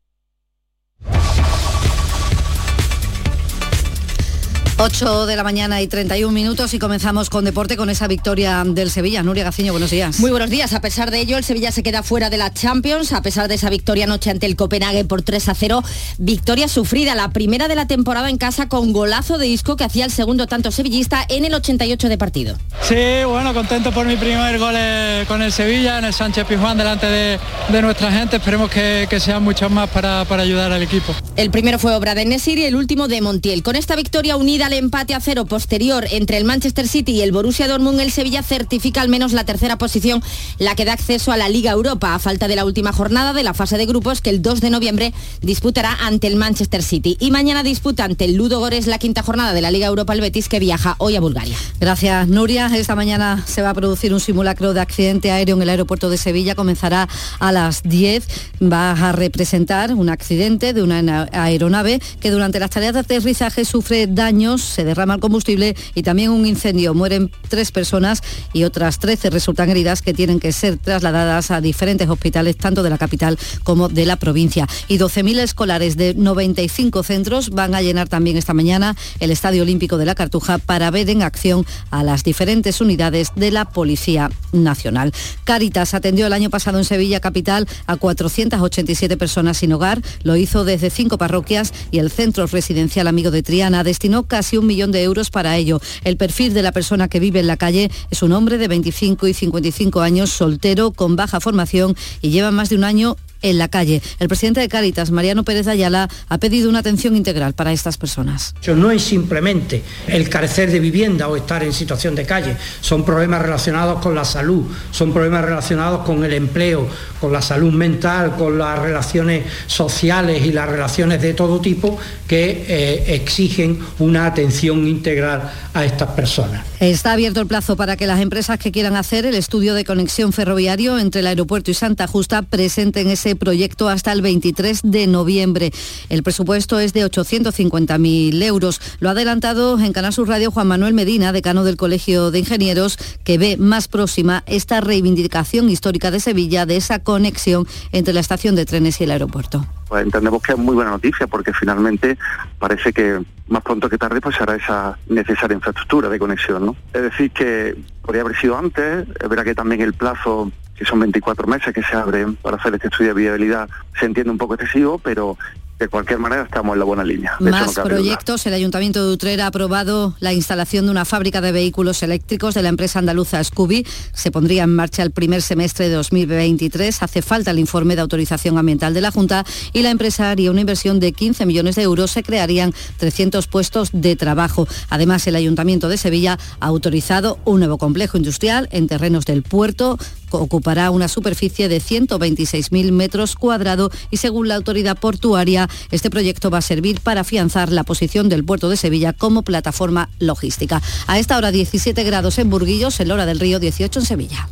8 4.83 5.27
de 5.27 5.35
la 5.35 5.43
mañana 5.43 5.79
y 5.79 5.87
31 5.87 6.33
minutos 6.33 6.73
y 6.73 6.79
comenzamos 6.79 7.29
con 7.29 7.45
deporte 7.45 7.77
con 7.77 7.91
esa 7.91 8.07
victoria 8.07 8.63
del 8.65 8.89
Sevilla. 8.89 9.21
Nuria 9.21 9.43
Gaciño, 9.43 9.73
buenos 9.73 9.91
días. 9.91 10.19
Muy 10.19 10.31
buenos 10.31 10.49
días. 10.49 10.73
A 10.73 10.81
pesar 10.81 11.11
de 11.11 11.19
ello, 11.19 11.37
el 11.37 11.43
Sevilla 11.43 11.71
se 11.71 11.83
queda 11.83 12.01
fuera 12.01 12.31
de 12.31 12.37
la 12.37 12.51
Champions, 12.51 13.13
a 13.13 13.21
pesar 13.21 13.47
de 13.47 13.53
esa 13.53 13.69
victoria 13.69 14.05
anoche 14.05 14.31
ante 14.31 14.47
el 14.47 14.55
Copenhague 14.55 15.05
por 15.05 15.21
3 15.21 15.49
a 15.49 15.53
0. 15.53 15.83
Victoria 16.17 16.67
sufrida, 16.67 17.13
la 17.13 17.29
primera 17.29 17.67
de 17.67 17.75
la 17.75 17.85
temporada 17.85 18.31
en 18.31 18.39
casa 18.39 18.69
con 18.69 18.91
golazo 18.91 19.37
de 19.37 19.45
disco 19.45 19.75
que 19.75 19.83
hacía 19.83 20.03
el 20.03 20.09
segundo 20.11 20.47
tanto 20.47 20.71
sevillista 20.71 21.23
en 21.29 21.45
el 21.45 21.53
88 21.53 22.09
de 22.09 22.17
partido. 22.17 22.57
Sí, 22.81 23.23
bueno, 23.27 23.53
contento 23.53 23.91
por 23.91 24.07
mi 24.07 24.15
primer 24.15 24.57
gol 24.57 24.73
eh, 24.75 25.25
con 25.27 25.43
el 25.43 25.51
Sevilla, 25.51 25.99
en 25.99 26.05
el 26.05 26.13
Sánchez 26.13 26.47
Pizjuán, 26.47 26.79
delante 26.79 27.05
de, 27.05 27.39
de 27.69 27.81
nuestra 27.83 28.11
gente. 28.11 28.37
Esperemos 28.37 28.71
que, 28.71 29.05
que 29.07 29.19
sean 29.19 29.43
muchos 29.43 29.69
más 29.69 29.91
para, 29.91 30.25
para 30.25 30.41
ayudar 30.41 30.71
al 30.71 30.81
equipo. 30.81 31.13
El 31.35 31.51
primero 31.51 31.77
fue 31.77 31.93
obra 31.93 32.15
de 32.15 32.25
Nesir 32.25 32.57
y 32.57 32.65
el 32.65 32.75
último 32.75 33.07
de 33.07 33.21
Montiel. 33.21 33.61
Con 33.61 33.75
esta 33.75 33.95
victoria 33.95 34.37
unida 34.37 34.70
al 34.71 34.77
empate 34.77 35.13
a 35.13 35.19
cero 35.19 35.45
posterior 35.45 36.05
entre 36.11 36.37
el 36.37 36.45
Manchester 36.45 36.87
City 36.87 37.11
y 37.11 37.21
el 37.21 37.33
Borussia 37.33 37.67
Dortmund, 37.67 37.99
el 37.99 38.11
Sevilla 38.11 38.41
certifica 38.41 39.01
al 39.01 39.09
menos 39.09 39.33
la 39.33 39.43
tercera 39.43 39.77
posición, 39.77 40.23
la 40.59 40.75
que 40.75 40.85
da 40.85 40.93
acceso 40.93 41.33
a 41.33 41.37
la 41.37 41.49
Liga 41.49 41.71
Europa, 41.71 42.15
a 42.15 42.19
falta 42.19 42.47
de 42.47 42.55
la 42.55 42.63
última 42.63 42.93
jornada 42.93 43.33
de 43.33 43.43
la 43.43 43.53
fase 43.53 43.77
de 43.77 43.85
grupos 43.85 44.21
que 44.21 44.29
el 44.29 44.41
2 44.41 44.61
de 44.61 44.69
noviembre 44.69 45.13
disputará 45.41 45.97
ante 46.01 46.27
el 46.27 46.37
Manchester 46.37 46.83
City. 46.83 47.17
Y 47.19 47.31
mañana 47.31 47.63
disputa 47.63 48.05
ante 48.05 48.25
el 48.25 48.35
Ludo 48.35 48.59
Gores 48.59 48.87
la 48.87 48.97
quinta 48.97 49.23
jornada 49.23 49.53
de 49.53 49.61
la 49.61 49.71
Liga 49.71 49.87
Europa 49.87 50.13
el 50.13 50.21
Betis 50.21 50.47
que 50.47 50.59
viaja 50.59 50.95
hoy 50.99 51.17
a 51.17 51.19
Bulgaria. 51.19 51.57
Gracias, 51.81 52.29
Nuria. 52.29 52.71
Esta 52.73 52.95
mañana 52.95 53.43
se 53.45 53.61
va 53.61 53.71
a 53.71 53.73
producir 53.73 54.13
un 54.13 54.21
simulacro 54.21 54.73
de 54.73 54.79
accidente 54.79 55.31
aéreo 55.31 55.57
en 55.57 55.63
el 55.63 55.69
aeropuerto 55.69 56.09
de 56.09 56.17
Sevilla. 56.17 56.55
Comenzará 56.55 57.09
a 57.39 57.51
las 57.51 57.83
10. 57.83 58.25
Va 58.63 58.91
a 58.91 59.11
representar 59.11 59.93
un 59.93 60.07
accidente 60.07 60.73
de 60.73 60.81
una 60.81 61.27
aeronave 61.33 61.99
que 62.21 62.31
durante 62.31 62.59
las 62.59 62.69
tareas 62.69 62.93
de 62.93 62.99
aterrizaje 62.99 63.65
sufre 63.65 64.07
daños, 64.07 64.60
se 64.63 64.83
derrama 64.83 65.15
el 65.15 65.19
combustible 65.19 65.75
y 65.95 66.03
también 66.03 66.31
un 66.31 66.45
incendio. 66.45 66.93
Mueren 66.93 67.31
tres 67.49 67.71
personas 67.71 68.21
y 68.53 68.63
otras 68.63 68.99
13 68.99 69.29
resultan 69.29 69.69
heridas 69.69 70.01
que 70.01 70.13
tienen 70.13 70.39
que 70.39 70.51
ser 70.51 70.77
trasladadas 70.77 71.51
a 71.51 71.61
diferentes 71.61 72.09
hospitales, 72.09 72.57
tanto 72.57 72.83
de 72.83 72.89
la 72.89 72.97
capital 72.97 73.37
como 73.63 73.89
de 73.89 74.05
la 74.05 74.15
provincia. 74.15 74.67
Y 74.87 74.97
12.000 74.97 75.39
escolares 75.39 75.97
de 75.97 76.13
95 76.13 77.03
centros 77.03 77.49
van 77.49 77.75
a 77.75 77.81
llenar 77.81 78.09
también 78.09 78.37
esta 78.37 78.53
mañana 78.53 78.95
el 79.19 79.31
Estadio 79.31 79.63
Olímpico 79.63 79.97
de 79.97 80.05
la 80.05 80.15
Cartuja 80.15 80.57
para 80.57 80.91
ver 80.91 81.09
en 81.09 81.23
acción 81.23 81.65
a 81.89 82.03
las 82.03 82.23
diferentes 82.23 82.81
unidades 82.81 83.29
de 83.35 83.51
la 83.51 83.65
Policía 83.65 84.29
Nacional. 84.51 85.11
Cáritas 85.43 85.93
atendió 85.93 86.27
el 86.27 86.33
año 86.33 86.49
pasado 86.49 86.77
en 86.77 86.85
Sevilla 86.85 87.19
Capital 87.19 87.67
a 87.87 87.97
487 87.97 89.17
personas 89.17 89.57
sin 89.57 89.73
hogar. 89.73 90.01
Lo 90.23 90.35
hizo 90.35 90.65
desde 90.65 90.89
cinco 90.89 91.17
parroquias 91.17 91.73
y 91.91 91.99
el 91.99 92.11
Centro 92.11 92.47
Residencial 92.47 93.07
Amigo 93.07 93.31
de 93.31 93.43
Triana 93.43 93.83
destinó 93.83 94.23
casi 94.23 94.40
un 94.57 94.67
millón 94.67 94.91
de 94.91 95.03
euros 95.03 95.29
para 95.29 95.57
ello. 95.57 95.79
El 96.03 96.17
perfil 96.17 96.53
de 96.53 96.61
la 96.61 96.71
persona 96.71 97.07
que 97.07 97.19
vive 97.19 97.39
en 97.39 97.47
la 97.47 97.57
calle 97.57 97.91
es 98.09 98.23
un 98.23 98.31
hombre 98.33 98.57
de 98.57 98.67
25 98.67 99.27
y 99.27 99.33
55 99.33 100.01
años, 100.01 100.29
soltero, 100.31 100.91
con 100.91 101.15
baja 101.15 101.39
formación 101.39 101.95
y 102.21 102.29
lleva 102.29 102.51
más 102.51 102.69
de 102.69 102.75
un 102.75 102.83
año 102.83 103.17
en 103.41 103.57
la 103.57 103.67
calle. 103.67 104.01
El 104.19 104.27
presidente 104.27 104.59
de 104.59 104.69
Cáritas, 104.69 105.11
Mariano 105.11 105.43
Pérez 105.43 105.67
Ayala, 105.67 106.09
ha 106.29 106.37
pedido 106.37 106.69
una 106.69 106.79
atención 106.79 107.15
integral 107.15 107.53
para 107.53 107.71
estas 107.71 107.97
personas. 107.97 108.53
No 108.75 108.91
es 108.91 109.03
simplemente 109.03 109.83
el 110.07 110.29
carecer 110.29 110.71
de 110.71 110.79
vivienda 110.79 111.27
o 111.27 111.35
estar 111.35 111.63
en 111.63 111.73
situación 111.73 112.15
de 112.15 112.25
calle, 112.25 112.57
son 112.81 113.05
problemas 113.05 113.41
relacionados 113.41 114.01
con 114.01 114.15
la 114.15 114.25
salud, 114.25 114.65
son 114.91 115.13
problemas 115.13 115.45
relacionados 115.45 116.05
con 116.05 116.23
el 116.23 116.33
empleo, 116.33 116.87
con 117.19 117.31
la 117.31 117.41
salud 117.41 117.71
mental, 117.71 118.35
con 118.35 118.57
las 118.57 118.79
relaciones 118.79 119.45
sociales 119.67 120.45
y 120.45 120.51
las 120.51 120.67
relaciones 120.69 121.21
de 121.21 121.33
todo 121.33 121.59
tipo 121.59 121.97
que 122.27 122.65
eh, 122.67 123.15
exigen 123.15 123.79
una 123.99 124.25
atención 124.25 124.87
integral 124.87 125.51
a 125.73 125.85
estas 125.85 126.09
personas. 126.09 126.65
Está 126.79 127.13
abierto 127.13 127.41
el 127.41 127.47
plazo 127.47 127.75
para 127.75 127.95
que 127.95 128.07
las 128.07 128.19
empresas 128.19 128.57
que 128.57 128.71
quieran 128.71 128.95
hacer 128.95 129.25
el 129.25 129.35
estudio 129.35 129.73
de 129.73 129.85
conexión 129.85 130.33
ferroviario 130.33 130.97
entre 130.97 131.21
el 131.21 131.27
aeropuerto 131.27 131.71
y 131.71 131.73
Santa 131.73 132.07
Justa 132.07 132.41
presenten 132.41 133.09
ese 133.09 133.30
proyecto 133.35 133.89
hasta 133.89 134.11
el 134.11 134.21
23 134.21 134.81
de 134.83 135.07
noviembre. 135.07 135.71
El 136.09 136.23
presupuesto 136.23 136.79
es 136.79 136.93
de 136.93 137.05
850.000 137.05 138.43
euros. 138.43 138.81
Lo 138.99 139.09
ha 139.09 139.11
adelantado 139.11 139.79
en 139.79 139.93
Canal 139.93 140.13
Sur 140.13 140.27
Radio 140.27 140.51
Juan 140.51 140.67
Manuel 140.67 140.93
Medina, 140.93 141.31
decano 141.31 141.63
del 141.63 141.77
Colegio 141.77 142.31
de 142.31 142.39
Ingenieros, 142.39 142.97
que 143.23 143.37
ve 143.37 143.57
más 143.57 143.87
próxima 143.87 144.43
esta 144.45 144.81
reivindicación 144.81 145.69
histórica 145.69 146.11
de 146.11 146.19
Sevilla 146.19 146.65
de 146.65 146.77
esa 146.77 146.99
conexión 146.99 147.67
entre 147.91 148.13
la 148.13 148.19
estación 148.19 148.55
de 148.55 148.65
trenes 148.65 148.99
y 149.01 149.05
el 149.05 149.11
aeropuerto. 149.11 149.65
Pues 149.87 150.03
entendemos 150.03 150.41
que 150.41 150.53
es 150.53 150.57
muy 150.57 150.73
buena 150.73 150.91
noticia 150.91 151.27
porque 151.27 151.51
finalmente 151.53 152.17
parece 152.59 152.93
que 152.93 153.19
más 153.49 153.61
pronto 153.61 153.89
que 153.89 153.97
tarde 153.97 154.21
pues 154.21 154.35
será 154.37 154.55
esa 154.55 154.97
necesaria 155.07 155.55
infraestructura 155.55 156.07
de 156.07 156.17
conexión, 156.17 156.65
¿no? 156.65 156.75
Es 156.93 157.01
decir 157.01 157.31
que 157.31 157.75
podría 158.01 158.21
haber 158.21 158.37
sido 158.37 158.57
antes, 158.57 159.07
es 159.07 159.29
verdad 159.29 159.43
que 159.43 159.53
también 159.53 159.81
el 159.81 159.93
plazo 159.93 160.51
que 160.81 160.87
son 160.87 160.99
24 160.99 161.45
meses 161.45 161.75
que 161.75 161.83
se 161.83 161.95
abren 161.95 162.35
para 162.37 162.57
hacer 162.57 162.73
este 162.73 162.87
estudio 162.87 163.09
de 163.09 163.21
viabilidad, 163.21 163.69
se 163.99 164.07
entiende 164.07 164.31
un 164.31 164.39
poco 164.39 164.55
excesivo, 164.55 164.97
pero 164.97 165.37
de 165.77 165.87
cualquier 165.87 166.17
manera 166.17 166.43
estamos 166.43 166.73
en 166.73 166.79
la 166.79 166.85
buena 166.85 167.03
línea. 167.03 167.35
De 167.39 167.51
Más 167.51 167.77
no 167.77 167.83
proyectos. 167.83 168.45
El 168.47 168.53
Ayuntamiento 168.55 169.05
de 169.05 169.13
Utrera 169.13 169.45
ha 169.45 169.47
aprobado 169.47 170.15
la 170.19 170.33
instalación 170.33 170.85
de 170.85 170.91
una 170.91 171.05
fábrica 171.05 171.39
de 171.39 171.51
vehículos 171.51 172.01
eléctricos 172.01 172.55
de 172.55 172.63
la 172.63 172.69
empresa 172.69 172.97
andaluza 172.97 173.43
Scooby. 173.43 173.85
Se 174.13 174.31
pondría 174.31 174.63
en 174.63 174.75
marcha 174.75 175.03
el 175.03 175.11
primer 175.11 175.43
semestre 175.43 175.89
de 175.89 175.95
2023. 175.95 177.03
Hace 177.03 177.21
falta 177.21 177.51
el 177.51 177.59
informe 177.59 177.95
de 177.95 178.01
autorización 178.01 178.57
ambiental 178.57 178.95
de 178.95 179.01
la 179.01 179.11
Junta 179.11 179.43
y 179.73 179.83
la 179.83 179.91
empresa 179.91 180.31
haría 180.31 180.49
una 180.49 180.61
inversión 180.61 180.99
de 180.99 181.13
15 181.13 181.45
millones 181.45 181.75
de 181.75 181.83
euros. 181.83 182.09
Se 182.09 182.23
crearían 182.23 182.73
300 182.97 183.47
puestos 183.47 183.89
de 183.91 184.15
trabajo. 184.15 184.67
Además, 184.89 185.25
el 185.27 185.35
Ayuntamiento 185.35 185.89
de 185.89 185.97
Sevilla 185.97 186.39
ha 186.59 186.65
autorizado 186.65 187.39
un 187.45 187.59
nuevo 187.59 187.77
complejo 187.77 188.17
industrial 188.17 188.67
en 188.71 188.87
terrenos 188.87 189.25
del 189.25 189.43
puerto 189.43 189.99
ocupará 190.31 190.91
una 190.91 191.07
superficie 191.07 191.67
de 191.67 191.79
126.000 191.79 192.91
metros 192.91 193.35
cuadrados 193.35 193.91
y 194.09 194.17
según 194.17 194.47
la 194.47 194.55
autoridad 194.55 194.97
portuaria, 194.97 195.69
este 195.91 196.09
proyecto 196.09 196.49
va 196.49 196.59
a 196.59 196.61
servir 196.61 197.01
para 197.01 197.21
afianzar 197.21 197.71
la 197.71 197.83
posición 197.83 198.29
del 198.29 198.43
puerto 198.43 198.69
de 198.69 198.77
Sevilla 198.77 199.13
como 199.13 199.43
plataforma 199.43 200.09
logística. 200.19 200.81
A 201.07 201.19
esta 201.19 201.37
hora 201.37 201.51
17 201.51 202.03
grados 202.03 202.37
en 202.37 202.49
Burguillos, 202.49 202.99
en 202.99 203.11
Hora 203.11 203.25
del 203.25 203.39
Río 203.39 203.59
18 203.59 203.99
en 203.99 204.05
Sevilla. 204.05 204.47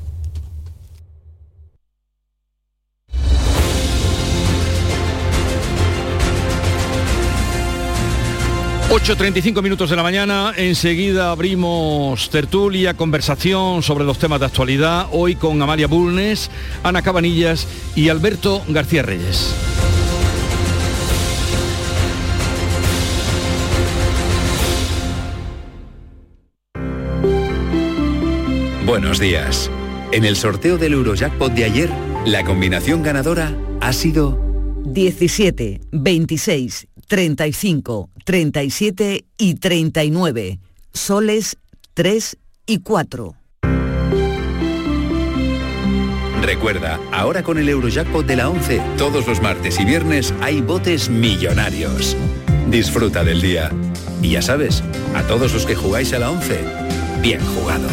...8.35 8.89 9.61
minutos 9.61 9.91
de 9.91 9.95
la 9.95 10.01
mañana... 10.01 10.51
...enseguida 10.57 11.29
abrimos 11.29 12.27
tertulia, 12.31 12.95
conversación... 12.95 13.83
...sobre 13.83 14.03
los 14.03 14.17
temas 14.17 14.39
de 14.39 14.47
actualidad... 14.47 15.05
...hoy 15.11 15.35
con 15.35 15.61
Amalia 15.61 15.85
Bulnes, 15.85 16.49
Ana 16.81 17.03
Cabanillas... 17.03 17.67
...y 17.95 18.09
Alberto 18.09 18.63
García 18.67 19.03
Reyes. 19.03 19.53
Buenos 28.87 29.19
días. 29.19 29.69
En 30.11 30.25
el 30.25 30.35
sorteo 30.35 30.79
del 30.79 30.93
Eurojackpot 30.93 31.53
de 31.53 31.65
ayer, 31.65 31.91
la 32.25 32.43
combinación 32.43 33.03
ganadora 33.03 33.55
ha 33.81 33.93
sido 33.93 34.48
17, 34.91 35.81
26, 35.91 36.87
35, 37.07 38.09
37 38.25 39.25
y 39.37 39.55
39. 39.55 40.59
Soles 40.93 41.57
3 41.93 42.37
y 42.65 42.79
4. 42.79 43.35
Recuerda, 46.41 46.99
ahora 47.11 47.43
con 47.43 47.59
el 47.59 47.69
Eurojackpot 47.69 48.25
de 48.25 48.35
la 48.35 48.49
11, 48.49 48.81
todos 48.97 49.27
los 49.27 49.41
martes 49.41 49.79
y 49.79 49.85
viernes 49.85 50.33
hay 50.41 50.61
botes 50.61 51.09
millonarios. 51.09 52.17
Disfruta 52.69 53.23
del 53.23 53.41
día. 53.41 53.71
Y 54.21 54.31
ya 54.31 54.41
sabes, 54.41 54.83
a 55.15 55.21
todos 55.23 55.53
los 55.53 55.65
que 55.67 55.75
jugáis 55.75 56.13
a 56.13 56.19
la 56.19 56.31
11, 56.31 56.59
bien 57.21 57.39
jugado. 57.45 57.87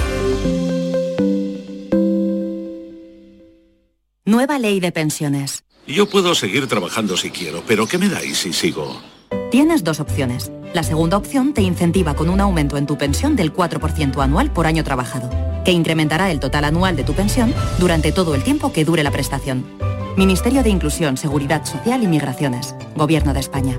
Nueva 4.24 4.58
ley 4.58 4.80
de 4.80 4.90
pensiones. 4.90 5.65
Yo 5.86 6.08
puedo 6.08 6.34
seguir 6.34 6.66
trabajando 6.66 7.16
si 7.16 7.30
quiero, 7.30 7.62
pero 7.66 7.86
¿qué 7.86 7.96
me 7.96 8.08
dais 8.08 8.38
si 8.38 8.52
sigo? 8.52 9.00
Tienes 9.50 9.84
dos 9.84 10.00
opciones. 10.00 10.50
La 10.74 10.82
segunda 10.82 11.16
opción 11.16 11.54
te 11.54 11.62
incentiva 11.62 12.14
con 12.14 12.28
un 12.28 12.40
aumento 12.40 12.76
en 12.76 12.86
tu 12.86 12.98
pensión 12.98 13.36
del 13.36 13.52
4% 13.52 14.22
anual 14.22 14.52
por 14.52 14.66
año 14.66 14.82
trabajado, 14.82 15.30
que 15.64 15.70
incrementará 15.70 16.30
el 16.32 16.40
total 16.40 16.64
anual 16.64 16.96
de 16.96 17.04
tu 17.04 17.14
pensión 17.14 17.54
durante 17.78 18.10
todo 18.10 18.34
el 18.34 18.42
tiempo 18.42 18.72
que 18.72 18.84
dure 18.84 19.04
la 19.04 19.12
prestación. 19.12 19.64
Ministerio 20.16 20.62
de 20.62 20.70
Inclusión, 20.70 21.16
Seguridad 21.16 21.64
Social 21.64 22.02
y 22.02 22.08
Migraciones. 22.08 22.74
Gobierno 22.96 23.32
de 23.32 23.40
España. 23.40 23.78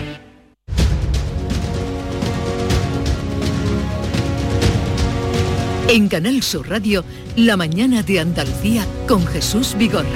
En 5.91 6.07
Canal 6.07 6.41
Sur 6.41 6.69
Radio, 6.69 7.03
la 7.35 7.57
mañana 7.57 8.01
de 8.01 8.19
Andalucía 8.21 8.85
con 9.07 9.25
Jesús 9.27 9.75
Vigorra. 9.77 10.07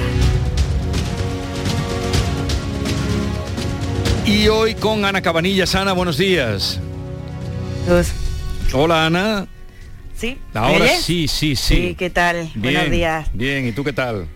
Y 4.26 4.48
hoy 4.48 4.74
con 4.76 5.04
Ana 5.04 5.22
Cabanillas. 5.22 5.76
Ana, 5.76 5.92
buenos 5.94 6.18
días. 6.18 6.80
Hola 8.74 9.06
Ana. 9.08 9.48
¿Sí? 10.16 10.38
¿Me 10.54 10.60
Ahora 10.60 10.88
sí, 10.88 11.28
sí, 11.28 11.56
sí. 11.58 11.76
Sí, 11.76 11.96
¿qué 11.96 12.10
tal? 12.10 12.50
Bien, 12.56 12.74
Buenos 12.76 12.92
días. 12.92 13.28
Bien, 13.34 13.68
¿y 13.68 13.74
tú 13.74 13.84
qué 13.84 13.92
tal? 13.92 14.28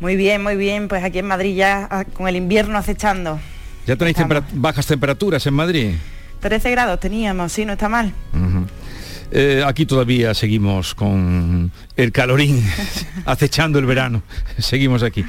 Muy 0.00 0.16
bien, 0.16 0.42
muy 0.42 0.56
bien. 0.56 0.88
Pues 0.88 1.02
aquí 1.02 1.18
en 1.18 1.26
Madrid 1.26 1.56
ya 1.56 1.88
ah, 1.90 2.04
con 2.04 2.28
el 2.28 2.36
invierno 2.36 2.76
acechando. 2.76 3.40
¿Ya 3.86 3.96
tenéis 3.96 4.16
tempera- 4.18 4.44
bajas 4.52 4.86
temperaturas 4.86 5.46
en 5.46 5.54
Madrid? 5.54 5.94
13 6.40 6.70
grados 6.72 7.00
teníamos, 7.00 7.52
sí, 7.52 7.64
no 7.64 7.72
está 7.72 7.88
mal. 7.88 8.12
Eh, 9.30 9.62
aquí 9.66 9.86
todavía 9.86 10.34
seguimos 10.34 10.94
con 10.94 11.72
el 11.96 12.12
calorín, 12.12 12.62
acechando 13.24 13.78
el 13.78 13.86
verano. 13.86 14.22
Seguimos 14.58 15.02
aquí. 15.02 15.24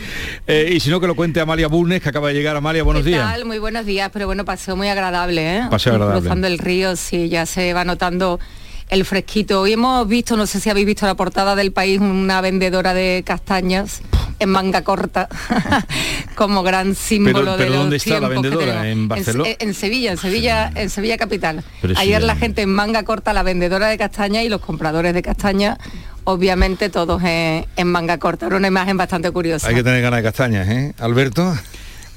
Eh, 0.48 0.74
y 0.76 0.80
si 0.80 0.90
no, 0.90 1.00
que 1.00 1.08
lo 1.08 1.16
cuente 1.16 1.40
Amalia 1.40 1.68
Bulnes, 1.68 2.02
que 2.02 2.10
acaba 2.10 2.28
de 2.30 2.36
llegar. 2.36 2.56
Amalia, 2.56 2.84
buenos 2.84 3.04
¿Qué 3.04 3.10
días. 3.10 3.24
tal? 3.24 3.46
Muy 3.46 3.60
buenos 3.60 3.86
días, 3.86 4.10
pero 4.14 4.28
bueno, 4.28 4.46
paseo 4.46 4.76
muy 4.76 4.88
agradable, 4.88 5.58
¿eh? 5.58 5.62
Paseo 5.70 5.94
agradable. 5.94 6.22
Cruzando 6.22 6.48
el 6.48 6.60
río, 6.60 6.96
sí, 6.96 7.30
ya 7.30 7.46
se 7.46 7.74
va 7.74 7.84
notando 7.84 8.40
el 8.90 9.06
fresquito. 9.06 9.62
Hoy 9.62 9.74
hemos 9.74 10.08
visto, 10.08 10.38
no 10.38 10.46
sé 10.48 10.60
si 10.60 10.70
habéis 10.70 10.86
visto 10.86 11.06
la 11.06 11.16
portada 11.16 11.56
del 11.56 11.72
país, 11.72 12.00
una 12.00 12.42
vendedora 12.42 12.94
de 12.94 13.24
castañas 13.26 14.02
en 14.40 14.50
manga 14.50 14.84
corta, 14.84 15.28
como 16.36 16.62
gran 16.64 16.94
símbolo 16.96 17.40
Pero- 17.40 17.52
de 17.54 17.58
pero 17.58 17.70
los 17.72 17.80
¿dónde 17.80 17.96
está 17.98 18.20
la 18.20 18.28
vendedora? 18.28 18.90
¿En 18.90 19.08
Barcelona? 19.08 19.50
En, 19.60 19.70
en 19.70 19.74
Sevilla, 19.74 20.12
en 20.12 20.18
Sevilla, 20.18 20.72
en 20.76 20.90
Sevilla 20.90 21.18
capital. 21.18 21.64
Pero 21.82 21.96
sí, 21.96 22.02
Ayer 22.02 22.22
la 22.22 22.36
gente 22.36 22.62
en 22.62 22.70
manga 22.70 23.04
corta, 23.04 23.34
la 23.34 23.44
vendedora 23.44 23.88
de 23.88 23.98
castañas 23.98 24.44
y 24.44 24.50
los 24.50 24.62
compradores 24.62 25.14
de 25.14 25.22
castañas, 25.22 25.78
obviamente 26.26 26.90
todos 26.90 27.24
en, 27.24 27.66
en 27.76 27.88
manga 27.88 28.18
corta. 28.18 28.48
Era 28.48 28.58
una 28.58 28.68
imagen 28.68 28.98
bastante 28.98 29.32
curiosa. 29.32 29.68
Hay 29.70 29.76
que 29.76 29.84
tener 29.84 30.02
ganas 30.02 30.18
de 30.20 30.24
castañas, 30.24 30.68
¿eh? 30.68 30.94
Alberto. 31.00 31.56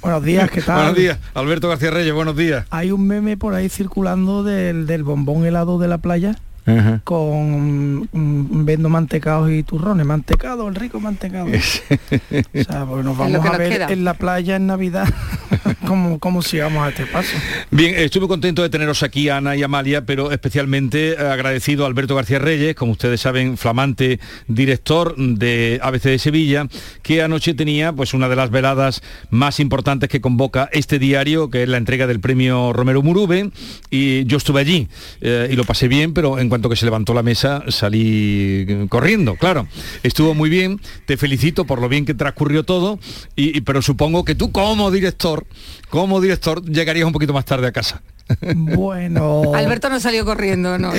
Buenos 0.02 0.22
días, 0.22 0.50
¿qué 0.50 0.60
tal? 0.62 0.76
buenos 0.76 0.96
días. 0.96 1.18
Alberto 1.34 1.68
García 1.68 1.90
Reyes, 1.90 2.12
buenos 2.14 2.36
días. 2.36 2.66
Hay 2.70 2.90
un 2.90 3.06
meme 3.06 3.36
por 3.36 3.54
ahí 3.54 3.68
circulando 3.68 4.42
del, 4.42 4.86
del 4.86 5.02
bombón 5.04 5.46
helado 5.46 5.78
de 5.78 5.88
la 5.88 5.98
playa. 5.98 6.36
Con 7.04 8.08
mm, 8.12 8.64
vendo 8.64 8.88
mantecados 8.88 9.50
y 9.50 9.62
turrones, 9.62 10.06
mantecado, 10.06 10.68
el 10.68 10.74
rico 10.74 11.00
mantecado. 11.00 11.46
o 11.50 12.64
sea, 12.64 12.84
pues 12.86 13.04
nos 13.04 13.16
vamos 13.16 13.46
a 13.46 13.56
ver 13.56 13.86
en 13.90 14.04
la 14.04 14.14
playa 14.14 14.56
en 14.56 14.66
Navidad 14.66 15.08
como, 15.86 16.18
como 16.18 16.42
si 16.42 16.58
vamos 16.58 16.84
a 16.84 16.90
este 16.90 17.06
paso. 17.06 17.36
Bien, 17.70 17.94
muy 18.18 18.28
contento 18.28 18.62
de 18.62 18.68
teneros 18.68 19.02
aquí, 19.02 19.28
Ana 19.28 19.54
y 19.54 19.62
Amalia, 19.62 20.04
pero 20.04 20.32
especialmente 20.32 21.16
agradecido 21.16 21.84
a 21.84 21.86
Alberto 21.86 22.16
García 22.16 22.38
Reyes, 22.38 22.74
como 22.74 22.92
ustedes 22.92 23.20
saben, 23.20 23.56
flamante 23.56 24.18
director 24.48 25.14
de 25.16 25.78
ABC 25.82 26.04
de 26.04 26.18
Sevilla, 26.18 26.66
que 27.02 27.22
anoche 27.22 27.54
tenía 27.54 27.92
pues 27.92 28.12
una 28.14 28.28
de 28.28 28.36
las 28.36 28.50
veladas 28.50 29.02
más 29.30 29.60
importantes 29.60 30.08
que 30.08 30.20
convoca 30.20 30.68
este 30.72 30.98
diario, 30.98 31.48
que 31.48 31.62
es 31.62 31.68
la 31.68 31.76
entrega 31.76 32.06
del 32.06 32.18
premio 32.18 32.72
Romero 32.72 33.02
Murube, 33.02 33.50
y 33.90 34.24
yo 34.24 34.38
estuve 34.38 34.60
allí 34.60 34.88
eh, 35.20 35.48
y 35.50 35.54
lo 35.54 35.64
pasé 35.64 35.86
bien, 35.86 36.12
pero 36.12 36.38
en 36.38 36.48
cuanto 36.48 36.57
que 36.62 36.76
se 36.76 36.84
levantó 36.84 37.14
la 37.14 37.22
mesa 37.22 37.62
salí 37.68 38.86
corriendo, 38.88 39.36
claro. 39.36 39.68
Estuvo 40.02 40.34
muy 40.34 40.50
bien, 40.50 40.80
te 41.06 41.16
felicito 41.16 41.64
por 41.64 41.80
lo 41.80 41.88
bien 41.88 42.04
que 42.04 42.14
transcurrió 42.14 42.64
todo, 42.64 42.98
y, 43.36 43.60
pero 43.60 43.82
supongo 43.82 44.24
que 44.24 44.34
tú 44.34 44.50
como 44.52 44.90
director, 44.90 45.46
como 45.90 46.20
director, 46.20 46.64
llegarías 46.64 47.06
un 47.06 47.12
poquito 47.12 47.32
más 47.32 47.44
tarde 47.44 47.66
a 47.66 47.72
casa. 47.72 48.02
Bueno. 48.54 49.42
Alberto 49.54 49.88
no 49.88 50.00
salió 50.00 50.24
corriendo, 50.24 50.78
¿no? 50.78 50.90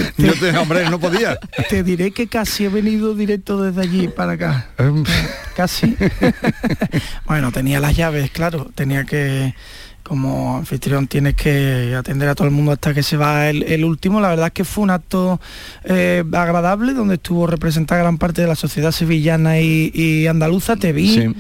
hombre, 0.59 0.89
no 0.89 0.99
podía. 0.99 1.37
Te 1.69 1.83
diré 1.83 2.11
que 2.11 2.27
casi 2.27 2.65
he 2.65 2.69
venido 2.69 3.15
directo 3.15 3.61
desde 3.61 3.81
allí 3.81 4.07
para 4.07 4.33
acá. 4.33 4.69
Em. 4.77 5.03
casi. 5.55 5.95
bueno, 7.25 7.51
tenía 7.51 7.79
las 7.79 7.95
llaves, 7.95 8.31
claro. 8.31 8.71
Tenía 8.73 9.05
que 9.05 9.53
como 10.09 10.57
anfitrión 10.57 11.05
tienes 11.05 11.35
que 11.35 11.93
atender 11.95 12.27
a 12.29 12.33
todo 12.33 12.47
el 12.47 12.53
mundo 12.53 12.71
hasta 12.71 12.95
que 12.95 13.03
se 13.03 13.15
va 13.15 13.47
el, 13.47 13.85
último. 13.85 14.19
La 14.19 14.29
verdad 14.29 14.47
es 14.47 14.53
que 14.53 14.65
fue 14.65 14.83
un 14.83 14.89
acto 14.89 15.39
eh, 15.83 16.23
agradable 16.33 16.95
donde 16.95 17.13
estuvo 17.13 17.45
representada 17.45 18.01
gran 18.01 18.17
parte 18.17 18.41
de 18.41 18.47
la 18.47 18.55
sociedad 18.55 18.91
sevillana 18.91 19.59
y, 19.59 20.25
andaluza. 20.25 20.77
Te 20.77 20.93
vi. 20.93 21.35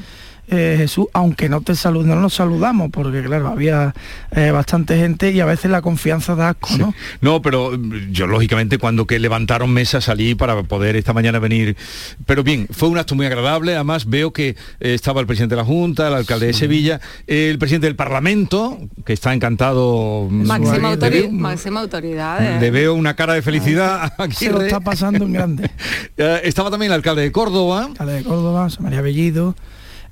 Eh, 0.51 0.75
Jesús, 0.79 1.05
aunque 1.13 1.47
no 1.47 1.61
te 1.61 1.75
salud, 1.75 2.03
no 2.03 2.15
nos 2.15 2.33
saludamos, 2.33 2.89
porque 2.89 3.21
claro, 3.21 3.49
había 3.49 3.93
eh, 4.31 4.49
bastante 4.49 4.97
gente 4.97 5.29
y 5.31 5.39
a 5.41 5.45
veces 5.45 5.69
la 5.69 5.83
confianza 5.83 6.33
da 6.33 6.49
asco, 6.49 6.75
¿no? 6.75 6.95
No, 7.21 7.39
pero 7.43 7.71
mm, 7.77 8.11
yo 8.11 8.25
lógicamente 8.25 8.79
cuando 8.79 9.05
que 9.05 9.19
levantaron 9.19 9.71
mesa 9.71 10.01
salí 10.01 10.33
para 10.33 10.63
poder 10.63 10.95
esta 10.95 11.13
mañana 11.13 11.37
venir. 11.37 11.77
Pero 12.25 12.43
bien, 12.43 12.67
fue 12.71 12.89
un 12.89 12.97
acto 12.97 13.13
muy 13.13 13.27
agradable, 13.27 13.75
además 13.75 14.09
veo 14.09 14.33
que 14.33 14.55
eh, 14.79 14.95
estaba 14.95 15.21
el 15.21 15.27
presidente 15.27 15.53
de 15.53 15.61
la 15.61 15.65
Junta, 15.65 16.07
el 16.07 16.15
alcalde 16.15 16.47
de 16.47 16.53
Sevilla, 16.53 16.99
el 17.27 17.59
presidente 17.59 17.85
del 17.85 17.95
Parlamento, 17.95 18.79
que 19.05 19.13
está 19.13 19.35
encantado. 19.35 20.27
Mm, 20.31 20.47
máxima, 20.47 20.89
autoridad, 20.89 21.29
máxima 21.29 21.81
autoridad. 21.81 22.59
Le 22.59 22.71
veo 22.71 22.95
una 22.95 23.15
cara 23.15 23.35
de 23.35 23.43
felicidad. 23.43 24.13
aquí 24.17 24.33
Se 24.33 24.51
lo 24.51 24.61
está 24.63 24.79
pasando 24.79 25.25
en 25.25 25.33
grande. 25.33 25.69
estaba 26.43 26.71
también 26.71 26.91
el 26.91 26.95
alcalde 26.95 27.21
de 27.21 27.31
Córdoba. 27.31 27.83
Alcalde 27.83 28.13
de 28.13 28.23
Córdoba, 28.23 28.67
María 28.79 29.01
Bellido. 29.01 29.53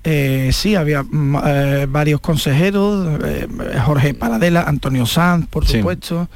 Eh, 0.09 0.51
sí, 0.53 0.73
había 0.75 1.03
mm, 1.03 1.35
eh, 1.45 1.85
varios 1.89 2.21
consejeros, 2.21 3.19
eh, 3.25 3.45
Jorge 3.85 4.13
Paradela, 4.13 4.61
Antonio 4.61 5.05
Sanz, 5.05 5.47
por 5.47 5.67
supuesto. 5.67 6.29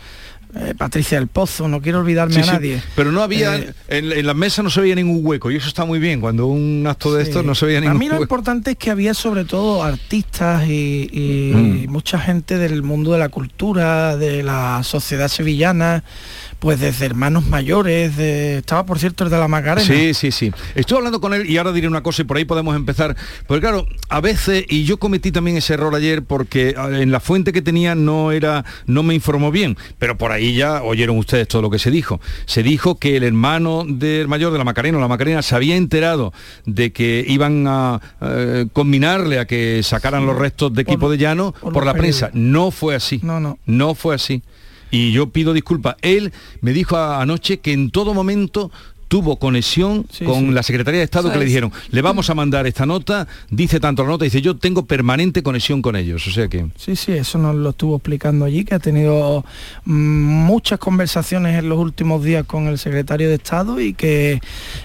Patricia 0.77 1.17
del 1.17 1.29
Pozo, 1.29 1.69
no 1.69 1.81
quiero 1.81 1.99
olvidarme 1.99 2.41
a 2.41 2.45
nadie. 2.45 2.83
pero 2.93 3.13
no 3.13 3.23
había, 3.23 3.73
en, 3.87 4.25
la 4.25 4.33
mesa 4.33 4.61
no 4.61 4.69
se 4.69 4.81
veía 4.81 4.95
ningún 4.95 5.25
hueco 5.25 5.49
y 5.49 5.55
eso 5.55 5.69
está 5.69 5.85
muy 5.85 5.97
bien, 5.97 6.19
cuando 6.19 6.47
un 6.47 6.85
acto 6.85 7.13
de 7.13 7.23
estos 7.23 7.45
no 7.45 7.55
se 7.55 7.67
veía 7.67 7.79
ningún 7.79 7.95
hueco. 7.95 8.05
A 8.05 8.09
mí 8.09 8.17
lo 8.17 8.21
importante 8.21 8.71
es 8.71 8.77
que 8.77 8.91
había 8.91 9.13
sobre 9.13 9.45
todo 9.45 9.81
artistas 9.81 10.67
y, 10.67 11.53
mm. 11.55 11.89
mucha 11.89 12.19
gente 12.19 12.57
del 12.57 12.83
mundo 12.83 13.13
de 13.13 13.19
la 13.19 13.29
cultura, 13.29 14.17
de 14.17 14.43
la 14.43 14.83
sociedad 14.83 15.29
sevillana, 15.29 16.03
pues 16.61 16.79
desde 16.79 17.07
hermanos 17.07 17.47
mayores, 17.47 18.19
estaba 18.19 18.85
por 18.85 18.99
cierto 18.99 19.23
el 19.23 19.31
de 19.31 19.37
la 19.39 19.47
Macarena. 19.47 19.81
Sí, 19.81 20.13
sí, 20.13 20.31
sí. 20.31 20.53
Estoy 20.75 20.99
hablando 20.99 21.19
con 21.19 21.33
él 21.33 21.49
y 21.49 21.57
ahora 21.57 21.71
diré 21.71 21.87
una 21.87 22.03
cosa 22.03 22.21
y 22.21 22.25
por 22.25 22.37
ahí 22.37 22.45
podemos 22.45 22.75
empezar. 22.75 23.17
Porque 23.47 23.61
claro, 23.61 23.87
a 24.09 24.21
veces, 24.21 24.65
y 24.69 24.83
yo 24.83 24.97
cometí 24.97 25.31
también 25.31 25.57
ese 25.57 25.73
error 25.73 25.95
ayer 25.95 26.21
porque 26.21 26.75
en 26.77 27.11
la 27.11 27.19
fuente 27.19 27.51
que 27.51 27.63
tenía 27.63 27.95
no 27.95 28.31
era, 28.31 28.63
no 28.85 29.01
me 29.01 29.15
informó 29.15 29.49
bien, 29.49 29.75
pero 29.97 30.19
por 30.19 30.31
ahí 30.31 30.53
ya 30.53 30.83
oyeron 30.83 31.17
ustedes 31.17 31.47
todo 31.47 31.63
lo 31.63 31.71
que 31.71 31.79
se 31.79 31.89
dijo. 31.89 32.21
Se 32.45 32.61
dijo 32.61 32.99
que 32.99 33.17
el 33.17 33.23
hermano 33.23 33.83
del 33.87 34.27
mayor 34.27 34.51
de 34.51 34.59
la 34.59 34.63
Macarena, 34.63 34.99
la 34.99 35.07
Macarena, 35.07 35.41
se 35.41 35.55
había 35.55 35.75
enterado 35.75 36.31
de 36.67 36.93
que 36.93 37.25
iban 37.27 37.65
a 37.67 37.99
eh, 38.21 38.67
combinarle 38.71 39.39
a 39.39 39.45
que 39.45 39.81
sacaran 39.81 40.27
los 40.27 40.37
restos 40.37 40.71
de 40.75 40.83
equipo 40.83 41.09
de 41.09 41.17
llano 41.17 41.53
por, 41.53 41.87
la 41.87 41.95
prensa. 41.95 42.29
No 42.33 42.69
fue 42.69 42.93
así. 42.93 43.19
No, 43.23 43.39
no. 43.39 43.57
No 43.65 43.95
fue 43.95 44.13
así 44.13 44.43
y 44.91 45.11
yo 45.11 45.29
pido 45.29 45.53
disculpas. 45.53 45.95
Él 46.01 46.31
me 46.61 46.73
dijo 46.73 46.97
anoche 46.97 47.59
que 47.59 47.73
en 47.73 47.89
todo 47.89 48.13
momento 48.13 48.71
tuvo 49.11 49.35
conexión 49.35 50.05
con 50.25 50.55
la 50.55 50.63
Secretaría 50.63 50.99
de 50.99 51.03
Estado 51.03 51.33
que 51.33 51.37
le 51.37 51.43
dijeron, 51.43 51.69
le 51.89 52.01
vamos 52.01 52.29
a 52.29 52.33
mandar 52.33 52.65
esta 52.65 52.85
nota, 52.85 53.27
dice 53.49 53.81
tanto 53.81 54.03
la 54.03 54.09
nota, 54.11 54.23
dice 54.23 54.41
yo 54.41 54.55
tengo 54.55 54.85
permanente 54.85 55.43
conexión 55.43 55.81
con 55.81 55.97
ellos, 55.97 56.25
o 56.27 56.31
sea 56.31 56.47
que... 56.47 56.67
Sí, 56.77 56.95
sí, 56.95 57.11
eso 57.11 57.37
nos 57.37 57.53
lo 57.55 57.71
estuvo 57.71 57.97
explicando 57.97 58.45
allí, 58.45 58.63
que 58.63 58.73
ha 58.73 58.79
tenido 58.79 59.43
mm, 59.83 59.93
muchas 59.93 60.79
conversaciones 60.79 61.59
en 61.59 61.67
los 61.67 61.77
últimos 61.77 62.23
días 62.23 62.45
con 62.45 62.67
el 62.67 62.77
secretario 62.77 63.27
de 63.27 63.35
Estado 63.35 63.81
y 63.81 63.93
que 63.93 64.39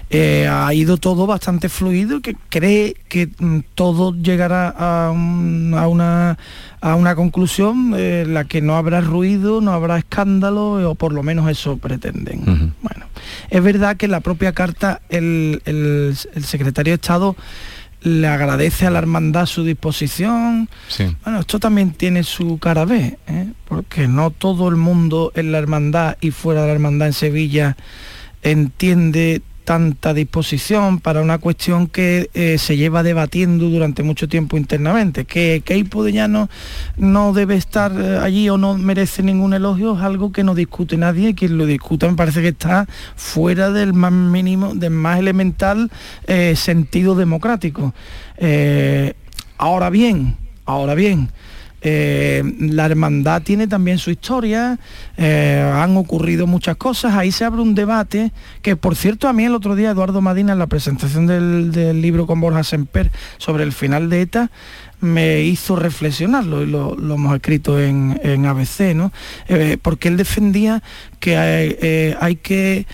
eh, 0.09 0.49
ha 0.51 0.73
ido 0.73 0.97
todo 0.97 1.25
bastante 1.25 1.69
fluido 1.69 2.17
y 2.17 2.21
que 2.21 2.35
cree 2.49 2.97
que 3.07 3.29
mm, 3.39 3.59
todo 3.75 4.13
llegará 4.13 4.75
a, 4.77 5.11
una 5.11 6.37
a 6.81 6.95
una 6.95 7.15
conclusión 7.15 7.93
en 7.95 8.33
la 8.33 8.45
que 8.45 8.61
no 8.61 8.75
habrá 8.75 9.01
ruido, 9.01 9.61
no 9.61 9.71
habrá 9.71 9.97
escándalo, 9.97 10.89
o 10.89 10.95
por 10.95 11.13
lo 11.13 11.23
menos 11.23 11.49
eso 11.49 11.77
pretenden. 11.77 12.73
Bueno, 12.81 13.05
es 13.49 13.63
verdad 13.63 13.97
que 13.97 14.05
en 14.05 14.11
la 14.11 14.19
propia 14.19 14.53
carta 14.53 15.01
el, 15.09 16.15
secretario 16.43 16.91
de 16.91 16.95
Estado 16.95 17.35
le 18.01 18.27
agradece 18.27 18.85
a 18.85 18.91
la 18.91 18.99
hermandad 18.99 19.47
su 19.47 19.63
disposición. 19.63 20.69
Bueno, 21.23 21.39
esto 21.39 21.59
también 21.59 21.91
tiene 21.91 22.23
su 22.23 22.59
cara 22.59 22.85
B, 22.85 23.17
¿eh? 23.27 23.51
porque 23.67 24.07
no 24.07 24.29
todo 24.29 24.69
el 24.69 24.75
mundo 24.75 25.31
en 25.35 25.51
la 25.51 25.57
hermandad 25.57 26.17
y 26.21 26.31
fuera 26.31 26.61
de 26.61 26.67
la 26.67 26.73
hermandad 26.73 27.07
en 27.07 27.13
Sevilla 27.13 27.77
entiende 28.43 29.41
tanta 29.67 30.13
disposición 30.13 31.01
para 31.01 31.21
una 31.21 31.39
cuestión 31.39 31.87
que 31.87 32.29
eh, 32.33 32.57
se 32.57 32.77
lleva 32.77 33.03
debatiendo 33.03 33.69
durante 33.69 34.01
mucho 34.01 34.29
tiempo 34.29 34.55
internamente. 34.55 35.25
Que 35.25 35.61
Keipo 35.65 36.05
de 36.05 36.13
Llano 36.13 36.49
no 36.95 37.33
debe 37.33 37.55
estar 37.55 37.91
eh, 37.91 38.17
allí 38.17 38.47
o 38.47 38.57
no 38.57 38.77
merece 38.77 39.23
ningún 39.23 39.53
elogio 39.53 39.97
es 39.97 40.01
algo 40.03 40.31
que 40.31 40.45
no 40.45 40.55
discute 40.55 40.95
nadie 40.95 41.35
quien 41.35 41.57
lo 41.57 41.65
discuta 41.65 42.07
me 42.07 42.15
parece 42.15 42.41
que 42.41 42.47
está 42.47 42.87
fuera 43.17 43.69
del 43.69 43.91
más 43.91 44.13
mínimo, 44.13 44.73
del 44.73 44.91
más 44.91 45.19
elemental 45.19 45.91
eh, 46.27 46.55
sentido 46.55 47.15
democrático. 47.15 47.93
ahora 49.57 49.89
bien, 49.89 50.37
ahora 50.65 50.95
bien, 50.95 51.29
eh, 51.81 52.43
la 52.59 52.87
hermandad 52.87 53.43
tiene 53.43 53.67
también 53.67 53.99
su 53.99 54.09
historia, 54.09 54.79
eh, 55.15 55.71
han 55.75 55.95
ocurrido 55.95 56.47
muchas 56.47 56.75
cosas, 56.75 57.13
ahí 57.13 57.31
se 57.31 57.45
abre 57.45 57.61
un 57.61 57.75
debate 57.75 58.31
que 58.63 58.75
por 58.75 58.95
cierto 58.95 59.27
a 59.27 59.33
mí 59.33 59.43
el 59.45 59.53
otro 59.53 59.75
día 59.75 59.91
Eduardo 59.91 60.19
Madina 60.19 60.53
en 60.53 60.59
la 60.59 60.65
presentación 60.65 61.27
del, 61.27 62.01
libro 62.01 62.25
con 62.25 62.41
Borja 62.41 62.63
Semper 62.63 63.11
sobre 63.37 63.63
el 63.63 63.73
final 63.73 64.09
de 64.09 64.21
ETA 64.21 64.51
me 65.01 65.41
hizo 65.41 65.75
reflexionarlo 65.75 66.63
y 66.63 66.65
lo, 66.65 66.93
hemos 66.93 67.35
escrito 67.35 67.79
en, 67.79 68.45
ABC, 68.45 68.95
¿no? 68.95 69.11
Eh, 69.47 69.77
porque 69.79 70.07
él 70.07 70.17
defendía 70.17 70.81
que 71.19 71.37
hay 72.19 72.35
que, 72.37 72.87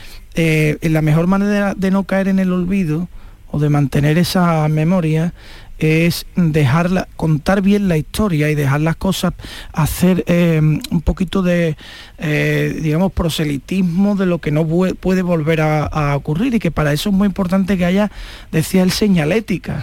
la 0.82 1.02
mejor 1.02 1.28
manera 1.28 1.74
de 1.74 1.92
no 1.92 2.04
caer 2.04 2.28
en 2.28 2.40
el 2.40 2.52
olvido 2.52 3.08
o 3.50 3.60
de 3.60 3.70
mantener 3.70 4.18
esa 4.18 4.68
memoria 4.68 5.34
es 5.80 6.26
dejarla, 6.36 7.08
contar 7.16 7.62
bien 7.62 7.88
la 7.88 7.98
historia 7.98 8.50
y 8.50 8.56
dejar 8.56 8.82
las 8.82 8.96
cosas, 8.96 9.34
hacer 9.74 10.24
eh, 10.28 10.60
un 10.62 11.02
poquito 11.02 11.42
de, 11.42 11.76
eh, 12.18 12.80
digamos, 12.82 13.12
proselitismo 13.12 14.16
de 14.16 14.26
lo 14.26 14.40
que 14.40 14.52
no 14.52 14.66
puede 14.66 15.22
volver 15.22 15.62
a, 15.62 16.16
ocurrir 16.16 16.54
y 16.54 16.60
que 16.60 16.72
para 16.72 16.94
eso 16.94 17.10
es 17.10 17.16
muy 17.16 17.26
importante 17.26 17.78
que 17.78 17.86
haya, 17.86 18.12
decía 18.52 18.84
el 18.84 18.92
señalética. 18.92 19.82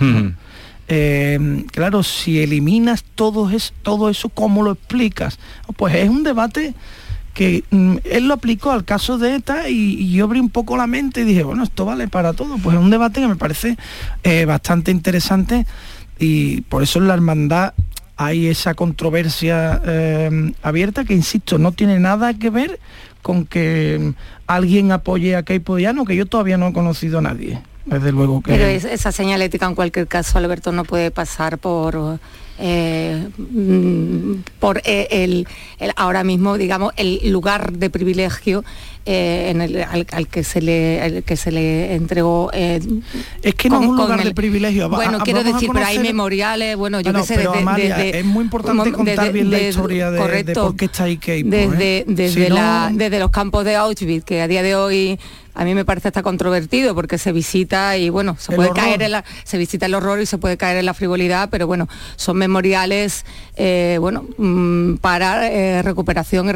Eh, 0.88 1.64
claro, 1.70 2.03
si 2.03 2.41
eliminas 2.41 3.05
todo, 3.14 3.49
es, 3.51 3.72
todo 3.82 4.11
eso, 4.11 4.28
¿cómo 4.28 4.62
lo 4.62 4.72
explicas? 4.72 5.38
Pues 5.76 5.95
es 5.95 6.09
un 6.09 6.24
debate 6.24 6.74
que 7.35 7.64
mm, 7.70 7.97
él 8.05 8.28
lo 8.28 8.35
aplicó 8.35 8.70
al 8.70 8.85
caso 8.85 9.18
de 9.18 9.37
ETA 9.37 9.68
y, 9.68 10.11
yo 10.12 10.24
abrí 10.24 10.41
un 10.41 10.51
poco 10.51 10.76
la 10.76 10.87
mente 10.87 11.22
y 11.22 11.24
dije, 11.24 11.43
bueno, 11.43 11.62
esto 11.62 11.85
vale 11.85 12.09
para 12.09 12.33
todo. 12.33 12.59
Pues 12.59 12.76
es 12.76 12.83
un 12.83 12.91
debate 12.91 13.20
que 13.20 13.28
me 13.28 13.37
parece 13.37 13.76
eh, 14.22 14.45
bastante 14.45 14.91
interesante 14.91 15.66
y 16.18 16.62
por 16.62 16.83
eso 16.83 16.99
en 16.99 17.09
la 17.09 17.14
hermandad 17.14 17.74
hay 18.16 18.49
esa 18.49 18.74
controversia 18.74 19.81
eh, 19.87 20.53
abierta 20.62 21.05
que, 21.05 21.14
insisto, 21.14 21.59
no 21.59 21.72
tiene 21.72 21.99
nada 21.99 22.35
que 22.35 22.51
ver 22.51 22.78
con 23.22 23.47
que 23.47 23.99
mm, 23.99 24.11
alguien 24.47 24.93
apoye 24.93 25.37
a 25.37 25.43
Keipo 25.43 25.76
Diano, 25.76 26.05
que 26.05 26.16
yo 26.16 26.26
todavía 26.26 26.59
no 26.59 26.68
he 26.68 26.72
conocido 26.72 27.18
a 27.18 27.22
nadie. 27.22 27.62
Desde 27.87 28.12
luego 28.12 28.43
que... 28.43 28.53
Pero 28.53 28.66
esa 28.66 29.11
señalética 29.11 29.66
en 29.66 29.74
cualquier 29.74 30.07
caso, 30.07 30.37
Alberto, 30.37 30.70
no 30.70 30.85
puede 30.85 31.11
pasar 31.11 31.59
por 31.59 32.20
eh, 32.61 33.28
mm, 33.38 34.32
por 34.58 34.82
eh, 34.84 35.08
el, 35.11 35.46
el- 35.78 35.92
ahora 35.96 36.24
mismo, 36.24 36.58
digamos, 36.58 36.92
el 36.96 37.30
lugar 37.30 37.72
de 37.72 37.90
privilegio 37.90 38.64
eh, 39.07 39.48
en 39.51 39.61
el- 39.62 39.82
al, 39.82 40.07
al 40.12 40.28
que 40.28 40.44
se 40.44 40.61
le 40.61 41.01
al 41.01 41.22
que 41.22 41.36
se 41.36 41.51
le 41.51 41.94
entregó 41.94 42.51
eh, 42.53 42.80
es 43.42 43.55
que 43.55 43.70
no 43.70 43.80
es 43.82 43.88
un 43.88 43.96
lugar 43.96 44.22
de 44.22 44.34
privilegio. 44.34 44.88
Bueno 44.90 45.18
a- 45.18 45.22
quiero 45.24 45.42
decir 45.42 45.70
pero 45.72 45.86
hay 45.86 45.98
memoriales 45.98 46.76
bueno 46.76 47.01
yo 47.01 47.11
Bueno, 47.12 47.20
qué 47.20 47.26
sé 47.26 47.34
pero 47.36 47.51
desde- 47.53 47.62
Amalia, 47.62 47.96
desde- 47.96 48.18
es 48.20 48.24
muy 48.24 48.44
importante 48.44 48.92
contar 48.92 49.16
desde- 49.16 49.32
bien 49.32 49.51
la 49.51 49.61
historia 49.61 50.07
de, 50.11 50.16
de 50.16 50.22
correcto, 50.22 50.62
por 50.66 50.76
qué 50.76 50.84
está 50.84 51.05
ahí 51.05 51.16
Keipo, 51.16 51.51
desde, 51.51 51.98
¿eh? 51.98 52.05
desde, 52.07 52.44
Si 52.46 52.51
no- 52.51 52.88
desde 52.92 53.18
los 53.18 53.30
campos 53.30 53.64
de 53.64 53.76
Auschwitz, 53.76 54.24
que 54.24 54.42
a 54.42 54.48
día 54.48 54.62
de 54.62 54.74
hoy 54.74 55.18
a 55.53 55.64
mí 55.64 55.74
me 55.74 55.84
parece 55.84 56.09
hasta 56.09 56.22
controvertido 56.22 56.94
porque 56.94 57.18
se 57.18 57.32
visita 57.32 57.96
y 57.96 58.09
bueno, 58.09 58.36
se 58.38 58.53
El 58.53 58.57
puede 58.57 58.70
horror. 58.70 58.84
caer 58.84 59.03
en 59.03 59.11
la, 59.11 59.24
se 59.44 59.59
visita 59.59 59.86
el 59.86 59.94
horror 59.94 60.20
y 60.20 60.26
se 60.26 60.38
puede 60.38 60.57
caer 60.57 60.78
en 60.78 60.86
la 60.86 60.94
frivolidad, 60.94 61.48
pero 61.51 61.66
bueno, 61.66 61.88
son 62.16 62.36
memoriales 62.36 63.24
eh, 63.57 63.98
bueno, 64.01 64.24
mm, 64.38 64.94
para 64.96 65.48
eh, 65.51 65.82
recuperación 65.82 66.48
y 66.48 66.53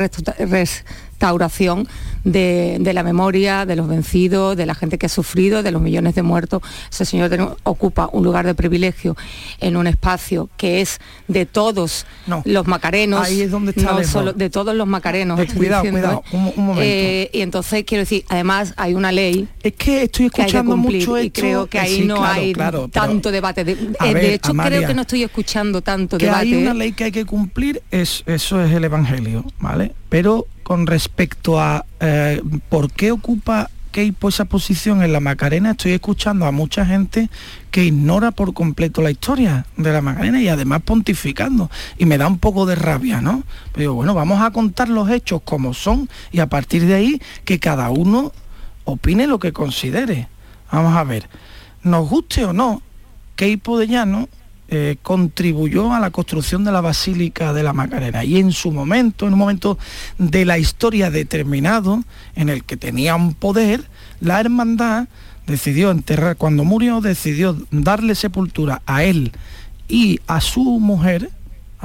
restauración 1.18 1.86
de, 2.24 2.78
de 2.80 2.92
la 2.92 3.02
memoria, 3.02 3.66
de 3.66 3.76
los 3.76 3.86
vencidos, 3.88 4.56
de 4.56 4.66
la 4.66 4.74
gente 4.74 4.98
que 4.98 5.06
ha 5.06 5.08
sufrido, 5.08 5.62
de 5.62 5.70
los 5.70 5.80
millones 5.80 6.14
de 6.14 6.22
muertos. 6.22 6.60
Ese 6.90 7.04
señor 7.04 7.56
ocupa 7.62 8.08
un 8.12 8.24
lugar 8.24 8.44
de 8.46 8.54
privilegio 8.54 9.16
en 9.60 9.76
un 9.76 9.86
espacio 9.86 10.48
que 10.56 10.80
es 10.80 10.98
de 11.28 11.46
todos 11.46 12.06
los 12.44 12.66
macarenos, 12.66 13.24
ahí 13.26 13.42
es 13.42 13.50
donde 13.50 13.70
está 13.76 13.92
no 13.92 14.04
solo 14.04 14.32
de 14.32 14.50
todos 14.50 14.74
los 14.74 14.86
macarenos. 14.86 15.38
Eh, 15.40 15.46
cuidado, 15.54 15.82
diciendo, 15.84 16.22
cuidado, 16.30 16.44
un- 16.46 16.52
un 16.56 16.66
momento. 16.66 16.82
eh, 16.84 17.30
y 17.32 17.40
entonces 17.42 17.84
quiero 17.84 18.00
decir, 18.02 18.24
además 18.28 18.74
hay 18.76 18.94
una 18.94 19.12
ley. 19.12 19.48
Es 19.62 19.72
que 19.74 20.02
estoy 20.04 20.30
que 20.30 20.42
escuchando 20.42 20.72
cumplir 20.72 21.00
mucho 21.08 21.20
y 21.20 21.30
creo 21.30 21.66
que 21.66 21.78
eh, 21.78 21.82
ahí 21.82 21.96
sí, 21.96 22.04
no 22.04 22.16
claro, 22.16 22.32
hay 22.40 22.52
claro, 22.52 22.88
tanto 22.88 23.30
debate. 23.30 23.64
De, 23.64 23.72
eh, 23.72 24.14
de 24.14 24.34
hecho, 24.34 24.50
Amalia, 24.50 24.78
creo 24.78 24.88
que 24.88 24.94
no 24.94 25.02
estoy 25.02 25.22
escuchando 25.22 25.80
tanto 25.80 26.18
que 26.18 26.26
debate. 26.26 26.42
hay 26.46 26.54
una 26.54 26.72
¿eh? 26.72 26.74
ley 26.74 26.92
que 26.92 27.04
hay 27.04 27.12
que 27.12 27.24
cumplir, 27.24 27.82
es, 27.90 28.22
eso 28.26 28.62
es 28.62 28.72
el 28.72 28.84
Evangelio, 28.84 29.44
¿vale? 29.60 29.92
Pero 30.08 30.46
con 30.64 30.86
respecto 30.86 31.60
a 31.60 31.86
eh, 32.00 32.42
por 32.68 32.90
qué 32.90 33.12
ocupa 33.12 33.70
Keipo 33.92 34.28
esa 34.28 34.46
posición 34.46 35.04
en 35.04 35.12
la 35.12 35.20
Macarena, 35.20 35.70
estoy 35.70 35.92
escuchando 35.92 36.46
a 36.46 36.50
mucha 36.50 36.84
gente 36.84 37.30
que 37.70 37.84
ignora 37.84 38.32
por 38.32 38.52
completo 38.52 39.00
la 39.02 39.12
historia 39.12 39.66
de 39.76 39.92
la 39.92 40.00
Macarena 40.00 40.42
y 40.42 40.48
además 40.48 40.82
pontificando. 40.82 41.70
Y 41.96 42.04
me 42.04 42.18
da 42.18 42.26
un 42.26 42.38
poco 42.38 42.66
de 42.66 42.74
rabia, 42.74 43.20
¿no? 43.20 43.44
Pero 43.72 43.94
bueno, 43.94 44.12
vamos 44.12 44.40
a 44.40 44.50
contar 44.50 44.88
los 44.88 45.08
hechos 45.10 45.42
como 45.44 45.74
son 45.74 46.08
y 46.32 46.40
a 46.40 46.48
partir 46.48 46.86
de 46.86 46.94
ahí 46.94 47.22
que 47.44 47.60
cada 47.60 47.88
uno 47.90 48.32
opine 48.84 49.28
lo 49.28 49.38
que 49.38 49.52
considere. 49.52 50.26
Vamos 50.72 50.96
a 50.96 51.04
ver, 51.04 51.28
nos 51.84 52.08
guste 52.08 52.44
o 52.44 52.52
no, 52.52 52.82
Keipo 53.36 53.78
de 53.78 53.86
Llano 53.86 54.28
eh, 54.68 54.96
contribuyó 55.02 55.92
a 55.92 56.00
la 56.00 56.10
construcción 56.10 56.64
de 56.64 56.72
la 56.72 56.80
Basílica 56.80 57.52
de 57.52 57.62
la 57.62 57.72
Macarena. 57.72 58.24
Y 58.24 58.38
en 58.38 58.52
su 58.52 58.72
momento, 58.72 59.26
en 59.26 59.34
un 59.34 59.38
momento 59.38 59.78
de 60.18 60.44
la 60.44 60.58
historia 60.58 61.10
determinado, 61.10 62.02
en 62.34 62.48
el 62.48 62.64
que 62.64 62.76
tenía 62.76 63.14
un 63.14 63.34
poder, 63.34 63.84
la 64.20 64.40
hermandad 64.40 65.06
decidió 65.46 65.90
enterrar, 65.90 66.36
cuando 66.36 66.64
murió, 66.64 67.00
decidió 67.00 67.56
darle 67.70 68.14
sepultura 68.14 68.82
a 68.86 69.04
él 69.04 69.32
y 69.88 70.20
a 70.26 70.40
su 70.40 70.62
mujer, 70.80 71.30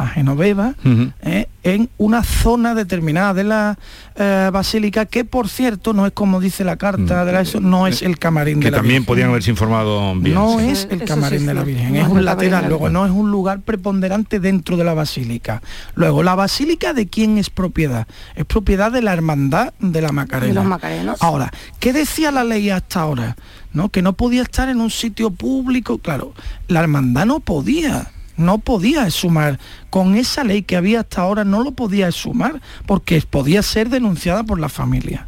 a 0.03 0.07
Genoveva, 0.07 0.75
eh, 1.21 1.47
en 1.63 1.89
una 1.97 2.23
zona 2.23 2.73
determinada 2.73 3.33
de 3.33 3.43
la 3.43 3.77
eh, 4.15 4.49
basílica 4.51 5.05
que 5.05 5.25
por 5.25 5.49
cierto 5.49 5.93
no 5.93 6.05
es 6.05 6.13
como 6.13 6.39
dice 6.39 6.63
la 6.63 6.77
carta 6.77 7.25
de 7.25 7.31
la 7.33 7.41
eso 7.41 7.59
no 7.59 7.85
es 7.85 8.01
el 8.01 8.17
camarín 8.17 8.59
que 8.59 8.65
de 8.65 8.71
la 8.71 8.77
también 8.77 9.01
Virgen. 9.01 9.05
podían 9.05 9.29
haberse 9.29 9.51
informado 9.51 10.15
bien. 10.15 10.35
No 10.35 10.59
sí. 10.59 10.69
es 10.69 10.87
el 10.89 11.03
camarín 11.03 11.45
de 11.45 11.53
la 11.53 11.63
Virgen, 11.63 11.95
es 11.95 12.07
un 12.07 12.23
lateral, 12.23 12.67
luego 12.69 12.89
no 12.89 13.05
es 13.05 13.11
un 13.11 13.29
lugar 13.29 13.61
preponderante 13.61 14.39
dentro 14.39 14.77
de 14.77 14.83
la 14.83 14.93
basílica. 14.93 15.61
Luego, 15.95 16.23
¿la 16.23 16.35
basílica 16.35 16.93
de 16.93 17.07
quién 17.07 17.37
es 17.37 17.49
propiedad? 17.49 18.07
Es 18.35 18.45
propiedad 18.45 18.91
de 18.91 19.01
la 19.01 19.13
hermandad 19.13 19.73
de 19.79 20.01
la 20.01 20.11
Macarena. 20.11 20.47
De 20.47 20.53
los 20.53 20.65
Macarenos. 20.65 21.21
Ahora, 21.21 21.51
¿qué 21.79 21.93
decía 21.93 22.31
la 22.31 22.43
ley 22.43 22.69
hasta 22.69 23.01
ahora? 23.01 23.35
¿No? 23.73 23.89
Que 23.89 24.01
no 24.01 24.13
podía 24.13 24.41
estar 24.41 24.69
en 24.69 24.81
un 24.81 24.89
sitio 24.89 25.29
público. 25.31 25.97
Claro, 25.99 26.33
la 26.67 26.79
hermandad 26.79 27.25
no 27.25 27.39
podía. 27.39 28.11
No 28.39 28.57
podía 28.57 29.05
exhumar. 29.05 29.59
Con 29.89 30.15
esa 30.15 30.43
ley 30.43 30.63
que 30.63 30.77
había 30.77 31.01
hasta 31.01 31.21
ahora 31.21 31.43
no 31.43 31.63
lo 31.63 31.71
podía 31.71 32.07
exhumar 32.07 32.61
porque 32.85 33.21
podía 33.29 33.61
ser 33.61 33.89
denunciada 33.89 34.43
por 34.43 34.59
la 34.59 34.69
familia. 34.69 35.27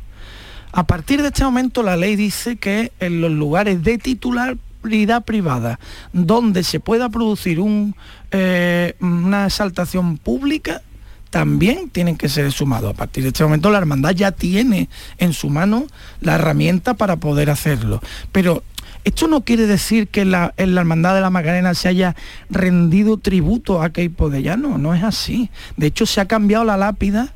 A 0.71 0.87
partir 0.87 1.21
de 1.21 1.27
este 1.27 1.43
momento 1.43 1.83
la 1.83 1.97
ley 1.97 2.15
dice 2.15 2.55
que 2.55 2.93
en 2.99 3.19
los 3.19 3.31
lugares 3.31 3.83
de 3.83 3.97
titularidad 3.97 5.23
privada 5.25 5.79
donde 6.13 6.63
se 6.63 6.79
pueda 6.79 7.09
producir 7.09 7.59
un, 7.59 7.95
eh, 8.31 8.95
una 9.01 9.47
exaltación 9.47 10.17
pública, 10.17 10.81
también 11.31 11.89
tienen 11.89 12.17
que 12.17 12.29
ser 12.29 12.45
exhumados. 12.45 12.91
A 12.91 12.93
partir 12.93 13.23
de 13.23 13.29
este 13.29 13.43
momento 13.43 13.71
la 13.71 13.79
hermandad 13.79 14.11
ya 14.11 14.31
tiene 14.31 14.89
en 15.17 15.33
su 15.33 15.49
mano 15.49 15.87
la 16.19 16.35
herramienta 16.35 16.93
para 16.93 17.15
poder 17.15 17.49
hacerlo. 17.49 18.01
Pero 18.31 18.63
esto 19.03 19.27
no 19.27 19.41
quiere 19.41 19.65
decir 19.65 20.07
que 20.07 20.25
la, 20.25 20.53
en 20.57 20.75
la 20.75 20.81
hermandad 20.81 21.15
de 21.15 21.21
la 21.21 21.29
Macarena 21.29 21.73
se 21.73 21.87
haya 21.87 22.15
rendido 22.49 23.17
tributo 23.17 23.81
a 23.81 23.89
Keipo 23.89 24.29
de 24.29 24.43
Llano, 24.43 24.77
no 24.77 24.93
es 24.93 25.03
así. 25.03 25.49
De 25.77 25.87
hecho 25.87 26.05
se 26.05 26.21
ha 26.21 26.25
cambiado 26.25 26.63
la 26.63 26.77
lápida 26.77 27.33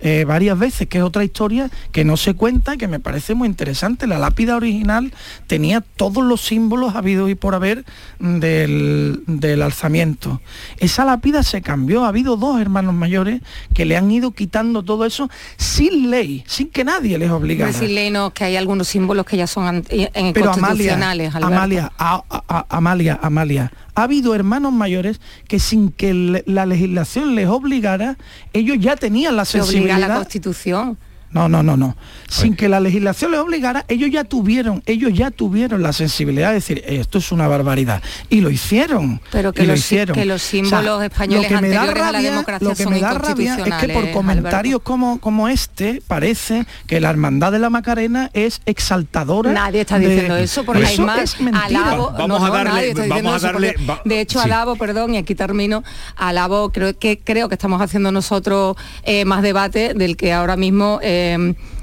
eh, 0.00 0.24
varias 0.26 0.58
veces, 0.58 0.86
que 0.88 0.98
es 0.98 1.04
otra 1.04 1.24
historia 1.24 1.70
que 1.92 2.04
no 2.04 2.16
se 2.16 2.34
cuenta 2.34 2.74
y 2.74 2.78
que 2.78 2.88
me 2.88 3.00
parece 3.00 3.34
muy 3.34 3.48
interesante. 3.48 4.06
La 4.06 4.18
lápida 4.18 4.56
original 4.56 5.12
tenía 5.46 5.80
todos 5.80 6.24
los 6.24 6.40
símbolos 6.40 6.94
habidos 6.94 7.30
y 7.30 7.34
por 7.34 7.54
haber 7.54 7.84
del, 8.18 9.22
del 9.26 9.62
alzamiento. 9.62 10.40
Esa 10.78 11.04
lápida 11.04 11.42
se 11.42 11.62
cambió, 11.62 12.04
ha 12.04 12.08
habido 12.08 12.36
dos 12.36 12.60
hermanos 12.60 12.94
mayores 12.94 13.40
que 13.74 13.84
le 13.84 13.96
han 13.96 14.10
ido 14.10 14.30
quitando 14.32 14.82
todo 14.82 15.04
eso 15.04 15.28
sin 15.56 16.10
ley, 16.10 16.44
sin 16.46 16.68
que 16.68 16.84
nadie 16.84 17.18
les 17.18 17.30
obligara. 17.30 17.72
Decirle 17.72 18.10
no, 18.10 18.30
que 18.32 18.44
hay 18.44 18.56
algunos 18.56 18.88
símbolos 18.88 19.26
que 19.26 19.36
ya 19.36 19.46
son 19.46 19.84
en 19.88 20.32
Pero 20.32 20.52
Amalia. 20.52 20.94
Amalia, 21.34 21.92
a- 21.98 22.22
a- 22.30 22.44
a- 22.48 22.66
Amalia, 22.68 23.18
Amalia, 23.22 23.72
ha 23.98 24.04
habido 24.04 24.32
hermanos 24.34 24.72
mayores 24.72 25.20
que 25.48 25.58
sin 25.58 25.90
que 25.90 26.42
la 26.46 26.66
legislación 26.66 27.34
les 27.34 27.48
obligara, 27.48 28.16
ellos 28.52 28.76
ya 28.78 28.94
tenían 28.94 29.34
la 29.36 29.44
Se 29.44 29.60
obliga 29.60 29.64
a 29.64 29.72
sensibilidad. 29.72 30.08
la 30.08 30.14
Constitución. 30.14 30.98
No, 31.30 31.48
no, 31.48 31.62
no, 31.62 31.76
no. 31.76 31.96
Sin 32.28 32.56
que 32.56 32.68
la 32.68 32.80
legislación 32.80 33.30
les 33.32 33.40
obligara, 33.40 33.84
ellos 33.88 34.10
ya 34.10 34.24
tuvieron, 34.24 34.82
ellos 34.86 35.12
ya 35.12 35.30
tuvieron 35.30 35.82
la 35.82 35.92
sensibilidad 35.92 36.48
de 36.48 36.54
decir, 36.54 36.82
esto 36.86 37.18
es 37.18 37.32
una 37.32 37.46
barbaridad. 37.48 38.02
Y 38.30 38.40
lo 38.40 38.50
hicieron. 38.50 39.20
Pero 39.30 39.52
que 39.52 39.62
y 39.62 39.66
lo 39.66 39.72
los 39.72 39.80
hicieron. 39.80 40.14
que 40.14 40.24
los 40.24 40.40
símbolos 40.42 41.02
españoles 41.02 41.50
lo 41.50 41.56
que 41.56 41.62
me 41.62 41.68
da 41.70 41.80
anteriores 41.82 42.02
a 42.02 42.06
la 42.06 42.12
rabia- 42.18 42.30
democracia 42.30 42.68
Lo 42.68 42.74
que 42.74 42.82
son 42.84 42.92
me 42.92 43.00
da 43.00 43.12
rabia 43.14 43.56
es 43.64 43.74
que 43.74 43.88
por 43.92 44.10
comentarios 44.12 44.80
como, 44.82 45.20
como 45.20 45.48
este, 45.48 46.02
parece 46.06 46.66
que 46.86 47.00
la 47.00 47.10
hermandad 47.10 47.52
de 47.52 47.58
la 47.58 47.70
Macarena 47.70 48.30
es 48.32 48.60
exaltadora. 48.66 49.52
Nadie 49.52 49.82
está 49.82 49.98
de- 49.98 50.08
diciendo 50.08 50.36
eso, 50.36 50.64
porque 50.64 50.82
Eso 50.82 51.02
hay 51.02 51.06
más 51.06 51.20
es 51.34 51.40
mentira. 51.40 51.64
alabo, 51.66 52.10
Vamos 52.12 52.28
no, 52.40 52.46
a 52.46 52.48
no, 52.48 52.54
darle- 52.54 52.88
está 52.88 53.00
vamos 53.02 53.08
diciendo 53.08 53.32
a 53.32 53.36
eso, 53.36 53.46
darle- 53.46 53.72
porque, 53.76 53.86
va- 53.86 54.00
de 54.04 54.20
hecho 54.20 54.38
sí. 54.40 54.44
alabo, 54.46 54.76
perdón, 54.76 55.14
y 55.14 55.18
aquí 55.18 55.34
termino, 55.34 55.84
alabo, 56.16 56.70
creo 56.72 56.98
que 56.98 57.18
creo 57.22 57.48
que 57.48 57.54
estamos 57.54 57.80
haciendo 57.82 58.12
nosotros 58.12 58.76
eh, 59.02 59.24
más 59.24 59.42
debate 59.42 59.92
del 59.94 60.16
que 60.16 60.32
ahora 60.32 60.56
mismo 60.56 60.98
eh, 61.02 61.17
É, 61.18 61.36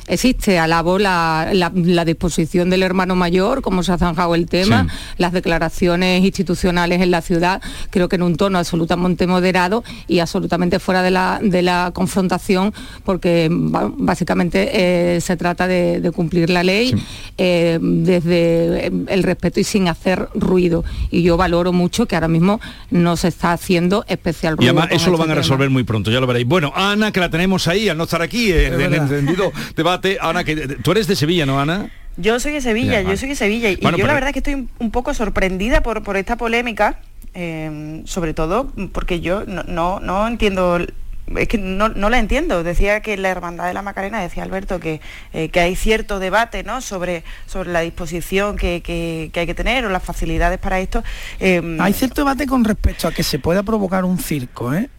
existe. 0.08 0.60
Alabo 0.60 1.00
la, 1.00 1.50
la- 1.54 1.72
la 1.76 2.06
disposición 2.06 2.70
del 2.70 2.84
hermano 2.84 3.16
mayor, 3.16 3.62
cómo 3.62 3.84
se 3.84 3.92
ha 3.92 3.98
zanjado 3.98 4.36
el 4.36 4.48
tema, 4.48 4.88
Sí. 4.90 4.96
las 5.18 5.32
declaraciones 5.34 6.24
institucionales 6.24 7.02
en 7.02 7.12
la 7.12 7.22
ciudad, 7.22 7.62
creo 7.90 8.08
que 8.10 8.16
en 8.18 8.24
un 8.24 8.36
tono 8.36 8.58
absolutamente 8.58 9.28
moderado 9.28 9.84
y 10.08 10.20
absolutamente 10.20 10.80
fuera 10.80 11.02
de 11.02 11.12
la, 11.12 11.40
de 11.42 11.62
la 11.62 11.92
confrontación, 11.94 12.74
porque 13.04 13.50
básicamente 13.52 15.16
eh, 15.16 15.22
se 15.22 15.38
trata 15.38 15.68
de, 15.68 16.00
de 16.02 16.12
cumplir 16.12 16.50
la 16.50 16.64
ley 16.64 16.96
eh, 17.38 17.80
desde 17.82 18.88
el 19.08 19.24
respeto 19.24 19.60
y 19.60 19.64
sin 19.64 19.88
hacer 19.88 20.30
ruido. 20.36 20.84
Y 21.12 21.24
yo 21.24 21.38
valoro 21.38 21.74
mucho 21.74 22.06
que 22.06 22.16
ahora 22.16 22.28
mismo 22.28 22.60
no 22.92 23.18
se 23.18 23.28
está 23.30 23.52
haciendo 23.54 24.06
especial 24.08 24.54
Y 24.54 24.58
ruido. 24.58 24.72
además 24.72 24.88
eso 24.92 25.10
lo 25.10 25.16
este 25.16 25.22
van 25.22 25.30
a 25.30 25.34
tema. 25.34 25.42
resolver 25.42 25.70
muy 25.70 25.84
pronto, 25.84 26.12
ya 26.12 26.20
lo 26.20 26.28
veréis. 26.28 26.48
Bueno, 26.48 26.72
Ana, 26.76 27.12
que 27.12 27.20
la 27.20 27.30
tenemos 27.30 27.68
ahí, 27.68 27.90
al 27.90 27.98
no 27.98 28.04
estar 28.04 28.22
aquí 28.22 28.52
en 28.52 28.74
en 28.76 28.82
el 28.82 28.90
verdad. 28.90 29.52
Debate. 29.98 30.18
Ana, 30.22 30.44
que 30.44 30.56
tú 30.56 30.92
eres 30.92 31.08
de 31.08 31.16
Sevilla, 31.16 31.46
¿no, 31.46 31.60
Ana? 31.60 31.90
Yo 32.18 32.40
soy 32.40 32.54
de 32.54 32.62
Sevilla, 32.62 32.94
Ya, 32.94 33.00
yo 33.02 33.06
vale. 33.08 33.18
soy 33.18 33.30
de 33.30 33.36
Sevilla 33.36 33.70
y 33.70 33.76
Bueno, 33.76 33.98
yo 33.98 34.04
pero- 34.04 34.08
la 34.08 34.14
verdad 34.14 34.32
que 34.32 34.40
estoy 34.40 34.54
un- 34.54 34.70
un 34.80 34.92
poco 34.92 35.14
sorprendida 35.14 35.82
por, 35.82 36.02
por 36.04 36.16
esta 36.18 36.38
polémica, 36.38 37.00
eh, 37.34 38.02
sobre 38.06 38.34
todo 38.34 38.72
porque 38.94 39.20
yo 39.20 39.44
no, 39.46 39.64
no, 39.64 40.00
no 40.00 40.26
entiendo, 40.26 40.78
es 41.36 41.48
que 41.50 41.58
no, 41.58 41.90
no 41.90 42.10
la 42.10 42.20
entiendo. 42.20 42.64
Decía 42.64 43.02
que 43.02 43.18
la 43.18 43.30
Hermandad 43.30 43.68
de 43.68 43.74
la 43.74 43.82
Macarena, 43.82 44.22
decía 44.22 44.44
Alberto, 44.44 44.80
que, 44.80 45.02
eh, 45.34 45.50
que 45.50 45.60
hay 45.60 45.76
cierto 45.76 46.20
debate 46.20 46.64
¿no? 46.64 46.80
sobre, 46.80 47.24
sobre 47.48 47.72
la 47.74 47.82
disposición 47.82 48.56
que, 48.56 48.82
que- 48.82 49.30
que 49.34 49.42
hay 49.42 49.46
que 49.46 49.56
tener 49.56 49.84
o 49.86 49.90
las 49.90 50.02
facilidades 50.04 50.58
para 50.60 50.80
esto. 50.80 51.04
Eh, 51.42 51.78
Hay 51.82 51.92
cierto 51.92 52.22
debate 52.22 52.46
con 52.48 52.64
respecto 52.64 53.10
a 53.10 53.12
que 53.12 53.24
se 53.24 53.40
pueda 53.40 53.62
provocar 53.64 54.06
un 54.06 54.20
circo, 54.20 54.74
¿eh? 54.74 54.90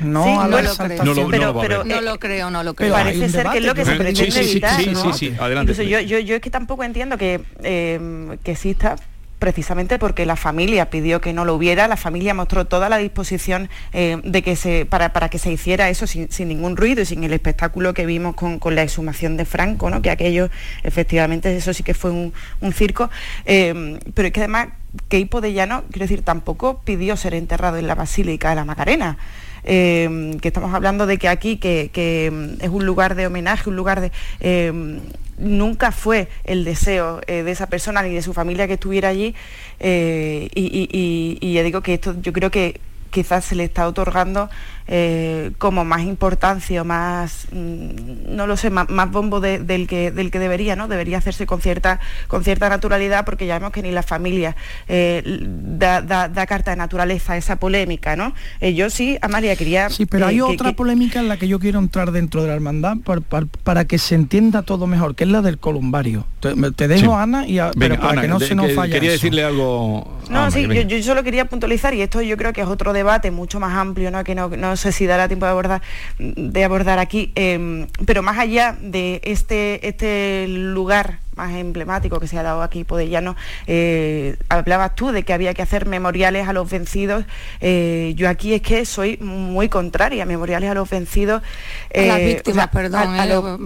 No 0.00 0.24
Sí, 0.24 0.30
a 0.30 0.34
no 0.34 0.48
la 0.48 0.62
lo 0.62 0.70
exaltación. 0.70 1.06
No 1.06 1.14
lo- 1.14 1.28
pero. 1.60 1.84
No 1.84 2.18
creo, 2.18 2.50
no 2.50 2.62
lo 2.62 2.74
Pero 2.74 2.92
creo. 2.92 3.04
parece 3.04 3.24
un 3.24 3.30
ser 3.30 3.48
que 3.48 3.58
es 3.58 3.64
lo 3.64 3.74
que 3.74 3.84
se 3.84 3.94
pretende 3.96 4.24
Sí, 4.24 4.30
sí, 4.30 4.44
sí, 4.44 4.50
evitar. 4.52 4.80
sí, 4.80 4.90
¿no? 4.90 5.12
sí, 5.12 5.30
sí, 5.30 5.36
adelante. 5.38 5.72
Incluso 5.72 5.88
yo, 5.88 6.00
yo, 6.00 6.18
yo 6.18 6.36
es 6.36 6.40
que 6.40 6.50
tampoco 6.50 6.84
entiendo 6.84 7.18
que, 7.18 7.40
eh, 7.62 8.36
que 8.44 8.52
exista 8.52 8.96
precisamente 9.38 9.98
porque 9.98 10.26
la 10.26 10.36
familia 10.36 10.90
pidió 10.90 11.20
que 11.20 11.32
no 11.32 11.44
lo 11.44 11.54
hubiera, 11.54 11.88
la 11.88 11.96
familia 11.96 12.34
mostró 12.34 12.64
toda 12.66 12.88
la 12.88 12.98
disposición 12.98 13.68
eh, 13.92 14.20
de 14.24 14.42
que 14.42 14.56
se, 14.56 14.84
para, 14.84 15.10
que 15.28 15.38
se 15.38 15.52
hiciera 15.52 15.88
eso 15.88 16.06
sin, 16.06 16.28
ningún 16.48 16.76
ruido 16.76 17.02
y 17.02 17.06
sin 17.06 17.22
el 17.24 17.32
espectáculo 17.32 17.94
que 17.94 18.06
vimos 18.06 18.34
con, 18.34 18.58
la 18.74 18.82
exhumación 18.82 19.36
de 19.36 19.44
Franco, 19.44 19.90
¿no? 19.90 20.02
que 20.02 20.10
aquello 20.10 20.50
efectivamente 20.82 21.56
eso 21.56 21.72
sí 21.72 21.82
que 21.82 21.94
fue 21.94 22.10
un, 22.10 22.32
circo, 22.72 23.10
eh, 23.46 23.98
pero 24.14 24.28
es 24.28 24.32
que 24.34 24.40
además 24.40 24.68
Keipo 25.08 25.40
de 25.40 25.52
Llano, 25.52 25.84
quiero 25.90 26.04
decir, 26.04 26.22
tampoco 26.22 26.80
pidió 26.84 27.16
ser 27.16 27.34
enterrado 27.34 27.76
en 27.76 27.86
la 27.86 27.94
Basílica 27.94 28.50
de 28.50 28.56
la 28.56 28.64
Macarena. 28.64 29.18
Eh, 29.64 30.36
que 30.40 30.48
estamos 30.48 30.74
hablando 30.74 31.06
de 31.06 31.18
que 31.18 31.28
aquí 31.28 31.56
que, 31.56 32.30
mm, 32.32 32.64
es 32.64 32.70
un 32.70 32.86
lugar 32.86 33.14
de 33.14 33.26
homenaje, 33.26 33.68
un 33.68 33.76
lugar 33.76 34.00
de... 34.00 34.12
Eh, 34.40 35.00
nunca 35.38 35.92
fue 35.92 36.28
el 36.42 36.64
deseo 36.64 37.20
eh, 37.28 37.44
de 37.44 37.52
esa 37.52 37.68
persona 37.68 38.02
ni 38.02 38.12
de 38.12 38.22
su 38.22 38.34
familia 38.34 38.66
que 38.66 38.74
estuviera 38.74 39.08
allí. 39.08 39.34
Y, 39.80 41.52
ya 41.52 41.62
digo 41.62 41.80
que 41.80 41.94
esto 41.94 42.16
yo 42.20 42.32
creo 42.32 42.50
que 42.50 42.80
quizás 43.10 43.44
se 43.44 43.54
le 43.54 43.64
está 43.64 43.86
otorgando 43.86 44.50
eh, 44.90 45.52
como 45.58 45.84
más 45.84 46.00
importancia 46.00 46.80
o 46.80 46.84
más, 46.84 47.46
mm, 47.52 48.34
no 48.34 48.46
lo 48.46 48.56
sé, 48.56 48.70
más, 48.70 49.10
bombo 49.10 49.38
del, 49.38 49.86
que, 49.86 50.10
del 50.10 50.30
que 50.30 50.38
debería, 50.38 50.76
¿no? 50.76 50.88
Debería 50.88 51.18
hacerse 51.18 51.44
con 51.44 51.60
cierta, 51.60 52.00
con 52.26 52.42
cierta 52.42 52.70
naturalidad 52.70 53.26
porque 53.26 53.46
ya 53.46 53.58
vemos 53.58 53.72
que 53.72 53.82
ni 53.82 53.92
la 53.92 54.02
familia 54.02 54.56
eh, 54.88 55.22
da, 55.46 56.46
carta 56.46 56.70
de 56.70 56.78
naturaleza 56.78 57.34
a 57.34 57.36
esa 57.36 57.56
polémica, 57.56 58.16
¿no? 58.16 58.32
Eh, 58.60 58.72
yo 58.72 58.88
sí, 58.88 59.18
Amalia, 59.20 59.56
quería... 59.56 59.90
Sí, 59.90 60.06
pero 60.06 60.26
hay 60.26 60.40
otra 60.40 60.72
polémica 60.72 61.20
en 61.20 61.28
la 61.28 61.36
que 61.36 61.48
yo 61.48 61.58
quiero 61.58 61.78
entrar 61.78 62.10
dentro 62.10 62.40
de 62.40 62.48
la 62.48 62.54
hermandad 62.54 62.96
para, 63.62 63.84
que 63.84 63.98
se 63.98 64.14
entienda 64.14 64.62
todo 64.62 64.86
mejor, 64.86 65.14
que 65.14 65.24
es 65.24 65.30
la 65.30 65.42
del 65.42 65.58
columbario. 65.58 66.26
Te, 66.40 66.88
dejo, 66.88 67.14
Ana, 67.14 67.46
y 67.46 67.58
pero 67.78 68.00
para 68.00 68.22
que 68.22 68.28
no 68.28 68.40
se 68.40 68.54
nos 68.54 68.72
falle 68.72 68.94
Quería 68.94 69.10
decirle 69.10 69.44
algo... 69.44 70.16
No, 70.30 70.50
sí, 70.50 70.66
yo, 70.86 71.02
solo 71.02 71.22
quería 71.22 71.44
puntualizar, 71.46 71.92
y 71.92 72.00
esto 72.00 72.22
yo 72.22 72.38
creo 72.38 72.54
que 72.54 72.62
es 72.62 72.66
otro 72.66 72.94
debate 72.94 73.30
mucho 73.30 73.60
más 73.60 73.76
amplio, 73.76 74.10
¿no? 74.10 74.24
Que 74.24 74.34
no, 74.34 74.48
no 74.48 74.77
sé 74.78 74.92
si 74.92 75.06
dará 75.06 75.28
tiempo 75.28 75.44
de 75.44 75.52
abordar, 75.52 75.82
de 76.18 76.64
abordar 76.64 76.98
aquí, 76.98 77.32
em, 77.34 77.86
pero 78.06 78.22
más 78.22 78.38
allá 78.38 78.76
de 78.80 79.20
este, 79.24 79.86
este 79.86 80.46
lugar 80.48 81.18
más 81.38 81.54
emblemático 81.54 82.18
que 82.18 82.26
se 82.26 82.36
ha 82.36 82.42
dado 82.42 82.62
aquí 82.62 82.84
Podellano, 82.84 83.36
eh, 83.66 84.36
hablabas 84.48 84.94
tú 84.96 85.12
de 85.12 85.22
que 85.22 85.32
había 85.32 85.54
que 85.54 85.62
hacer 85.62 85.86
memoriales 85.86 86.48
a 86.48 86.52
los 86.52 86.68
vencidos. 86.68 87.24
Eh, 87.60 88.12
yo 88.16 88.28
aquí 88.28 88.54
es 88.54 88.60
que 88.60 88.84
soy 88.84 89.16
muy 89.18 89.68
contraria, 89.68 90.26
memoriales 90.26 90.68
a 90.68 90.74
los 90.74 90.90
vencidos. 90.90 91.40
a 91.94 92.00
las 92.00 92.18
eh, 92.18 92.26
víctimas, 92.26 92.68
perdón, 92.68 93.14
a, 93.14 93.24
los 93.24 93.58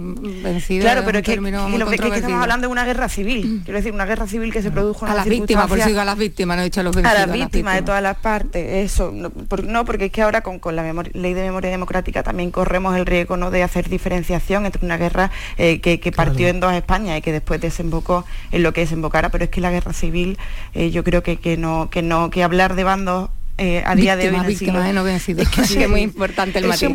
vencidos. 0.42 0.84
Claro, 0.84 1.02
pero 1.06 1.18
es 1.18 1.24
que, 1.24 1.32
estamos 1.32 2.42
hablando 2.42 2.66
de 2.68 2.72
una 2.72 2.84
guerra 2.84 3.08
civil. 3.08 3.62
Quiero 3.64 3.78
decir, 3.78 3.92
una 3.92 4.04
guerra 4.04 4.26
civil 4.26 4.52
que 4.52 4.60
se 4.60 4.70
produjo 4.70 5.06
en 5.06 5.12
A 5.12 5.14
las 5.14 5.26
víctimas, 5.26 5.66
por 5.66 5.78
eso 5.78 6.00
a 6.00 6.04
las 6.04 6.18
víctimas, 6.18 6.56
no 6.56 6.62
he 6.62 6.64
dicho 6.66 6.80
a 6.80 6.84
los 6.84 6.94
vencidos. 6.94 7.18
A 7.18 7.26
las 7.26 7.32
víctimas, 7.32 7.76
de 7.76 7.82
todas 7.82 8.02
las 8.02 8.18
partes, 8.18 8.90
eso. 8.90 9.12
No, 9.12 9.84
porque 9.86 10.06
es 10.06 10.12
que 10.12 10.20
ahora 10.20 10.42
con, 10.42 10.60
la 10.76 10.92
ley 11.14 11.32
de 11.32 11.42
memoria 11.42 11.70
democrática 11.70 12.22
también 12.22 12.50
corremos 12.50 12.94
el 12.96 13.06
riesgo 13.06 13.38
¿no? 13.38 13.50
de 13.50 13.62
hacer 13.62 13.88
diferenciación 13.88 14.66
entre 14.66 14.84
una 14.84 14.98
guerra 14.98 15.30
que, 15.56 16.12
partió 16.14 16.48
en 16.48 16.60
dos 16.60 16.74
España 16.82 17.16
y 17.16 17.22
que 17.22 17.32
después 17.32 17.61
desembocó 17.68 18.24
en 18.50 18.62
lo 18.62 18.72
que 18.72 18.82
desembocara, 18.82 19.30
pero 19.30 19.44
es 19.44 19.50
que 19.50 19.60
la 19.60 19.70
guerra 19.70 19.92
civil 19.92 20.38
eh, 20.74 20.90
yo 20.90 21.04
creo 21.04 21.22
que, 21.22 21.36
que, 21.36 21.56
no, 21.56 21.90
que 21.90 22.02
no, 22.02 22.30
que 22.30 22.42
hablar 22.42 22.74
de 22.74 22.84
bandos 22.84 23.30
eh, 23.58 23.82
a 23.86 23.94
día 23.94 24.16
de 24.16 24.30
hoy 24.30 24.46
víctimas, 24.46 24.88
eh, 24.88 24.92
no 24.92 25.04
vencidos. 25.04 25.46
Es 25.48 25.48
que, 25.50 25.64
sí, 25.64 25.82
es 25.82 25.88
muy 25.88 26.00
importante 26.00 26.58
el 26.58 26.66
matiz. 26.66 26.88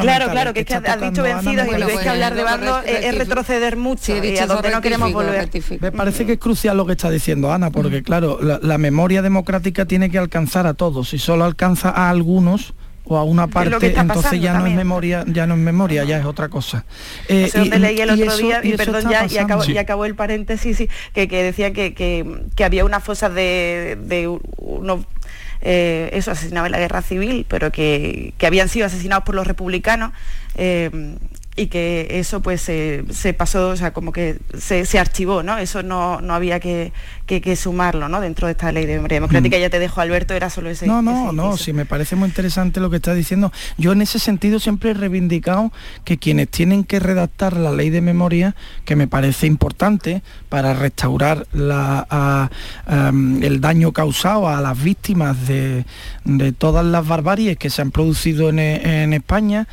Claro, 0.00 0.30
claro, 0.30 0.54
que, 0.54 0.60
es 0.60 0.66
que 0.66 0.74
has 0.74 1.00
dicho 1.00 1.22
vencidos 1.22 1.66
y 1.66 1.82
es 1.82 1.98
que 1.98 2.08
hablar 2.08 2.34
de 2.34 2.42
bandos 2.42 2.82
es, 2.86 3.18
retroceder 3.18 3.76
mucho 3.76 4.16
y 4.24 4.38
a 4.38 4.46
donde 4.46 4.70
no 4.70 4.80
queremos 4.80 5.12
volver. 5.12 5.50
Me 5.80 5.92
parece 5.92 6.24
que 6.24 6.34
es 6.34 6.38
crucial 6.38 6.76
lo 6.76 6.86
que 6.86 6.92
está 6.92 7.10
diciendo 7.10 7.52
Ana, 7.52 7.70
porque 7.70 8.02
claro, 8.02 8.38
la, 8.40 8.60
la 8.62 8.78
memoria 8.78 9.20
democrática 9.20 9.84
tiene 9.84 10.10
que 10.10 10.18
alcanzar 10.18 10.66
a 10.66 10.74
todos. 10.74 11.10
Si 11.10 11.18
solo 11.18 11.44
alcanza 11.44 11.90
a 11.90 12.08
algunos, 12.08 12.74
o 13.08 13.16
a 13.16 13.24
una 13.24 13.46
parte, 13.46 13.94
entonces 13.96 14.40
ya 14.40 14.58
no 14.58 14.66
es 14.66 14.74
memoria, 14.74 15.24
ya 15.26 15.46
no 15.46 15.54
es 15.54 15.60
memoria, 15.60 16.04
ya 16.04 16.18
es 16.18 16.24
otra 16.24 16.48
cosa. 16.48 16.84
Eh, 17.28 17.50
y, 17.54 17.70
leí 17.78 18.00
el 18.00 18.10
otro 18.10 18.36
día, 18.36 18.60
y, 18.62 18.76
perdón 18.76 19.08
ya, 19.08 19.26
y 19.26 19.78
acabó, 19.78 20.04
el 20.04 20.14
paréntesis, 20.14 20.88
que, 21.12 21.28
que 21.28 21.42
decía 21.42 21.72
que, 21.72 21.94
que, 21.94 22.64
había 22.64 22.84
una 22.84 23.00
fosa 23.00 23.28
de, 23.28 23.96
de 24.02 24.28
unos 24.58 25.00
eh, 25.62 26.10
eso 26.12 26.32
asesinaba 26.32 26.66
en 26.66 26.72
la 26.72 26.78
guerra 26.78 27.02
civil, 27.02 27.46
pero 27.48 27.72
que, 27.72 28.34
que, 28.38 28.46
habían 28.46 28.68
sido 28.68 28.86
asesinados 28.86 29.24
por 29.24 29.34
los 29.34 29.46
republicanos. 29.46 30.12
Eh, 30.56 31.16
y 31.56 31.68
que 31.68 32.06
eso 32.10 32.42
pues 32.42 32.60
se 32.60 33.34
pasó, 33.34 33.70
o 33.70 33.76
sea, 33.76 33.94
como 33.94 34.12
que 34.12 34.38
se, 34.58 34.84
se 34.84 34.98
archivó, 34.98 35.42
¿no? 35.42 35.56
Eso 35.56 35.82
no, 35.82 36.20
no 36.20 36.34
había 36.34 36.60
que, 36.60 36.92
que, 37.26 37.56
sumarlo, 37.56 38.08
¿no? 38.08 38.20
Dentro 38.20 38.46
de 38.46 38.52
esta 38.52 38.70
ley 38.70 38.86
de 38.86 38.94
memoria 38.94 39.16
democrática. 39.16 39.56
Mm. 39.56 39.60
Ya 39.60 39.70
te 39.70 39.78
dejo, 39.78 40.00
Alberto, 40.00 40.34
era 40.34 40.48
solo 40.48 40.70
ese. 40.70 40.86
No, 40.86 41.02
no, 41.02 41.32
no, 41.32 41.56
sí, 41.56 41.72
me 41.72 41.84
parece 41.84 42.14
muy 42.14 42.28
interesante 42.28 42.80
lo 42.80 42.88
que 42.88 42.96
está 42.96 43.14
diciendo. 43.14 43.52
Yo 43.78 43.92
en 43.92 44.02
ese 44.02 44.18
sentido 44.18 44.60
siempre 44.60 44.90
he 44.90 44.94
reivindicado 44.94 45.72
que 46.04 46.18
quienes 46.18 46.48
tienen 46.48 46.84
que 46.84 47.00
redactar 47.00 47.56
la 47.56 47.72
ley 47.72 47.90
de 47.90 48.00
memoria, 48.00 48.54
que 48.84 48.94
me 48.94 49.08
parece 49.08 49.46
importante 49.46 50.22
para 50.48 50.74
restaurar 50.74 51.46
la, 51.52 52.50
el 53.42 53.60
daño 53.60 53.92
causado 53.92 54.48
a 54.48 54.60
las 54.60 54.82
víctimas 54.82 55.48
de, 55.48 55.84
de, 56.24 56.52
todas 56.52 56.86
las 56.86 57.06
barbaries 57.06 57.56
que 57.56 57.70
se 57.70 57.82
han 57.82 57.90
producido 57.90 58.48
en, 58.50 58.60
en 58.60 59.12
España, 59.12 59.66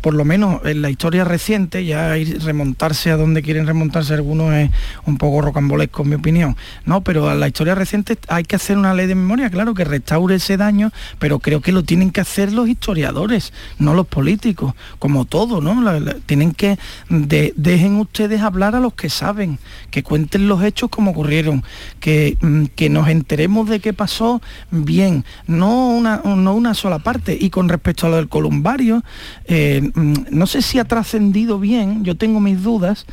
por 0.00 0.14
lo 0.14 0.24
menos 0.24 0.64
en 0.64 0.82
la 0.82 0.90
historia 0.90 1.24
reciente, 1.24 1.84
ya 1.84 2.14
remontarse 2.44 3.10
a 3.10 3.16
donde 3.16 3.42
quieren 3.42 3.66
remontarse 3.66 4.14
algunos 4.14 4.54
es 4.54 4.70
un 5.04 5.18
poco 5.18 5.40
rocambolesco 5.42 5.87
en 5.96 6.08
mi 6.08 6.14
opinión, 6.14 6.56
¿no? 6.84 7.02
Pero 7.02 7.28
a 7.28 7.34
la 7.34 7.48
historia 7.48 7.74
reciente 7.74 8.18
hay 8.28 8.44
que 8.44 8.56
hacer 8.56 8.78
una 8.78 8.94
ley 8.94 9.06
de 9.06 9.14
memoria, 9.14 9.50
claro, 9.50 9.74
que 9.74 9.84
restaure 9.84 10.36
ese 10.36 10.56
daño, 10.56 10.90
pero 11.18 11.38
creo 11.38 11.60
que 11.60 11.72
lo 11.72 11.82
tienen 11.82 12.10
que 12.10 12.20
hacer 12.20 12.52
los 12.52 12.68
historiadores, 12.68 13.52
no 13.78 13.94
los 13.94 14.06
políticos, 14.06 14.74
como 14.98 15.24
todo, 15.24 15.60
¿no? 15.60 15.78
tienen 16.26 16.52
que, 16.52 16.78
dejen 17.08 17.96
ustedes 17.96 18.40
hablar 18.42 18.74
a 18.74 18.80
los 18.80 18.94
que 18.94 19.10
saben, 19.10 19.58
que 19.90 20.02
cuenten 20.02 20.48
los 20.48 20.62
hechos 20.62 20.90
como 20.90 21.12
ocurrieron, 21.12 21.64
que, 22.00 22.36
mm, 22.40 22.64
que 22.76 22.88
nos 22.90 23.08
enteremos 23.08 23.68
de 23.68 23.80
qué 23.80 23.92
pasó 23.92 24.40
bien, 24.70 25.24
no 25.46 25.90
una, 25.90 26.22
no 26.24 26.54
una 26.54 26.74
sola 26.74 26.98
parte. 26.98 27.36
Y 27.38 27.50
con 27.50 27.68
respecto 27.68 28.06
a 28.06 28.10
lo 28.10 28.16
del 28.16 28.28
columbario, 28.28 29.02
eh, 29.44 29.90
mm, 29.94 30.14
no 30.30 30.46
sé 30.46 30.62
si 30.62 30.78
ha 30.78 30.84
trascendido 30.84 31.58
bien, 31.58 32.04
yo 32.04 32.16
tengo 32.16 32.40
mis 32.40 32.62
dudas, 32.62 33.06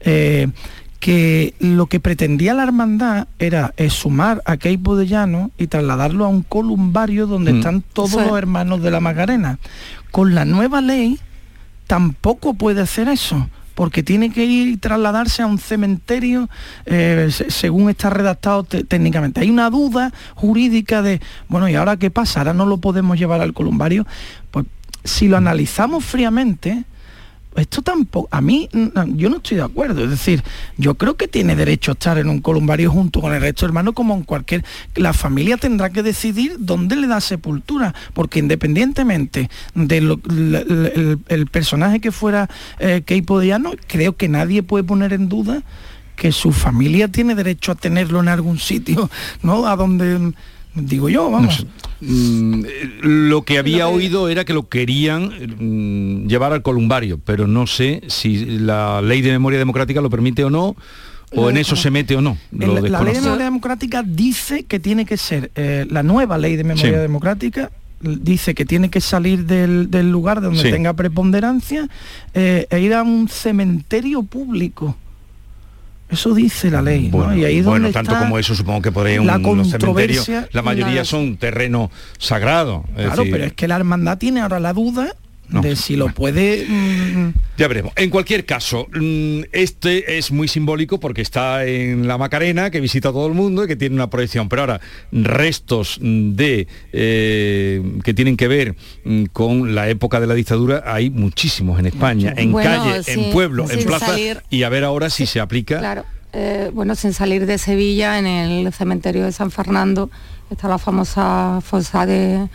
eh, 0.00 0.48
que 1.00 1.54
lo 1.60 1.86
que 1.86 2.00
pretendía 2.00 2.54
la 2.54 2.64
hermandad 2.64 3.28
era 3.38 3.72
sumar 3.88 4.42
a 4.44 4.56
Keipo 4.56 4.96
de 4.96 5.06
Llano 5.06 5.50
y 5.56 5.68
trasladarlo 5.68 6.24
a 6.24 6.28
un 6.28 6.42
columbario 6.42 7.26
donde 7.26 7.52
mm. 7.52 7.56
están 7.56 7.82
todos 7.92 8.14
los 8.14 8.36
hermanos 8.36 8.82
de 8.82 8.90
la 8.90 9.00
Magarena. 9.00 9.58
Con 10.10 10.34
la 10.34 10.44
nueva 10.44 10.80
ley 10.80 11.18
tampoco 11.86 12.54
puede 12.54 12.80
hacer 12.80 13.08
eso 13.08 13.48
porque 13.78 14.02
tiene 14.02 14.30
que 14.30 14.44
ir 14.44 14.66
y 14.66 14.76
trasladarse 14.76 15.40
a 15.42 15.46
un 15.46 15.56
cementerio 15.56 16.50
eh, 16.84 17.30
según 17.30 17.88
está 17.88 18.10
redactado 18.10 18.64
técnicamente. 18.64 19.40
Hay 19.40 19.50
una 19.50 19.70
duda 19.70 20.12
jurídica 20.34 21.00
de, 21.00 21.20
bueno, 21.46 21.68
¿y 21.68 21.76
ahora 21.76 21.96
qué 21.96 22.10
pasa? 22.10 22.40
¿Ahora 22.40 22.54
no 22.54 22.66
lo 22.66 22.78
podemos 22.78 23.16
llevar 23.16 23.40
al 23.40 23.54
columbario? 23.54 24.04
Pues 24.50 24.66
si 25.04 25.28
lo 25.28 25.36
analizamos 25.36 26.04
fríamente, 26.04 26.86
esto 27.58 27.82
tampoco, 27.82 28.28
a 28.30 28.40
mí, 28.40 28.68
yo 29.14 29.30
no 29.30 29.36
estoy 29.36 29.58
de 29.58 29.62
acuerdo, 29.62 30.04
es 30.04 30.10
decir, 30.10 30.42
yo 30.76 30.94
creo 30.94 31.16
que 31.16 31.28
tiene 31.28 31.56
derecho 31.56 31.90
a 31.90 31.94
estar 31.94 32.18
en 32.18 32.28
un 32.28 32.40
columbario 32.40 32.90
junto 32.90 33.20
con 33.20 33.34
el 33.34 33.40
resto 33.40 33.66
de 33.66 33.70
hermanos 33.70 33.94
como 33.94 34.14
en 34.14 34.22
cualquier, 34.22 34.64
la 34.94 35.12
familia 35.12 35.56
tendrá 35.56 35.90
que 35.90 36.02
decidir 36.02 36.56
dónde 36.58 36.96
le 36.96 37.06
da 37.06 37.20
sepultura, 37.20 37.94
porque 38.14 38.38
independientemente 38.38 39.50
del 39.74 40.18
el, 41.28 41.46
personaje 41.46 42.00
que 42.00 42.12
fuera 42.12 42.48
eh, 42.78 43.02
Keipo 43.04 43.40
Diano, 43.40 43.72
creo 43.86 44.16
que 44.16 44.28
nadie 44.28 44.62
puede 44.62 44.84
poner 44.84 45.12
en 45.12 45.28
duda 45.28 45.62
que 46.16 46.32
su 46.32 46.52
familia 46.52 47.08
tiene 47.08 47.34
derecho 47.34 47.72
a 47.72 47.74
tenerlo 47.76 48.20
en 48.20 48.28
algún 48.28 48.58
sitio, 48.58 49.08
¿no? 49.42 49.66
A 49.66 49.76
donde 49.76 50.32
digo 50.80 51.08
yo, 51.08 51.30
vamos. 51.30 51.66
Mm, 52.00 52.62
lo 53.02 53.42
que 53.42 53.58
había 53.58 53.88
oído 53.88 54.28
era 54.28 54.44
que 54.44 54.54
lo 54.54 54.68
querían 54.68 55.30
mm, 55.58 56.28
llevar 56.28 56.52
al 56.52 56.62
columbario, 56.62 57.18
pero 57.24 57.46
no 57.46 57.66
sé 57.66 58.02
si 58.06 58.44
la 58.44 59.02
ley 59.02 59.20
de 59.20 59.30
memoria 59.32 59.58
democrática 59.58 60.00
lo 60.00 60.10
permite 60.10 60.44
o 60.44 60.50
no. 60.50 60.76
¿O 61.34 61.50
en 61.50 61.58
eso 61.58 61.76
se 61.76 61.90
mete 61.90 62.16
o 62.16 62.22
no? 62.22 62.38
la 62.52 63.02
ley 63.02 63.12
de 63.12 63.20
memoria 63.20 63.44
democrática 63.44 64.02
dice 64.02 64.64
que 64.64 64.80
tiene 64.80 65.04
que 65.04 65.18
ser, 65.18 65.50
eh, 65.56 65.86
la 65.90 66.02
nueva 66.02 66.38
ley 66.38 66.56
de 66.56 66.64
memoria 66.64 67.00
democrática 67.00 67.70
dice 68.00 68.54
que 68.54 68.64
tiene 68.64 68.88
que 68.90 69.00
salir 69.00 69.44
del, 69.44 70.10
lugar 70.10 70.40
donde 70.40 70.70
tenga 70.70 70.94
preponderancia 70.94 71.88
eh, 72.34 72.66
e 72.70 72.80
ir 72.80 72.94
a 72.94 73.02
un 73.02 73.28
cementerio 73.28 74.22
público. 74.22 74.96
Eso 76.10 76.34
dice 76.34 76.70
la 76.70 76.80
ley. 76.80 77.08
Bueno, 77.10 77.36
Y 77.36 77.44
ahí 77.44 77.60
bueno 77.62 77.90
tanto 77.90 78.18
como 78.18 78.38
eso 78.38 78.54
supongo 78.54 78.82
que 78.82 78.92
podría 78.92 79.20
un 79.20 79.26
la 79.26 79.38
la 80.52 80.62
mayoría 80.62 81.04
son 81.04 81.36
terreno 81.36 81.90
sagrado. 82.18 82.84
claro, 82.94 83.24
pero 83.30 83.44
es 83.44 83.52
que 83.52 83.68
la 83.68 83.76
hermandad 83.76 84.18
tiene 84.18 84.40
ahora 84.40 84.58
la 84.60 84.72
duda 84.72 85.14
de 85.48 85.76
si 85.76 85.96
lo 85.96 86.08
puede... 86.08 86.66
mm, 86.68 87.32
Ya 87.56 87.68
veremos. 87.68 87.92
En 87.96 88.10
cualquier 88.10 88.44
caso, 88.44 88.86
mm, 88.92 89.40
este 89.52 90.18
es 90.18 90.30
muy 90.30 90.46
simbólico 90.48 91.00
porque 91.00 91.22
está 91.22 91.64
en 91.64 92.06
la 92.06 92.18
Macarena, 92.18 92.70
que 92.70 92.80
visita 92.80 93.08
a 93.08 93.12
todo 93.12 93.26
el 93.26 93.34
mundo 93.34 93.64
y 93.64 93.66
que 93.66 93.76
tiene 93.76 93.94
una 93.94 94.10
proyección. 94.10 94.48
Pero 94.48 94.62
ahora, 94.62 94.80
restos 95.10 95.98
mm, 96.00 96.32
de 96.34 96.66
eh, 96.92 97.82
que 98.04 98.14
tienen 98.14 98.36
que 98.36 98.48
ver 98.48 98.76
mm, 99.04 99.24
con 99.32 99.74
la 99.74 99.88
época 99.88 100.20
de 100.20 100.26
la 100.26 100.34
dictadura 100.34 100.82
hay 100.86 101.10
muchísimos 101.10 101.78
en 101.78 101.86
España, 101.86 102.34
en 102.36 102.52
Bueno, 102.52 102.70
calle, 102.84 103.02
sí, 103.02 103.12
en 103.12 103.30
pueblo, 103.32 103.70
en 103.70 103.84
plaza. 103.84 104.06
salir- 104.06 104.42
Y 104.50 104.62
a 104.64 104.68
ver 104.68 104.84
ahora 104.84 105.10
si 105.10 105.26
se 105.26 105.40
aplica. 105.40 105.78
Claro. 105.78 106.04
Eh, 106.34 106.70
bueno, 106.74 106.94
sin 106.94 107.14
salir 107.14 107.46
de 107.46 107.56
Sevilla, 107.56 108.18
en 108.18 108.26
el 108.26 108.70
cementerio 108.74 109.24
de 109.24 109.32
San 109.32 109.50
Fernando, 109.50 110.10
está 110.50 110.68
la 110.68 110.76
famosa 110.78 111.60
fosa 111.64 112.04
de, 112.04 112.48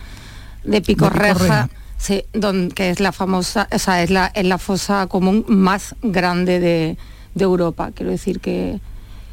de 0.64 0.82
Pico 0.82 1.06
De 1.06 1.10
Pico 1.10 1.10
Reja, 1.10 1.34
Reja. 1.40 1.70
Sí, 2.04 2.24
don- 2.34 2.70
que 2.70 2.90
es 2.90 3.00
la 3.00 3.12
famosa, 3.12 3.68
o 3.72 3.80
sea, 3.80 4.04
es 4.04 4.10
la, 4.10 4.28
es 4.36 4.46
la 4.46 4.58
fosa 4.58 5.08
común 5.08 5.46
más 5.48 5.96
grande 6.02 6.60
de, 6.60 6.98
de 7.34 7.44
Europa. 7.44 7.92
Quiero 7.96 8.12
decir 8.12 8.40
que 8.42 8.80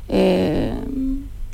eh, 0.08 0.72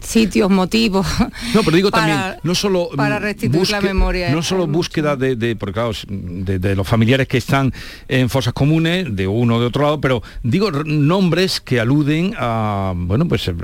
sitios, 0.06 0.50
motivos. 0.50 1.06
No, 1.54 1.62
pero 1.62 1.76
digo 1.76 1.90
para- 1.90 2.06
también, 2.06 2.40
no 2.42 2.54
solo 2.54 2.88
para 2.96 3.18
restituir 3.18 3.68
la 3.70 3.80
memoria, 3.80 4.30
no 4.30 4.42
solo 4.42 4.66
búsqueda 4.66 5.16
de, 5.16 5.36
de- 5.36 5.56
porque 5.56 5.74
claro, 5.74 5.92
de, 6.08 6.58
de 6.58 6.76
los 6.76 6.86
familiares 6.86 7.28
que 7.28 7.38
están 7.38 7.72
en 8.08 8.28
fosas 8.30 8.52
comunes, 8.52 9.14
de 9.14 9.26
uno 9.26 9.56
o 9.56 9.60
de 9.60 9.66
otro 9.66 9.82
lado, 9.82 10.00
pero 10.00 10.22
digo 10.42 10.70
nombres 10.70 11.60
que 11.60 11.80
aluden 11.80 12.34
a, 12.38 12.92
bueno, 12.96 13.26
pues 13.28 13.48
eh, 13.48 13.54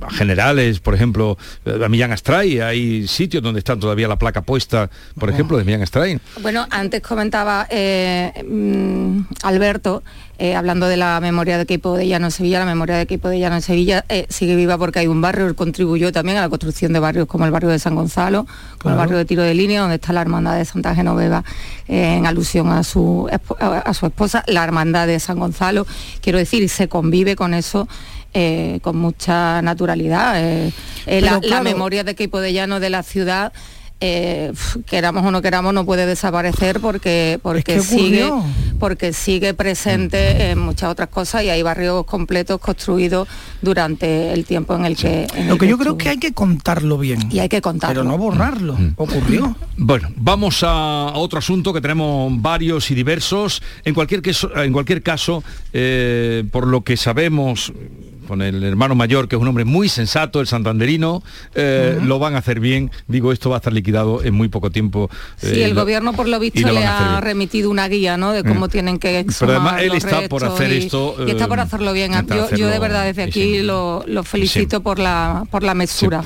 a 0.00 0.10
generales, 0.10 0.80
por 0.80 0.94
ejemplo, 0.94 1.36
eh, 1.64 1.80
a 1.84 1.88
Millán 1.88 2.12
Astray, 2.12 2.60
hay 2.60 3.06
sitios 3.08 3.42
donde 3.42 3.58
está 3.58 3.76
todavía 3.76 4.08
la 4.08 4.16
placa 4.18 4.42
puesta, 4.42 4.90
por 5.18 5.30
ejemplo, 5.30 5.56
de 5.58 5.64
Millán 5.64 5.82
Astray. 5.82 6.18
Bueno, 6.42 6.66
antes 6.70 7.00
comentaba 7.02 7.66
eh, 7.70 8.32
mm, 8.48 9.20
Alberto, 9.42 10.02
eh, 10.42 10.56
hablando 10.56 10.88
de 10.88 10.96
la 10.96 11.20
memoria 11.20 11.56
de 11.56 11.66
Queipo 11.66 11.96
de 11.96 12.08
Llano 12.08 12.26
en 12.26 12.32
Sevilla, 12.32 12.58
la 12.58 12.66
memoria 12.66 12.96
de 12.96 13.06
Queipo 13.06 13.28
de 13.28 13.38
Llano 13.38 13.54
en 13.54 13.62
Sevilla 13.62 14.04
eh, 14.08 14.26
sigue 14.28 14.56
viva 14.56 14.76
porque 14.76 14.98
hay 14.98 15.06
un 15.06 15.20
barrio, 15.20 15.54
contribuyó 15.54 16.10
también 16.10 16.36
a 16.36 16.40
la 16.40 16.48
construcción 16.48 16.92
de 16.92 16.98
barrios 16.98 17.28
como 17.28 17.44
el 17.44 17.52
barrio 17.52 17.70
de 17.70 17.78
San 17.78 17.94
Gonzalo, 17.94 18.44
como 18.78 18.80
Claro. 18.80 18.94
el 18.94 18.98
barrio 18.98 19.18
de 19.18 19.24
Tiro 19.24 19.44
de 19.44 19.54
Línea, 19.54 19.82
donde 19.82 19.94
está 19.94 20.12
la 20.12 20.20
hermandad 20.20 20.56
de 20.56 20.64
Santa 20.64 20.96
Genoveva, 20.96 21.44
eh, 21.86 22.16
en 22.16 22.26
alusión 22.26 22.70
a 22.70 22.82
su, 22.82 23.28
a 23.60 23.94
su 23.94 24.06
esposa, 24.06 24.42
la 24.48 24.64
hermandad 24.64 25.06
de 25.06 25.20
San 25.20 25.38
Gonzalo, 25.38 25.86
quiero 26.20 26.40
decir, 26.40 26.68
se 26.68 26.88
convive 26.88 27.36
con 27.36 27.54
eso. 27.54 27.86
con 28.80 28.96
mucha 28.96 29.62
naturalidad. 29.62 30.42
la, 31.06 31.62
memoria 31.62 32.02
de 32.02 32.16
Queipo 32.16 32.40
de 32.40 32.52
Llano 32.52 32.80
de 32.80 32.90
la 32.90 33.04
ciudad 33.04 33.52
eh, 34.04 34.52
queramos 34.86 35.24
o 35.24 35.30
no 35.30 35.40
queramos 35.42 35.72
no 35.72 35.84
puede 35.86 36.06
desaparecer 36.06 36.80
porque 36.80 37.38
porque 37.40 37.74
que 37.74 37.80
sigue 37.80 38.28
porque 38.80 39.12
sigue 39.12 39.54
presente 39.54 40.50
en 40.50 40.58
muchas 40.58 40.90
otras 40.90 41.08
cosas 41.08 41.44
y 41.44 41.50
hay 41.50 41.62
barrios 41.62 42.04
completos 42.04 42.58
construidos 42.60 43.28
durante 43.62 44.32
el 44.32 44.44
tiempo 44.44 44.74
en 44.74 44.84
el 44.86 44.96
que 44.96 45.28
en 45.36 45.46
Lo 45.46 45.54
el 45.54 45.60
que 45.60 45.68
yo 45.68 45.78
creo 45.78 45.96
que 45.96 46.08
hay 46.08 46.18
que 46.18 46.32
contarlo 46.32 46.98
bien. 46.98 47.28
y 47.30 47.38
hay 47.38 47.48
que 47.48 47.60
contarlo 47.62 48.00
Pero 48.02 48.10
no 48.10 48.18
borrarlo. 48.18 48.76
Ocurrió. 48.96 49.56
Bueno, 49.76 50.08
vamos 50.16 50.62
a 50.64 50.72
a 50.82 51.12
otro 51.18 51.38
asunto 51.38 51.72
que 51.72 51.80
tenemos 51.80 52.32
varios 52.42 52.90
y 52.90 52.94
diversos. 52.94 53.62
En 53.84 53.94
cualquier, 53.94 54.20
queso- 54.22 54.50
en 54.56 54.72
cualquier 54.72 55.02
caso, 55.02 55.44
eh, 55.72 56.44
por 56.50 56.66
lo 56.66 56.82
que 56.82 56.96
sabemos 56.96 57.72
con 58.26 58.42
el 58.42 58.62
hermano 58.64 58.94
mayor, 58.94 59.28
que 59.28 59.36
es 59.36 59.42
un 59.42 59.48
hombre 59.48 59.64
muy 59.64 59.88
sensato, 59.88 60.40
el 60.40 60.46
santanderino, 60.46 61.22
eh, 61.54 61.98
lo 62.02 62.18
van 62.18 62.34
a 62.34 62.38
hacer 62.38 62.60
bien. 62.60 62.90
Digo, 63.08 63.32
esto 63.32 63.50
va 63.50 63.56
a 63.56 63.58
estar 63.58 63.72
liquidado 63.72 64.22
en 64.22 64.34
muy 64.34 64.48
poco 64.48 64.70
tiempo. 64.70 65.10
Sí, 65.36 65.48
eh, 65.60 65.64
el 65.64 65.74
lo- 65.74 65.82
gobierno 65.82 66.12
por 66.12 66.28
lo 66.28 66.38
visto 66.38 66.60
lo 66.66 66.72
le 66.72 66.84
ha 66.84 67.20
remitido 67.20 67.70
una 67.70 67.88
guía, 67.88 68.16
¿no? 68.16 68.32
De 68.32 68.42
cómo 68.44 68.66
Mm. 68.66 68.70
tienen 68.70 68.98
que 68.98 69.24
Pero 69.38 69.52
además 69.52 69.82
él 69.82 69.92
está 69.94 70.28
por 70.28 70.44
hacer 70.44 70.72
y- 70.72 70.76
esto, 70.78 71.16
y 71.26 71.30
está 71.30 71.48
por 71.48 71.58
eh, 71.58 71.62
hacerlo 71.62 71.92
bien. 71.92 72.12
Yo, 72.28 72.50
yo 72.54 72.68
de 72.68 72.78
verdad 72.78 73.04
desde 73.04 73.22
aquí 73.22 73.60
lo, 73.62 74.04
lo 74.06 74.22
felicito 74.24 74.82
por 74.82 74.98
la 74.98 75.44
por 75.50 75.62
la 75.62 75.74
mesura. 75.74 76.22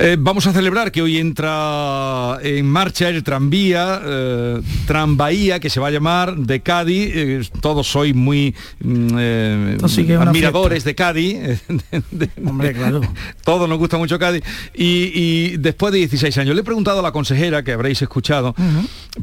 Eh, 0.00 0.16
vamos 0.16 0.46
a 0.46 0.52
celebrar 0.52 0.92
que 0.92 1.02
hoy 1.02 1.18
entra 1.18 2.38
en 2.42 2.66
marcha 2.66 3.08
el 3.08 3.24
tranvía, 3.24 4.00
eh, 4.04 4.60
Tranvía, 4.86 5.58
que 5.58 5.70
se 5.70 5.80
va 5.80 5.88
a 5.88 5.90
llamar 5.90 6.36
de 6.36 6.60
Cádiz. 6.60 7.10
Eh, 7.12 7.42
todos 7.60 7.88
sois 7.88 8.14
muy 8.14 8.54
mm, 8.78 9.08
eh, 9.18 9.78
admiradores 10.20 10.84
de 10.84 10.94
Cádiz. 10.94 11.62
Hombre, 12.46 12.74
claro. 12.74 13.00
Todos 13.42 13.68
nos 13.68 13.76
gusta 13.78 13.98
mucho 13.98 14.20
Cádiz. 14.20 14.44
Y, 14.72 15.10
y 15.14 15.56
después 15.56 15.92
de 15.92 15.98
16 15.98 16.38
años, 16.38 16.54
le 16.54 16.60
he 16.60 16.64
preguntado 16.64 17.00
a 17.00 17.02
la 17.02 17.10
consejera, 17.10 17.64
que 17.64 17.72
habréis 17.72 18.00
escuchado, 18.00 18.54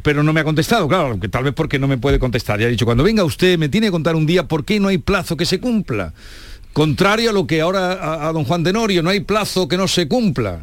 pero 0.02 0.22
no 0.22 0.34
me 0.34 0.40
ha 0.40 0.44
contestado, 0.44 0.86
claro, 0.88 1.18
que 1.18 1.28
tal 1.30 1.44
vez 1.44 1.54
porque 1.54 1.78
no 1.78 1.88
me 1.88 1.96
puede 1.96 2.18
contestar. 2.18 2.60
Ya 2.60 2.66
ha 2.66 2.70
dicho, 2.70 2.84
cuando 2.84 3.02
venga 3.02 3.24
usted 3.24 3.58
me 3.58 3.70
tiene 3.70 3.86
que 3.86 3.92
contar 3.92 4.14
un 4.14 4.26
día 4.26 4.46
por 4.46 4.66
qué 4.66 4.78
no 4.78 4.88
hay 4.88 4.98
plazo 4.98 5.38
que 5.38 5.46
se 5.46 5.58
cumpla. 5.58 6.12
Contrario 6.76 7.30
a 7.30 7.32
lo 7.32 7.46
que 7.46 7.62
ahora 7.62 7.92
a, 7.94 8.28
a 8.28 8.32
don 8.34 8.44
Juan 8.44 8.62
Tenorio, 8.62 9.02
no 9.02 9.08
hay 9.08 9.20
plazo 9.20 9.66
que 9.66 9.78
no 9.78 9.88
se 9.88 10.06
cumpla. 10.08 10.60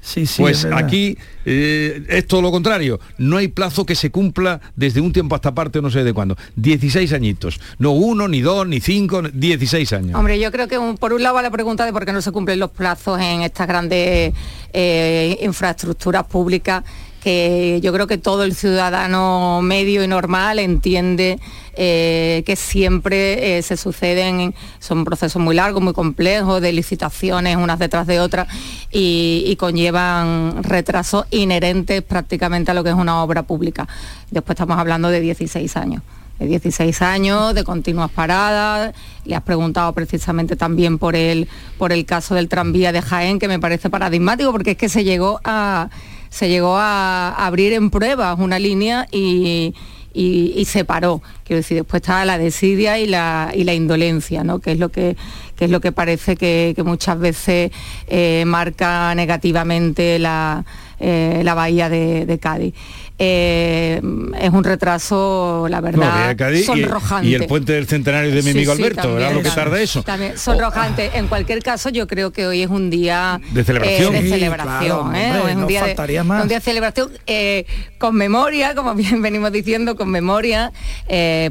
Sí, 0.00 0.24
sí, 0.24 0.40
pues 0.40 0.64
aquí 0.64 1.18
eh, 1.44 2.04
es 2.08 2.24
todo 2.28 2.40
lo 2.40 2.52
contrario. 2.52 3.00
No 3.18 3.38
hay 3.38 3.48
plazo 3.48 3.84
que 3.84 3.96
se 3.96 4.10
cumpla 4.10 4.60
desde 4.76 5.00
un 5.00 5.12
tiempo 5.12 5.34
hasta 5.34 5.52
parte, 5.52 5.82
no 5.82 5.90
sé 5.90 6.04
de 6.04 6.12
cuándo. 6.12 6.36
16 6.54 7.12
añitos. 7.12 7.58
No 7.80 7.90
uno, 7.90 8.28
ni 8.28 8.42
dos, 8.42 8.64
ni 8.68 8.78
cinco, 8.80 9.20
16 9.22 9.92
años. 9.94 10.14
Hombre, 10.14 10.38
yo 10.38 10.52
creo 10.52 10.68
que 10.68 10.78
un- 10.78 10.96
por 10.96 11.12
un 11.12 11.24
lado 11.24 11.34
va 11.34 11.42
la 11.42 11.50
pregunta 11.50 11.84
de 11.84 11.92
por 11.92 12.06
qué 12.06 12.12
no 12.12 12.22
se 12.22 12.30
cumplen 12.30 12.60
los 12.60 12.70
plazos 12.70 13.18
en 13.20 13.42
estas 13.42 13.66
grandes 13.66 14.32
eh, 14.72 15.38
infraestructuras 15.42 16.22
públicas 16.26 16.84
que 17.26 17.80
yo 17.82 17.92
creo 17.92 18.06
que 18.06 18.18
todo 18.18 18.44
el 18.44 18.54
ciudadano 18.54 19.60
medio 19.60 20.04
y 20.04 20.06
normal 20.06 20.60
entiende 20.60 21.40
eh, 21.74 22.44
que 22.46 22.54
siempre 22.54 23.58
eh, 23.58 23.62
se 23.62 23.76
suceden, 23.76 24.54
son 24.78 25.04
procesos 25.04 25.42
muy 25.42 25.56
largos, 25.56 25.82
muy 25.82 25.92
complejos, 25.92 26.62
de 26.62 26.72
licitaciones 26.72 27.56
unas 27.56 27.80
detrás 27.80 28.06
de 28.06 28.20
otras 28.20 28.46
y, 28.92 29.42
y 29.44 29.56
conllevan 29.56 30.62
retrasos 30.62 31.26
inherentes 31.32 32.00
prácticamente 32.02 32.70
a 32.70 32.74
lo 32.74 32.84
que 32.84 32.90
es 32.90 32.96
una 32.96 33.20
obra 33.20 33.42
pública. 33.42 33.88
Después 34.30 34.54
estamos 34.54 34.78
hablando 34.78 35.08
de 35.08 35.20
16 35.20 35.76
años 35.78 36.02
de 36.38 36.46
16 36.46 37.02
años, 37.02 37.54
de 37.54 37.64
continuas 37.64 38.10
paradas. 38.10 38.94
Le 39.24 39.34
has 39.34 39.42
preguntado 39.42 39.92
precisamente 39.94 40.54
también 40.54 40.98
por 40.98 41.16
el, 41.16 41.48
por 41.76 41.92
el 41.92 42.04
caso 42.04 42.36
del 42.36 42.48
tranvía 42.48 42.92
de 42.92 43.02
Jaén, 43.02 43.40
que 43.40 43.48
me 43.48 43.58
parece 43.58 43.90
paradigmático, 43.90 44.52
porque 44.52 44.72
es 44.72 44.76
que 44.76 44.90
se 44.90 45.02
llegó 45.02 45.40
a, 45.44 45.88
se 46.36 46.50
llegó 46.50 46.76
a 46.76 47.30
abrir 47.46 47.72
en 47.72 47.88
pruebas 47.88 48.38
una 48.38 48.58
línea 48.58 49.06
y, 49.10 49.74
y- 50.12 50.64
se 50.66 50.84
paró. 50.84 51.22
Quiero 51.44 51.60
decir, 51.60 51.78
después 51.78 52.02
está 52.02 52.26
la 52.26 52.36
desidia 52.36 52.98
y 52.98 53.06
la, 53.06 53.52
y 53.54 53.64
la 53.64 53.72
indolencia, 53.72 54.44
¿no? 54.44 54.58
que 54.58 54.72
es 54.72 54.78
lo 54.78 54.90
que, 54.90 55.16
que 55.56 55.64
es 55.64 55.70
lo 55.70 55.80
que 55.80 55.92
parece 55.92 56.36
que, 56.36 56.74
que 56.76 56.82
muchas 56.82 57.18
veces 57.18 57.70
eh, 58.06 58.44
marca 58.46 59.14
negativamente 59.14 60.18
la, 60.18 60.66
eh, 61.00 61.40
la 61.42 61.54
bahía 61.54 61.88
de 61.88 62.38
Cádiz. 62.38 62.74
Eh, 63.18 64.00
es 64.40 64.50
un 64.50 64.62
retraso, 64.62 65.66
la 65.70 65.78
No, 65.80 65.82
verdad, 65.86 66.28
de 66.28 66.36
Cádiz 66.36 66.60
y- 66.60 66.64
sonrojante. 66.64 67.28
y, 67.28 67.34
el 67.34 67.46
puente 67.46 67.72
del 67.72 67.86
centenario 67.86 68.28
de 68.30 68.36
mi 68.36 68.42
Sí, 68.42 68.50
amigo 68.50 68.74
sí, 68.76 68.82
Alberto, 68.82 69.14
¿verdad? 69.14 69.28
también, 69.28 69.36
Lo 69.36 69.42
que 69.50 69.54
tarda 69.56 69.80
eso. 69.80 70.02
También 70.02 70.36
sonrojante. 70.38 71.10
En 71.14 71.26
cualquier 71.28 71.62
caso, 71.62 71.88
yo 71.88 72.06
creo 72.06 72.30
que 72.30 72.46
hoy 72.46 72.62
es 72.62 72.68
un 72.68 72.90
día 72.90 73.40
De 73.52 73.64
celebración. 73.64 74.14
eh, 74.14 74.18
de 74.18 74.22
Sí, 74.24 74.28
celebración, 74.34 74.78
claro, 75.10 75.14
¿eh? 75.16 75.30
hombre, 75.32 75.50
es 75.50 75.54
un 75.56 75.60
no 75.62 75.66
día 75.66 75.80
de, 75.80 75.86
faltaría 75.88 76.24
más. 76.24 76.42
un 76.42 76.48
día 76.48 76.58
de 76.58 76.64
celebración 76.64 77.10
eh, 77.26 77.64
con 77.96 78.14
memoria, 78.16 78.74
como 78.74 78.94
bien 78.94 79.22
venimos 79.22 79.50
diciendo, 79.50 79.96
con 79.96 80.10
memoria, 80.10 80.72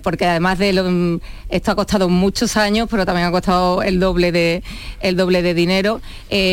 porque 0.04 0.26
además 0.28 0.60
de 0.60 0.72
lo, 0.74 1.20
esto 1.50 1.72
ha 1.72 1.76
costado 1.76 2.10
muchos 2.10 2.58
años, 2.58 2.88
pero 2.92 3.06
también 3.08 3.28
ha 3.28 3.32
costado 3.32 3.82
el 3.82 4.00
doble 4.00 4.32
de 4.32 4.62
el 5.02 5.16
doble 5.16 5.42
de 5.42 5.54
dinero. 5.56 6.00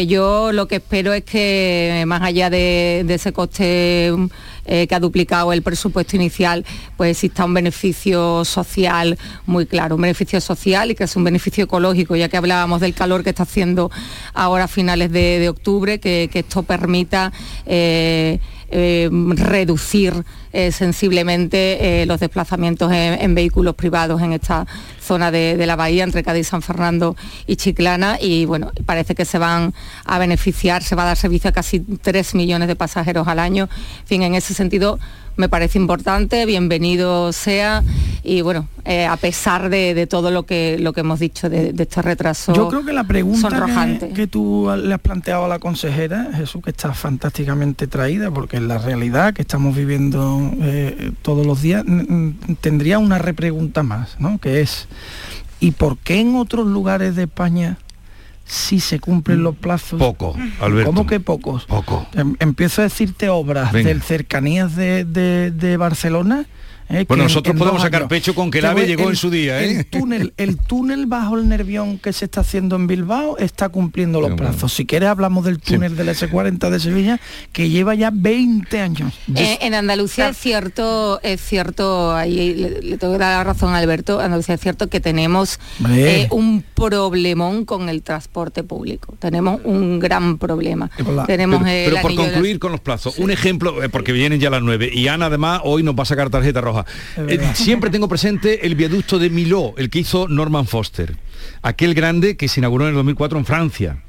Yo 0.06 0.52
lo 0.52 0.68
que 0.68 0.76
espero 0.76 1.12
es 1.12 1.22
que 1.24 2.02
más 2.06 2.22
allá 2.22 2.48
de, 2.48 3.02
de 3.06 3.14
ese 3.14 3.32
coste 3.34 4.12
eh, 4.64 4.86
que 4.86 4.94
ha 4.94 5.00
duplicado 5.00 5.52
el 5.52 5.62
presupuesto 5.62 6.16
inicial, 6.16 6.64
pues 6.96 7.10
exista 7.16 7.44
un 7.44 7.54
beneficio 7.54 8.44
social 8.44 9.18
muy 9.46 9.66
claro, 9.66 9.96
un 9.96 10.02
beneficio 10.02 10.40
social 10.40 10.90
y 10.90 10.94
que 10.94 11.04
es 11.04 11.16
un 11.16 11.24
beneficio 11.24 11.64
ecológico, 11.64 12.16
ya 12.16 12.28
que 12.28 12.36
hablábamos 12.36 12.80
del 12.80 12.94
calor 12.94 13.24
que 13.24 13.30
está 13.30 13.42
haciendo 13.42 13.90
ahora 14.34 14.64
a 14.64 14.68
finales 14.68 15.10
de, 15.10 15.48
octubre, 15.48 15.98
que, 15.98 16.30
que 16.32 16.40
esto 16.40 16.62
permita 16.62 17.32
eh, 17.66 18.38
eh, 18.74 19.10
reducir 19.10 20.24
eh, 20.52 20.72
sensiblemente 20.72 22.02
eh, 22.02 22.06
los 22.06 22.20
desplazamientos 22.20 22.92
en, 22.92 23.20
en 23.20 23.34
vehículos 23.34 23.74
privados 23.74 24.20
en 24.22 24.32
esta 24.32 24.66
zona 25.00 25.30
de, 25.30 25.56
de 25.56 25.66
la 25.66 25.76
bahía 25.76 26.04
entre 26.04 26.22
Cádiz, 26.22 26.48
San 26.48 26.62
Fernando 26.62 27.16
y 27.46 27.56
Chiclana. 27.56 28.18
Y 28.20 28.44
bueno, 28.44 28.70
parece 28.86 29.14
que 29.14 29.24
se 29.24 29.38
van 29.38 29.74
a 30.04 30.18
beneficiar, 30.18 30.82
se 30.82 30.94
va 30.94 31.02
a 31.02 31.06
dar 31.06 31.16
servicio 31.16 31.50
a 31.50 31.52
casi 31.52 31.80
3 31.80 32.34
millones 32.34 32.68
de 32.68 32.76
pasajeros 32.76 33.28
al 33.28 33.38
año. 33.38 33.68
En 34.00 34.06
fin, 34.06 34.22
en 34.22 34.34
ese 34.34 34.54
sentido 34.54 34.98
me 35.36 35.48
parece 35.48 35.78
importante, 35.78 36.44
bienvenido 36.46 37.32
sea. 37.32 37.82
Y 38.22 38.42
bueno, 38.42 38.68
eh, 38.84 39.06
a 39.06 39.16
pesar 39.16 39.68
de, 39.68 39.94
de 39.94 40.06
todo 40.06 40.30
lo 40.30 40.44
que, 40.44 40.76
lo 40.78 40.92
que 40.92 41.00
hemos 41.00 41.18
dicho 41.18 41.48
de, 41.48 41.72
de 41.72 41.82
estos 41.82 42.04
retrasos 42.04 42.56
Yo 42.56 42.68
creo 42.68 42.84
que 42.84 42.92
la 42.92 43.04
pregunta 43.04 43.98
que, 43.98 44.12
que 44.12 44.26
tú 44.26 44.70
le 44.76 44.94
has 44.94 45.00
planteado 45.00 45.44
a 45.46 45.48
la 45.48 45.58
consejera, 45.58 46.30
Jesús, 46.34 46.62
que 46.62 46.70
está 46.70 46.92
fantásticamente 46.92 47.86
traída, 47.86 48.30
porque 48.30 48.56
es 48.56 48.62
la 48.62 48.78
realidad 48.78 49.34
que 49.34 49.42
estamos 49.42 49.74
viviendo 49.74 50.41
eh, 50.62 51.12
todos 51.22 51.46
los 51.46 51.62
días, 51.62 51.84
tendría 52.60 52.98
una 52.98 53.18
repregunta 53.18 53.82
más, 53.82 54.18
¿no? 54.20 54.38
Que 54.38 54.60
es, 54.60 54.88
¿y 55.60 55.72
por 55.72 55.98
qué 55.98 56.20
en 56.20 56.36
otros 56.36 56.66
lugares 56.66 57.16
de 57.16 57.24
España 57.24 57.78
sí 58.44 58.80
se 58.80 58.98
cumplen 59.00 59.42
los 59.42 59.56
plazos? 59.56 59.98
Poco, 59.98 60.36
Alberto. 60.60 60.90
¿Cómo 60.92 61.06
que 61.06 61.20
pocos? 61.20 61.64
Poco. 61.66 62.06
Em- 62.14 62.36
empiezo 62.40 62.80
a 62.82 62.84
decirte 62.84 63.28
obras 63.28 63.72
Venga. 63.72 63.88
del 63.88 64.02
cercanías 64.02 64.76
de, 64.76 65.04
de- 65.04 65.50
de 65.50 65.76
Barcelona. 65.76 66.46
Eh, 66.92 67.04
Bueno, 67.08 67.22
en- 67.22 67.28
nosotros 67.28 67.56
podemos 67.56 67.82
sacar 67.82 68.06
pecho 68.08 68.34
con 68.34 68.50
que 68.50 68.58
el 68.58 68.66
AVE 68.66 68.86
llegó 68.86 69.08
en 69.10 69.16
su 69.16 69.30
día, 69.30 69.60
¿eh? 69.62 69.78
El 69.78 69.86
túnel, 69.86 70.32
el 70.36 70.56
túnel 70.58 71.06
bajo 71.06 71.36
el 71.36 71.48
Nervión 71.48 71.98
que 71.98 72.12
se 72.12 72.24
está 72.26 72.42
haciendo 72.42 72.76
en 72.76 72.86
Bilbao 72.86 73.36
está 73.38 73.68
cumpliendo 73.68 74.20
los 74.20 74.32
plazos. 74.32 74.72
Si 74.72 74.86
quieres 74.86 75.08
hablamos 75.08 75.44
del 75.44 75.58
túnel 75.58 75.96
del 75.96 76.08
S40 76.08 76.70
de 76.70 76.80
Sevilla, 76.80 77.20
que 77.52 77.68
lleva 77.70 77.94
ya 77.94 78.10
20 78.12 78.80
años. 78.80 79.12
Eh, 79.34 79.58
en 79.62 79.74
Andalucía 79.74 80.28
es 80.28 80.36
cierto, 80.38 81.20
es 81.22 81.40
cierto, 81.40 82.14
ahí 82.14 82.54
le, 82.54 82.82
le 82.82 82.98
tengo 82.98 83.14
que 83.14 83.18
dar 83.18 83.38
la 83.38 83.44
razón 83.44 83.74
a 83.74 83.78
Alberto, 83.78 84.20
Andalucía 84.20 84.54
es 84.54 84.60
cierto 84.60 84.88
que 84.88 85.00
tenemos 85.00 85.58
eh, 85.90 86.28
un 86.30 86.62
problemón 86.74 87.64
con 87.64 87.88
el 87.88 88.02
transporte 88.02 88.62
público. 88.62 89.14
Tenemos 89.18 89.60
un 89.64 89.98
gran 89.98 90.38
problema. 90.38 90.90
Tenemos 91.26 91.62
pero, 91.62 91.96
por 92.02 92.12
las- 92.12 92.26
concluir 92.26 92.58
con 92.58 92.72
los 92.72 92.80
plazos, 92.80 93.18
un 93.18 93.30
ejemplo, 93.30 93.82
eh, 93.82 93.88
porque 93.88 94.12
vienen 94.12 94.40
ya 94.40 94.50
las 94.50 94.62
nueve, 94.62 94.90
y 94.92 95.08
Ana 95.08 95.26
además 95.26 95.60
hoy 95.64 95.82
nos 95.82 95.94
va 95.96 96.02
a 96.02 96.06
sacar 96.06 96.28
tarjeta 96.30 96.60
roja. 96.60 96.81
Eh, 97.16 97.40
siempre 97.54 97.90
tengo 97.90 98.08
presente 98.08 98.66
el 98.66 98.74
viaducto 98.74 99.18
de 99.18 99.30
Miló, 99.30 99.74
el 99.76 99.90
que 99.90 100.00
hizo 100.00 100.28
Norman 100.28 100.66
Foster, 100.66 101.16
aquel 101.62 101.94
grande 101.94 102.36
que 102.36 102.48
se 102.48 102.60
inauguró 102.60 102.84
en 102.84 102.90
el 102.90 102.94
2004 102.96 103.38
en 103.38 103.44
Francia 103.44 104.02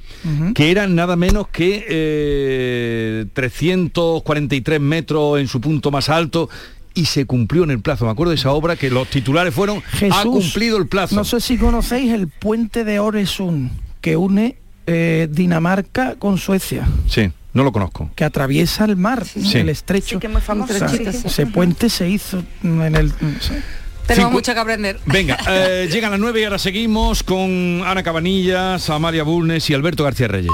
que 0.53 0.71
eran 0.71 0.95
nada 0.95 1.15
menos 1.15 1.47
que 1.49 1.86
eh, 1.88 3.26
343 3.34 4.80
metros 4.80 5.39
en 5.39 5.47
su 5.47 5.59
punto 5.59 5.91
más 5.91 6.09
alto 6.09 6.49
y 6.93 7.05
se 7.05 7.26
cumplió 7.26 7.63
en 7.63 7.71
el 7.71 7.82
plazo. 7.82 8.05
Me 8.05 8.11
acuerdo 8.11 8.32
de 8.32 8.38
esa 8.38 8.51
obra 8.51 8.76
que 8.76 8.89
los 8.89 9.09
titulares 9.09 9.53
fueron 9.53 9.80
ha 9.80 9.97
Jesús, 9.97 10.24
cumplido 10.24 10.78
el 10.78 10.88
plazo. 10.88 11.15
No 11.15 11.24
sé 11.26 11.41
si 11.41 11.57
conocéis 11.57 12.13
el 12.13 12.28
puente 12.28 12.84
de 12.84 12.99
Oresund 12.99 13.71
que 13.99 14.15
une 14.15 14.57
eh, 14.86 15.28
Dinamarca 15.32 16.15
con 16.15 16.38
Suecia. 16.38 16.88
Sí, 17.07 17.32
no 17.53 17.63
lo 17.63 17.71
conozco. 17.71 18.09
que 18.15 18.23
atraviesa 18.25 18.85
el 18.85 18.95
mar, 18.97 19.25
Sí. 19.25 19.57
el 19.57 19.69
estrecho. 19.69 20.15
Sí, 20.15 20.19
que 20.19 20.27
es 20.27 20.33
muy 20.33 20.41
famoso, 20.41 20.73
O 20.73 20.77
sea, 20.77 20.87
sí, 20.89 20.97
sí, 20.97 21.11
sí. 21.11 21.27
Ese 21.27 21.45
puente 21.47 21.89
se 21.89 22.09
hizo 22.09 22.43
en 22.63 22.95
el... 22.95 23.11
Tenemos 24.05 24.31
Cincu- 24.31 24.33
mucho 24.33 24.53
que 24.53 24.59
aprender. 24.59 24.99
Venga, 25.05 25.37
eh, 25.49 25.87
llegan 25.91 26.11
las 26.11 26.19
nueve 26.19 26.41
y 26.41 26.43
ahora 26.43 26.59
seguimos 26.59 27.23
con 27.23 27.81
Ana 27.85 28.03
Cabanillas, 28.03 28.89
Amalia 28.89 29.23
Bulnes 29.23 29.69
y 29.69 29.73
Alberto 29.73 30.03
García 30.03 30.27
Reyes. 30.27 30.51